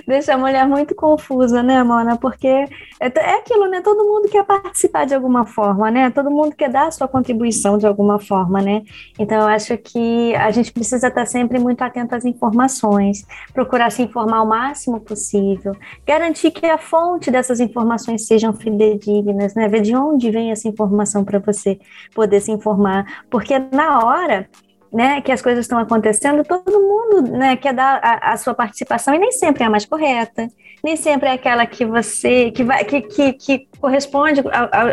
Deixa 0.06 0.34
a 0.34 0.38
mulher 0.38 0.66
muito 0.66 0.94
confusa, 0.94 1.62
né, 1.62 1.82
Mona? 1.82 2.16
Porque 2.16 2.46
é, 2.46 2.68
é 3.00 3.38
aquilo, 3.38 3.68
né? 3.68 3.80
Todo 3.80 4.04
mundo 4.04 4.28
quer 4.28 4.44
participar 4.44 5.06
de 5.06 5.14
alguma 5.14 5.46
forma, 5.46 5.90
né? 5.90 6.10
Todo 6.10 6.30
mundo 6.30 6.54
quer 6.54 6.70
dar 6.70 6.88
a 6.88 6.90
sua 6.90 7.08
contribuição 7.08 7.78
de 7.78 7.86
alguma 7.86 8.18
forma, 8.18 8.60
né? 8.60 8.82
Então, 9.18 9.40
eu 9.40 9.48
acho 9.48 9.76
que 9.78 10.34
a 10.36 10.50
gente 10.50 10.72
precisa 10.72 11.08
estar 11.08 11.26
sempre 11.26 11.58
muito 11.58 11.82
atento 11.82 12.14
às 12.14 12.24
informações, 12.24 13.24
procurar 13.54 13.90
se 13.90 14.02
informar 14.02 14.42
o 14.42 14.48
máximo 14.48 15.00
possível, 15.00 15.74
garantir 16.06 16.50
que 16.50 16.66
a 16.66 16.78
fonte 16.78 17.30
dessas 17.30 17.60
informações 17.60 18.26
sejam 18.26 18.52
fidedignas, 18.52 19.54
né? 19.54 19.68
Ver 19.68 19.80
de 19.80 19.96
onde 19.96 20.30
vem 20.30 20.50
essa 20.50 20.68
informação 20.68 21.24
para 21.24 21.38
você 21.38 21.78
poder 22.14 22.40
se 22.40 22.52
informar. 22.52 23.24
Porque 23.30 23.58
na 23.58 24.04
hora 24.04 24.48
né, 24.92 25.22
que 25.22 25.32
as 25.32 25.40
coisas 25.40 25.64
estão 25.64 25.78
acontecendo, 25.78 26.44
todo 26.44 26.70
mundo 26.70 27.32
né, 27.32 27.56
quer 27.56 27.72
dar 27.72 27.98
a, 28.02 28.32
a, 28.32 28.36
sua 28.36 28.52
participação 28.52 29.14
e 29.14 29.18
nem 29.18 29.32
sempre 29.32 29.62
é 29.62 29.66
a 29.66 29.70
mais 29.70 29.86
correta, 29.86 30.48
nem 30.84 30.96
sempre 30.96 31.30
é 31.30 31.32
aquela 31.32 31.64
que 31.64 31.84
você 31.84 32.50
que 32.50 32.62
vai 32.62 32.84
que, 32.84 33.00
que, 33.00 33.32
que 33.32 33.68
corresponde 33.80 34.42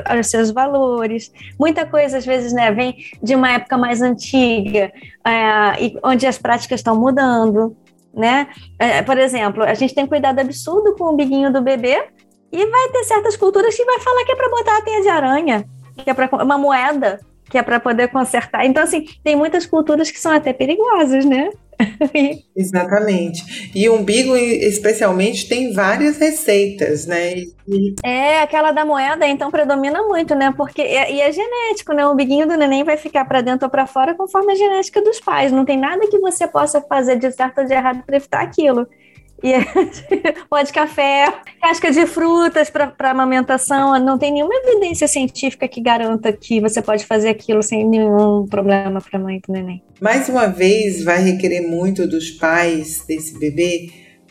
aos 0.06 0.28
seus 0.28 0.52
valores. 0.52 1.32
Muita 1.60 1.86
coisa 1.86 2.18
às 2.18 2.26
vezes 2.26 2.54
né, 2.54 2.72
vem 2.72 2.96
de 3.22 3.36
uma 3.36 3.52
época 3.52 3.78
mais 3.78 4.02
antiga, 4.02 4.92
é, 5.26 5.84
e 5.84 6.00
onde 6.02 6.26
as 6.26 6.38
práticas 6.38 6.80
estão 6.80 6.96
mudando. 6.96 7.76
Né? 8.14 8.48
É, 8.80 9.02
por 9.02 9.18
exemplo, 9.18 9.64
a 9.64 9.74
gente 9.74 9.94
tem 9.94 10.08
cuidado 10.08 10.40
absurdo 10.40 10.96
com 10.96 11.14
o 11.14 11.16
biguinho 11.16 11.52
do 11.52 11.62
bebê 11.62 12.08
e 12.52 12.66
vai 12.66 12.90
ter 12.90 13.04
certas 13.04 13.36
culturas 13.36 13.76
que 13.76 13.86
vai 13.86 14.00
falar 14.00 14.24
que 14.26 14.32
é 14.32 14.36
para 14.36 14.50
botar 14.50 14.78
a 14.78 14.82
teia 14.82 15.02
de 15.02 15.10
aranha, 15.10 15.66
que 15.96 16.10
é 16.10 16.14
para 16.14 16.44
uma 16.44 16.58
moeda, 16.58 17.20
que 17.50 17.58
é 17.58 17.64
para 17.64 17.80
poder 17.80 18.10
consertar. 18.10 18.66
Então, 18.66 18.84
assim, 18.84 19.06
tem 19.24 19.36
muitas 19.36 19.66
culturas 19.66 20.12
que 20.12 20.20
são 20.20 20.32
até 20.32 20.54
perigosas, 20.54 21.26
né? 21.26 21.50
Exatamente. 22.56 23.72
E 23.74 23.88
o 23.88 23.96
umbigo, 23.96 24.36
especialmente, 24.36 25.48
tem 25.48 25.74
várias 25.74 26.18
receitas, 26.18 27.06
né? 27.06 27.36
E... 27.68 27.96
É, 28.04 28.42
aquela 28.42 28.72
da 28.72 28.84
moeda, 28.86 29.26
então, 29.26 29.50
predomina 29.50 30.04
muito, 30.04 30.36
né? 30.36 30.54
Porque 30.56 30.82
e 30.82 31.22
é 31.22 31.32
genético, 31.32 31.94
né? 31.94 32.06
O 32.06 32.12
umbiguinho 32.12 32.48
do 32.48 32.58
neném 32.58 32.84
vai 32.84 32.98
ficar 32.98 33.26
para 33.26 33.42
dentro 33.42 33.66
ou 33.66 33.72
para 33.72 33.88
fora 33.88 34.14
conforme 34.14 34.52
a 34.52 34.56
genética 34.56 35.02
dos 35.02 35.20
pais. 35.20 35.52
Não 35.52 35.66
tem 35.66 35.78
nada 35.78 36.08
que 36.08 36.20
você 36.20 36.48
possa 36.48 36.82
fazer 36.82 37.18
de 37.18 37.32
certo 37.32 37.60
ou 37.60 37.66
de 37.66 37.74
errado 37.74 38.04
para 38.06 38.18
evitar 38.18 38.42
aquilo. 38.42 38.86
E 39.43 39.54
pó 40.49 40.62
de 40.62 40.71
café, 40.73 41.34
casca 41.62 41.91
de 41.91 42.06
frutas 42.06 42.69
para 42.69 43.12
amamentação. 43.12 43.97
Não 43.99 44.17
tem 44.17 44.34
nenhuma 44.34 44.54
evidência 44.56 45.08
científica 45.08 45.67
que 45.67 45.82
garanta 45.82 46.32
que 46.34 46.60
você 46.60 46.82
pode 46.82 47.06
fazer 47.06 47.30
aquilo 47.30 47.63
sem 47.63 47.88
nenhum 47.88 48.45
problema 48.47 49.02
para 49.02 49.19
a 49.19 49.21
mãe 49.21 49.38
e 49.38 49.41
para 49.41 49.54
neném. 49.54 49.84
Mais 50.02 50.30
uma 50.30 50.47
vez, 50.47 51.04
vai 51.04 51.21
requerer 51.21 51.62
muito 51.62 52.08
dos 52.08 52.32
pais 52.32 53.04
desse 53.08 53.38
bebê 53.38 53.89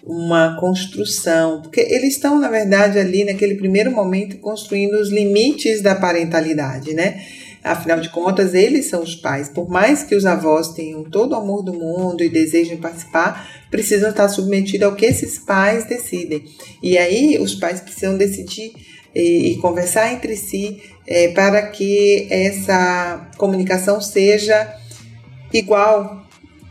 uma 0.09 0.57
construção, 0.59 1.61
porque 1.61 1.81
eles 1.81 2.15
estão, 2.15 2.39
na 2.39 2.49
verdade, 2.49 2.99
ali 2.99 3.25
naquele 3.25 3.57
primeiro 3.57 3.91
momento 3.91 4.39
construindo 4.39 4.95
os 4.95 5.11
limites 5.11 5.83
da 5.83 5.95
parentalidade, 5.95 6.95
né? 6.95 7.21
Afinal 7.63 8.01
de 8.01 8.09
contas, 8.11 8.55
eles 8.55 8.87
são 8.87 9.03
os 9.03 9.15
pais. 9.15 9.49
Por 9.49 9.69
mais 9.69 10.03
que 10.03 10.15
os 10.15 10.25
avós 10.25 10.69
tenham 10.75 11.03
todo 11.05 11.33
o 11.33 11.37
amor 11.37 11.63
do 11.63 11.73
mundo 11.73 12.23
e 12.23 12.29
desejem 12.29 12.77
participar, 12.77 13.49
precisam 13.71 14.11
estar 14.11 14.29
submetidos 14.29 14.87
ao 14.87 14.95
que 14.95 15.07
esses 15.07 15.39
pais 15.39 15.85
decidem. 15.85 16.45
E 16.83 16.97
aí 16.97 17.39
os 17.39 17.55
pais 17.55 17.81
precisam 17.81 18.17
decidir 18.17 18.73
e, 19.15 19.53
e 19.53 19.57
conversar 19.57 20.13
entre 20.13 20.37
si 20.37 20.81
é, 21.07 21.29
para 21.29 21.63
que 21.63 22.27
essa 22.31 23.29
comunicação 23.37 24.01
seja 24.01 24.75
igual, 25.53 26.27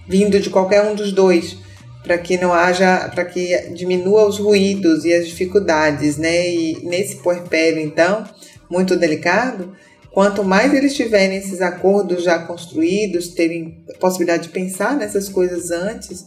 vindo 0.08 0.40
de 0.40 0.50
qualquer 0.50 0.84
um 0.84 0.96
dos 0.96 1.12
dois, 1.12 1.58
para 2.04 2.18
que 2.18 2.38
não 2.38 2.54
haja, 2.54 3.10
para 3.14 3.26
que 3.26 3.72
diminua 3.74 4.26
os 4.28 4.40
ruídos 4.40 5.04
e 5.04 5.14
as 5.14 5.28
dificuldades, 5.28 6.18
né? 6.18 6.50
E 6.50 6.80
nesse 6.84 7.18
puerpério, 7.18 7.80
então, 7.80 8.24
muito 8.70 8.96
delicado, 8.96 9.76
quanto 10.12 10.44
mais 10.44 10.74
eles 10.74 10.96
tiverem 10.96 11.38
esses 11.38 11.62
acordos 11.62 12.24
já 12.24 12.40
construídos, 12.40 13.30
terem 13.30 13.84
possibilidade 14.00 14.44
de 14.44 14.50
pensar 14.50 14.96
nessas 14.96 15.30
coisas 15.30 15.72
antes, 15.72 16.26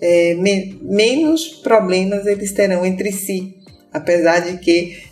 é, 0.00 0.34
me, 0.34 0.78
menos 0.82 1.48
problemas 1.48 2.26
eles 2.26 2.52
terão 2.52 2.84
entre 2.84 3.12
si, 3.12 3.56
apesar 3.92 4.40
de 4.40 4.58
que 4.58 5.02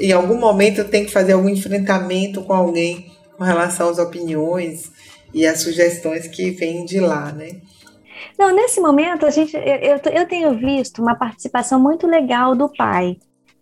em 0.00 0.12
algum 0.12 0.38
momento 0.38 0.84
tem 0.84 1.04
que 1.04 1.12
fazer 1.12 1.32
algum 1.32 1.48
enfrentamento 1.48 2.42
com 2.42 2.52
alguém 2.52 3.12
com 3.36 3.44
relação 3.44 3.88
às 3.88 3.98
opiniões 3.98 4.90
e 5.32 5.46
às 5.46 5.60
sugestões 5.60 6.28
que 6.28 6.50
vêm 6.50 6.84
de 6.84 7.00
lá, 7.00 7.32
né? 7.32 7.60
Não, 8.38 8.54
nesse 8.54 8.80
momento 8.80 9.26
a 9.26 9.30
gente, 9.30 9.56
eu, 9.56 10.12
eu 10.12 10.26
tenho 10.26 10.56
visto 10.56 11.02
uma 11.02 11.16
participação 11.16 11.80
muito 11.80 12.06
legal 12.06 12.54
do 12.54 12.68
pai, 12.68 13.16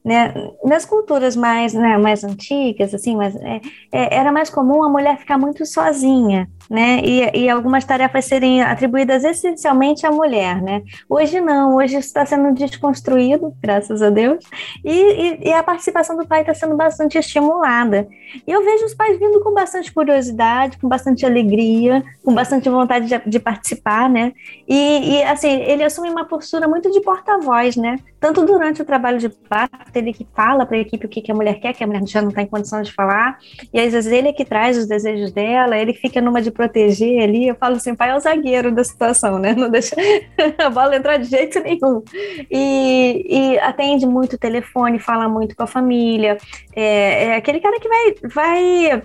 né? 0.04 0.34
Nas 0.64 0.84
culturas 0.84 1.36
mais, 1.36 1.72
né, 1.72 1.96
mais 1.96 2.24
antigas, 2.24 2.92
assim, 2.92 3.16
mas 3.16 3.36
é, 3.36 3.60
é, 3.92 4.16
era 4.16 4.32
mais 4.32 4.50
comum 4.50 4.82
a 4.82 4.88
mulher 4.88 5.18
ficar 5.18 5.38
muito 5.38 5.64
sozinha, 5.64 6.48
né? 6.68 7.00
E, 7.04 7.44
e, 7.44 7.48
algumas 7.48 7.84
tarefas 7.84 8.24
serem 8.24 8.62
atribuídas 8.62 9.22
essencialmente 9.22 10.04
à 10.04 10.10
mulher, 10.10 10.60
né? 10.60 10.82
Hoje 11.08 11.40
não, 11.40 11.76
hoje 11.76 11.96
isso 11.96 12.08
está 12.08 12.26
sendo 12.26 12.52
desconstruído, 12.52 13.54
graças 13.62 14.02
a 14.02 14.10
Deus, 14.10 14.44
e, 14.84 14.90
e, 14.90 15.48
e 15.48 15.52
a 15.52 15.62
participação 15.62 16.16
do 16.16 16.26
pai 16.26 16.40
está 16.40 16.54
sendo 16.54 16.76
bastante 16.76 17.16
estimulada. 17.16 18.08
E 18.46 18.50
eu 18.50 18.64
vejo 18.64 18.84
os 18.86 18.94
pais 18.94 19.18
vindo 19.18 19.40
com 19.40 19.52
bastante 19.54 19.92
curiosidade, 19.92 20.78
com 20.78 20.88
bastante 20.88 21.24
alegria, 21.24 22.02
com 22.24 22.34
bastante 22.34 22.68
vontade 22.68 23.06
de, 23.06 23.30
de 23.30 23.38
participar, 23.38 24.08
né? 24.08 24.32
E, 24.66 25.22
assim, 25.24 25.48
ele 25.48 25.84
assume 25.84 26.10
uma 26.10 26.24
postura 26.24 26.66
muito 26.66 26.90
de 26.90 27.00
porta-voz, 27.00 27.76
né? 27.76 27.96
Tanto 28.22 28.46
durante 28.46 28.80
o 28.80 28.84
trabalho 28.84 29.18
de 29.18 29.28
parto, 29.28 29.96
ele 29.96 30.12
que 30.12 30.24
fala 30.32 30.64
para 30.64 30.76
a 30.76 30.80
equipe 30.80 31.04
o 31.04 31.08
que, 31.08 31.20
que 31.20 31.32
a 31.32 31.34
mulher 31.34 31.58
quer, 31.58 31.72
que 31.72 31.82
a 31.82 31.86
mulher 31.88 32.06
já 32.06 32.22
não 32.22 32.28
está 32.28 32.40
em 32.40 32.46
condição 32.46 32.80
de 32.80 32.92
falar, 32.92 33.36
e 33.74 33.80
às 33.80 33.92
vezes 33.92 34.12
ele 34.12 34.28
é 34.28 34.32
que 34.32 34.44
traz 34.44 34.78
os 34.78 34.86
desejos 34.86 35.32
dela, 35.32 35.76
ele 35.76 35.92
fica 35.92 36.20
numa 36.20 36.40
de 36.40 36.52
proteger 36.52 37.20
ali, 37.20 37.48
eu 37.48 37.56
falo 37.56 37.74
assim, 37.74 37.96
pai 37.96 38.10
é 38.10 38.14
o 38.14 38.20
zagueiro 38.20 38.70
da 38.70 38.84
situação, 38.84 39.40
né? 39.40 39.56
Não 39.58 39.68
deixa 39.68 39.96
a 40.56 40.70
bola 40.70 40.94
entrar 40.94 41.16
de 41.16 41.24
jeito 41.24 41.58
nenhum. 41.58 42.00
E, 42.48 43.26
e 43.28 43.58
atende 43.58 44.06
muito 44.06 44.34
o 44.34 44.38
telefone, 44.38 45.00
fala 45.00 45.28
muito 45.28 45.56
com 45.56 45.64
a 45.64 45.66
família, 45.66 46.38
é, 46.76 47.24
é 47.24 47.34
aquele 47.34 47.58
cara 47.58 47.80
que 47.80 47.88
vai, 47.88 48.14
vai 48.32 49.02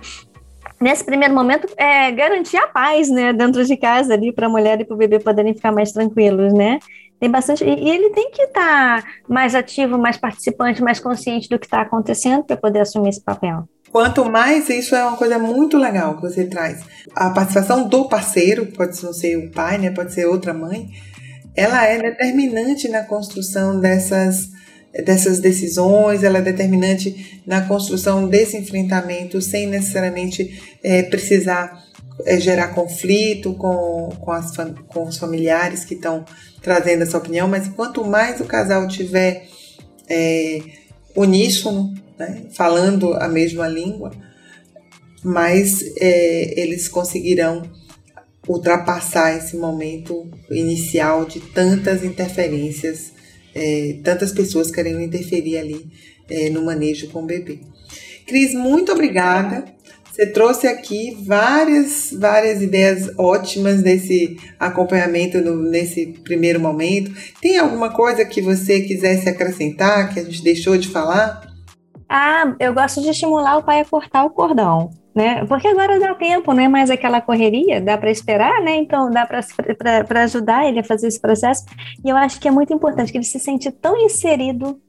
nesse 0.80 1.04
primeiro 1.04 1.34
momento, 1.34 1.66
é, 1.76 2.12
garantir 2.12 2.58
a 2.58 2.68
paz, 2.68 3.10
né, 3.10 3.32
dentro 3.32 3.64
de 3.64 3.76
casa 3.76 4.14
ali 4.14 4.32
para 4.32 4.46
a 4.46 4.50
mulher 4.50 4.80
e 4.80 4.84
para 4.84 4.94
o 4.94 4.98
bebê 4.98 5.18
poderem 5.18 5.54
ficar 5.54 5.72
mais 5.72 5.90
tranquilos, 5.90 6.52
né? 6.52 6.78
Tem 7.20 7.30
bastante. 7.30 7.64
E, 7.64 7.90
ele 7.90 8.10
tem 8.10 8.30
que 8.30 8.42
estar 8.42 9.02
tá 9.02 9.08
mais 9.28 9.54
ativo, 9.54 9.98
mais 9.98 10.16
participante, 10.16 10.82
mais 10.82 11.00
consciente 11.00 11.48
do 11.48 11.58
que 11.58 11.66
está 11.66 11.82
acontecendo 11.82 12.44
para 12.44 12.56
poder 12.56 12.80
assumir 12.80 13.08
esse 13.10 13.22
papel. 13.22 13.68
Quanto 13.90 14.24
mais, 14.24 14.68
isso 14.68 14.94
é 14.94 15.02
uma 15.02 15.16
coisa 15.16 15.38
muito 15.38 15.76
legal 15.76 16.16
que 16.16 16.22
você 16.22 16.44
traz. 16.44 16.84
A 17.14 17.30
participação 17.30 17.88
do 17.88 18.08
parceiro, 18.08 18.66
pode 18.66 19.02
não 19.02 19.12
ser 19.12 19.36
o 19.36 19.50
pai, 19.50 19.78
né, 19.78 19.90
pode 19.90 20.12
ser 20.12 20.26
outra 20.26 20.52
mãe, 20.52 20.90
ela 21.56 21.84
é 21.84 21.98
determinante 21.98 22.88
na 22.88 23.02
construção 23.02 23.80
dessas, 23.80 24.50
dessas 25.04 25.40
decisões, 25.40 26.22
ela 26.22 26.38
é 26.38 26.42
determinante 26.42 27.42
na 27.46 27.62
construção 27.62 28.28
desse 28.28 28.56
enfrentamento, 28.56 29.40
sem 29.40 29.66
necessariamente 29.66 30.78
é, 30.84 31.02
precisar 31.02 31.82
é, 32.24 32.40
gerar 32.40 32.68
conflito 32.68 33.54
com, 33.54 34.10
com, 34.20 34.30
as, 34.30 34.52
com 34.88 35.04
os 35.04 35.18
familiares 35.18 35.84
que 35.84 35.94
estão 35.94 36.24
trazendo 36.62 37.02
essa 37.02 37.18
opinião, 37.18 37.48
mas 37.48 37.68
quanto 37.68 38.04
mais 38.04 38.40
o 38.40 38.44
casal 38.44 38.86
tiver 38.88 39.46
é, 40.08 40.60
uníssono, 41.14 41.94
né, 42.18 42.46
falando 42.52 43.14
a 43.14 43.28
mesma 43.28 43.68
língua, 43.68 44.10
mais 45.22 45.82
é, 46.00 46.60
eles 46.60 46.88
conseguirão 46.88 47.62
ultrapassar 48.48 49.36
esse 49.36 49.56
momento 49.56 50.26
inicial 50.50 51.24
de 51.24 51.40
tantas 51.40 52.02
interferências, 52.02 53.12
é, 53.54 53.98
tantas 54.02 54.32
pessoas 54.32 54.70
querendo 54.70 55.00
interferir 55.00 55.58
ali 55.58 55.86
é, 56.30 56.48
no 56.48 56.64
manejo 56.64 57.08
com 57.08 57.22
o 57.22 57.26
bebê. 57.26 57.60
Cris, 58.26 58.54
muito 58.54 58.92
obrigada 58.92 59.64
você 60.18 60.26
trouxe 60.32 60.66
aqui 60.66 61.16
várias, 61.24 62.12
várias 62.18 62.60
ideias 62.60 63.08
ótimas 63.16 63.82
desse 63.82 64.36
acompanhamento 64.58 65.40
no, 65.40 65.62
nesse 65.62 66.06
primeiro 66.24 66.58
momento. 66.58 67.12
Tem 67.40 67.56
alguma 67.56 67.92
coisa 67.92 68.24
que 68.24 68.42
você 68.42 68.80
quisesse 68.80 69.28
acrescentar, 69.28 70.12
que 70.12 70.18
a 70.18 70.24
gente 70.24 70.42
deixou 70.42 70.76
de 70.76 70.88
falar? 70.88 71.46
Ah, 72.08 72.52
eu 72.58 72.74
gosto 72.74 73.00
de 73.00 73.10
estimular 73.10 73.58
o 73.58 73.62
pai 73.62 73.78
a 73.78 73.84
cortar 73.84 74.24
o 74.24 74.30
cordão. 74.30 74.90
Né? 75.14 75.44
Porque 75.46 75.68
agora 75.68 76.00
dá 76.00 76.12
tempo, 76.16 76.52
não 76.52 76.64
é 76.64 76.68
mais 76.68 76.90
aquela 76.90 77.20
correria, 77.20 77.80
dá 77.80 77.96
para 77.96 78.10
esperar, 78.10 78.60
né? 78.62 78.76
Então 78.76 79.10
dá 79.10 79.24
para 79.24 80.22
ajudar 80.24 80.66
ele 80.66 80.80
a 80.80 80.84
fazer 80.84 81.06
esse 81.06 81.20
processo. 81.20 81.64
E 82.04 82.08
eu 82.08 82.16
acho 82.16 82.40
que 82.40 82.48
é 82.48 82.50
muito 82.50 82.72
importante 82.72 83.12
que 83.12 83.18
ele 83.18 83.24
se 83.24 83.38
sente 83.38 83.70
tão 83.70 83.96
inserido 83.96 84.80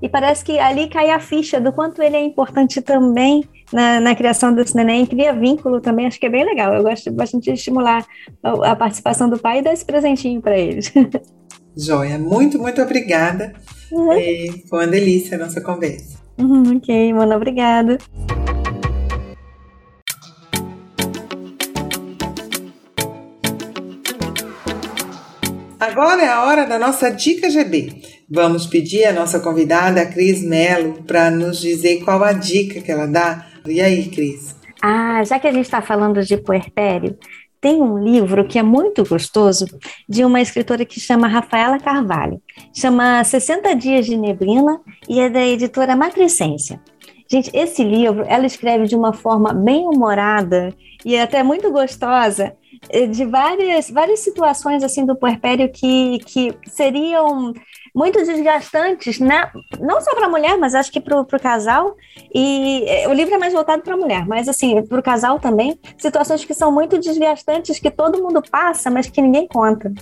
e 0.00 0.08
parece 0.08 0.44
que 0.44 0.58
ali 0.58 0.88
cai 0.88 1.10
a 1.10 1.18
ficha 1.18 1.60
do 1.60 1.72
quanto 1.72 2.02
ele 2.02 2.16
é 2.16 2.24
importante 2.24 2.80
também 2.80 3.42
na, 3.72 4.00
na, 4.00 4.14
criação 4.14 4.52
desse 4.52 4.74
neném, 4.74 5.06
cria 5.06 5.32
vínculo 5.32 5.80
também, 5.80 6.06
acho 6.06 6.18
que 6.18 6.26
é 6.26 6.30
bem 6.30 6.44
legal. 6.44 6.74
Eu 6.74 6.82
gosto 6.82 7.10
bastante 7.12 7.44
de 7.44 7.52
estimular 7.52 8.06
a, 8.42 8.72
a 8.72 8.76
participação 8.76 9.28
do 9.28 9.38
pai 9.38 9.58
e 9.58 9.62
dar 9.62 9.72
esse 9.72 9.84
presentinho 9.84 10.40
para 10.40 10.58
eles. 10.58 10.92
Joia, 11.76 12.18
muito, 12.18 12.58
muito 12.58 12.80
obrigada. 12.82 13.52
Uhum. 13.92 14.12
É, 14.12 14.48
foi 14.68 14.80
uma 14.80 14.86
delícia 14.86 15.36
a 15.36 15.40
nossa 15.40 15.60
conversa. 15.60 16.18
Uhum, 16.38 16.76
ok, 16.76 17.12
mano, 17.12 17.34
obrigada. 17.34 17.98
Agora 25.80 26.22
é 26.22 26.28
a 26.28 26.44
hora 26.44 26.66
da 26.66 26.78
nossa 26.78 27.10
dica 27.10 27.48
GB. 27.48 28.02
Vamos 28.28 28.66
pedir 28.66 29.04
a 29.04 29.12
nossa 29.12 29.40
convidada, 29.40 30.02
a 30.02 30.06
Cris 30.06 30.42
Melo, 30.42 31.02
para 31.04 31.30
nos 31.30 31.60
dizer 31.60 32.04
qual 32.04 32.22
a 32.22 32.32
dica 32.32 32.80
que 32.80 32.90
ela 32.92 33.06
dá. 33.06 33.46
E 33.70 33.80
aí, 33.80 34.08
Cris? 34.08 34.56
Ah, 34.82 35.22
já 35.24 35.38
que 35.38 35.46
a 35.46 35.52
gente 35.52 35.64
está 35.64 35.82
falando 35.82 36.22
de 36.22 36.36
puerpério, 36.36 37.16
tem 37.60 37.82
um 37.82 37.98
livro 37.98 38.46
que 38.46 38.58
é 38.58 38.62
muito 38.62 39.04
gostoso 39.04 39.66
de 40.08 40.24
uma 40.24 40.40
escritora 40.40 40.84
que 40.84 41.00
chama 41.00 41.26
Rafaela 41.26 41.78
Carvalho. 41.78 42.40
Chama 42.72 43.22
60 43.24 43.74
Dias 43.74 44.06
de 44.06 44.16
Neblina 44.16 44.80
e 45.08 45.18
é 45.20 45.28
da 45.28 45.44
editora 45.44 45.96
Matricência. 45.96 46.80
Gente, 47.30 47.50
esse 47.54 47.84
livro 47.84 48.24
ela 48.26 48.46
escreve 48.46 48.86
de 48.86 48.96
uma 48.96 49.12
forma 49.12 49.52
bem 49.52 49.86
humorada 49.86 50.74
e 51.04 51.18
até 51.18 51.42
muito 51.42 51.70
gostosa 51.70 52.56
eh, 52.88 53.06
de 53.06 53.26
várias, 53.26 53.90
várias 53.90 54.20
situações 54.20 54.82
assim 54.82 55.04
do 55.04 55.14
puerpério 55.14 55.70
que, 55.70 56.18
que 56.20 56.54
seriam 56.66 57.52
muito 57.94 58.18
desgastantes, 58.24 59.18
né? 59.18 59.50
não 59.78 60.00
só 60.00 60.14
para 60.14 60.26
a 60.26 60.28
mulher, 60.28 60.56
mas 60.56 60.74
acho 60.74 60.90
que 60.90 61.00
para 61.00 61.20
o 61.20 61.26
casal. 61.26 61.96
E 62.34 62.84
eh, 62.86 63.08
o 63.08 63.12
livro 63.12 63.34
é 63.34 63.38
mais 63.38 63.52
voltado 63.52 63.82
para 63.82 63.92
a 63.92 63.96
mulher, 63.96 64.26
mas 64.26 64.48
assim, 64.48 64.82
para 64.86 64.98
o 64.98 65.02
casal 65.02 65.38
também, 65.38 65.78
situações 65.98 66.44
que 66.44 66.54
são 66.54 66.72
muito 66.72 66.98
desgastantes, 66.98 67.78
que 67.78 67.90
todo 67.90 68.22
mundo 68.22 68.42
passa, 68.50 68.90
mas 68.90 69.10
que 69.10 69.20
ninguém 69.20 69.46
conta. 69.46 69.92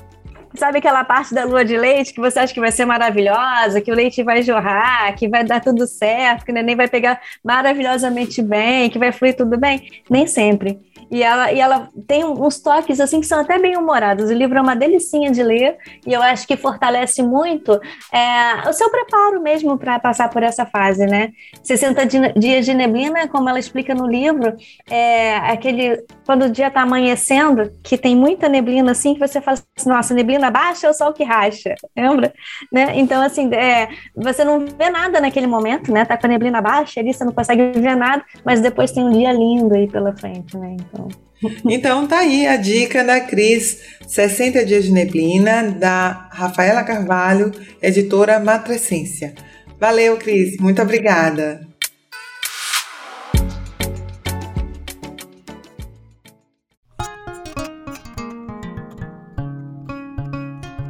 Sabe 0.56 0.78
aquela 0.78 1.04
parte 1.04 1.34
da 1.34 1.44
lua 1.44 1.64
de 1.64 1.76
leite 1.76 2.14
que 2.14 2.20
você 2.20 2.38
acha 2.38 2.54
que 2.54 2.60
vai 2.60 2.72
ser 2.72 2.86
maravilhosa, 2.86 3.80
que 3.80 3.92
o 3.92 3.94
leite 3.94 4.22
vai 4.22 4.42
jorrar, 4.42 5.14
que 5.14 5.28
vai 5.28 5.44
dar 5.44 5.60
tudo 5.60 5.86
certo, 5.86 6.44
que 6.44 6.50
o 6.50 6.54
neném 6.54 6.74
vai 6.74 6.88
pegar 6.88 7.20
maravilhosamente 7.44 8.42
bem, 8.42 8.88
que 8.88 8.98
vai 8.98 9.12
fluir 9.12 9.36
tudo 9.36 9.58
bem? 9.58 9.88
Nem 10.08 10.26
sempre. 10.26 10.78
E 11.10 11.22
ela, 11.22 11.52
e 11.52 11.60
ela 11.60 11.88
tem 12.06 12.24
uns 12.24 12.60
toques 12.60 13.00
assim 13.00 13.20
que 13.20 13.26
são 13.26 13.40
até 13.40 13.58
bem 13.58 13.76
humorados. 13.76 14.30
O 14.30 14.34
livro 14.34 14.58
é 14.58 14.60
uma 14.60 14.74
delicinha 14.74 15.30
de 15.30 15.42
ler 15.42 15.76
e 16.06 16.12
eu 16.12 16.22
acho 16.22 16.46
que 16.46 16.56
fortalece 16.56 17.22
muito 17.22 17.80
é, 18.12 18.68
o 18.68 18.72
seu 18.72 18.90
preparo 18.90 19.40
mesmo 19.40 19.78
para 19.78 19.98
passar 19.98 20.28
por 20.30 20.42
essa 20.42 20.66
fase, 20.66 21.06
né? 21.06 21.30
60 21.62 22.32
dias 22.36 22.64
de 22.64 22.74
neblina, 22.74 23.28
como 23.28 23.48
ela 23.48 23.58
explica 23.58 23.94
no 23.94 24.06
livro, 24.06 24.56
é 24.90 25.36
aquele 25.36 26.04
quando 26.24 26.46
o 26.46 26.50
dia 26.50 26.68
está 26.68 26.82
amanhecendo, 26.82 27.70
que 27.82 27.96
tem 27.96 28.16
muita 28.16 28.48
neblina 28.48 28.92
assim, 28.92 29.14
que 29.14 29.20
você 29.20 29.40
fala 29.40 29.58
assim, 29.76 29.88
nossa, 29.88 30.14
neblina 30.14 30.50
baixa 30.50 30.88
ou 30.88 30.94
sol 30.94 31.12
que 31.12 31.24
racha, 31.24 31.74
lembra? 31.96 32.32
Né? 32.72 32.98
Então, 32.98 33.22
assim, 33.22 33.52
é, 33.54 33.88
você 34.14 34.44
não 34.44 34.60
vê 34.60 34.90
nada 34.90 35.20
naquele 35.20 35.46
momento, 35.46 35.92
né? 35.92 36.04
Tá 36.04 36.16
com 36.16 36.26
a 36.26 36.30
neblina 36.30 36.60
baixa 36.60 37.00
ali, 37.00 37.12
você 37.12 37.24
não 37.24 37.32
consegue 37.32 37.78
ver 37.78 37.96
nada, 37.96 38.24
mas 38.44 38.60
depois 38.60 38.92
tem 38.92 39.04
um 39.04 39.10
dia 39.10 39.32
lindo 39.32 39.74
aí 39.74 39.86
pela 39.86 40.16
frente, 40.16 40.56
né? 40.56 40.76
Então, 40.78 40.95
então. 40.96 41.08
então 41.68 42.06
tá 42.06 42.20
aí 42.20 42.46
a 42.46 42.56
dica 42.56 43.04
da 43.04 43.20
Cris, 43.20 43.80
60 44.06 44.64
dias 44.64 44.84
de 44.84 44.92
neblina, 44.92 45.70
da 45.70 46.28
Rafaela 46.32 46.82
Carvalho, 46.82 47.52
editora 47.82 48.40
Matrescência. 48.40 49.34
Valeu, 49.78 50.16
Cris, 50.16 50.56
muito 50.58 50.80
obrigada. 50.80 51.66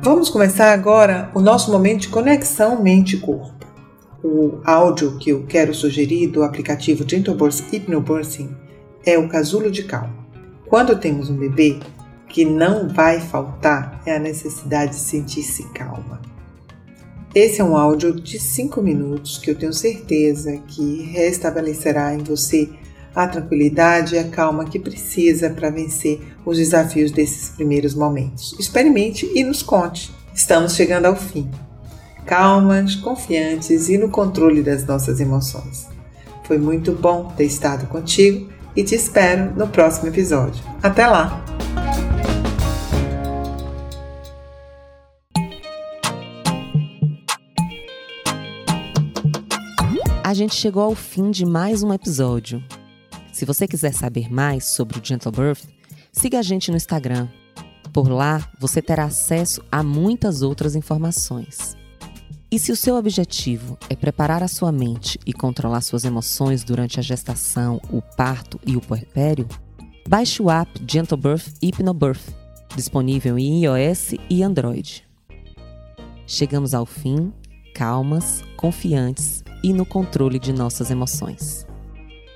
Vamos 0.01 0.29
começar 0.31 0.73
agora 0.73 1.33
o 1.35 1.41
nosso 1.41 1.73
momento 1.73 2.03
de 2.03 2.09
conexão 2.09 2.81
mente-corpo. 2.81 3.67
O 4.23 4.61
áudio 4.65 5.19
que 5.19 5.31
eu 5.31 5.45
quero 5.47 5.75
sugerir 5.75 6.29
do 6.29 6.45
aplicativo 6.45 7.05
Gentle 7.09 7.35
Burst 7.35 7.65
Hypnobirthing 7.73 8.66
é 9.07 9.17
o 9.17 9.29
casulo 9.29 9.71
de 9.71 9.85
calma. 9.85 10.27
Quando 10.69 10.99
temos 10.99 11.31
um 11.31 11.37
bebê, 11.37 11.79
que 12.29 12.45
não 12.45 12.89
vai 12.89 13.21
faltar 13.21 14.03
é 14.05 14.17
a 14.17 14.19
necessidade 14.19 14.93
de 14.93 15.01
sentir-se 15.01 15.63
calma. 15.71 16.21
Esse 17.33 17.61
é 17.61 17.65
um 17.65 17.77
áudio 17.77 18.13
de 18.13 18.41
5 18.41 18.83
minutos 18.83 19.39
que 19.39 19.51
eu 19.51 19.55
tenho 19.55 19.73
certeza 19.73 20.57
que 20.67 21.03
restabelecerá 21.03 22.13
em 22.15 22.19
você 22.19 22.69
a 23.15 23.27
tranquilidade 23.27 24.15
e 24.15 24.19
a 24.19 24.29
calma 24.29 24.65
que 24.65 24.79
precisa 24.79 25.49
para 25.51 25.71
vencer 25.71 26.21
os 26.45 26.59
desafios 26.59 27.11
desses 27.11 27.49
primeiros 27.51 27.95
momentos. 27.95 28.55
Experimente 28.59 29.31
e 29.35 29.45
nos 29.45 29.63
conte. 29.63 30.13
Estamos 30.35 30.75
chegando 30.75 31.07
ao 31.07 31.17
fim. 31.17 31.51
Calmas, 32.27 32.97
confiantes 32.97 33.89
e 33.89 33.97
no 33.97 34.11
controle 34.11 34.63
das 34.63 34.85
nossas 34.85 35.21
emoções. 35.21 35.87
Foi 36.45 36.59
muito 36.59 36.93
bom 36.93 37.33
ter 37.37 37.45
estado 37.45 37.87
contigo 37.87 38.56
e 38.77 38.85
te 38.85 38.95
espero 38.95 39.55
no 39.57 39.67
próximo 39.67 40.09
episódio. 40.09 40.63
Até 40.83 41.07
lá! 41.07 41.43
A 50.23 50.35
gente 50.35 50.57
chegou 50.57 50.83
ao 50.83 50.95
fim 50.95 51.31
de 51.31 51.47
mais 51.47 51.83
um 51.83 51.93
episódio. 51.93 52.63
Se 53.33 53.45
você 53.45 53.67
quiser 53.67 53.95
saber 53.95 54.31
mais 54.31 54.65
sobre 54.65 54.99
o 54.99 55.05
Gentle 55.05 55.31
Birth, 55.31 55.65
siga 56.13 56.41
a 56.41 56.43
gente 56.43 56.71
no 56.71 56.77
Instagram. 56.77 57.29
Por 57.93 58.11
lá, 58.11 58.51
você 58.59 58.83
terá 58.83 59.05
acesso 59.05 59.63
a 59.71 59.83
muitas 59.83 60.43
outras 60.43 60.75
informações. 60.75 61.77
E 62.51 62.59
se 62.61 62.71
o 62.71 62.77
seu 62.77 62.95
objetivo 62.95 63.77
é 63.91 63.97
preparar 63.97 64.43
a 64.43 64.49
sua 64.49 64.71
mente 64.71 65.19
e 65.27 65.33
controlar 65.33 65.81
suas 65.81 66.05
emoções 66.05 66.63
durante 66.63 67.01
a 67.01 67.03
gestação, 67.03 67.81
o 67.91 68.01
parto 68.01 68.61
e 68.65 68.77
o 68.77 68.81
puerpério, 68.81 69.49
baixe 70.09 70.41
o 70.41 70.49
app 70.49 70.71
Gentle 70.89 71.19
Birth 71.19 71.55
Hypnobirth, 71.61 72.33
disponível 72.77 73.37
em 73.37 73.65
iOS 73.65 74.15
e 74.31 74.45
Android. 74.45 75.05
Chegamos 76.25 76.73
ao 76.73 76.87
fim, 76.87 77.33
calmas, 77.75 78.45
confiantes 78.57 79.43
e 79.63 79.73
no 79.73 79.85
controle 79.85 80.39
de 80.39 80.53
nossas 80.53 80.91
emoções. 80.91 81.67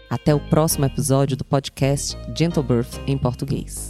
Até 0.08 0.34
o 0.34 0.40
próximo 0.40 0.86
episódio 0.86 1.36
do 1.36 1.44
podcast 1.44 2.18
Gentle 2.36 2.64
Birth 2.64 2.98
em 3.06 3.16
português. 3.16 3.89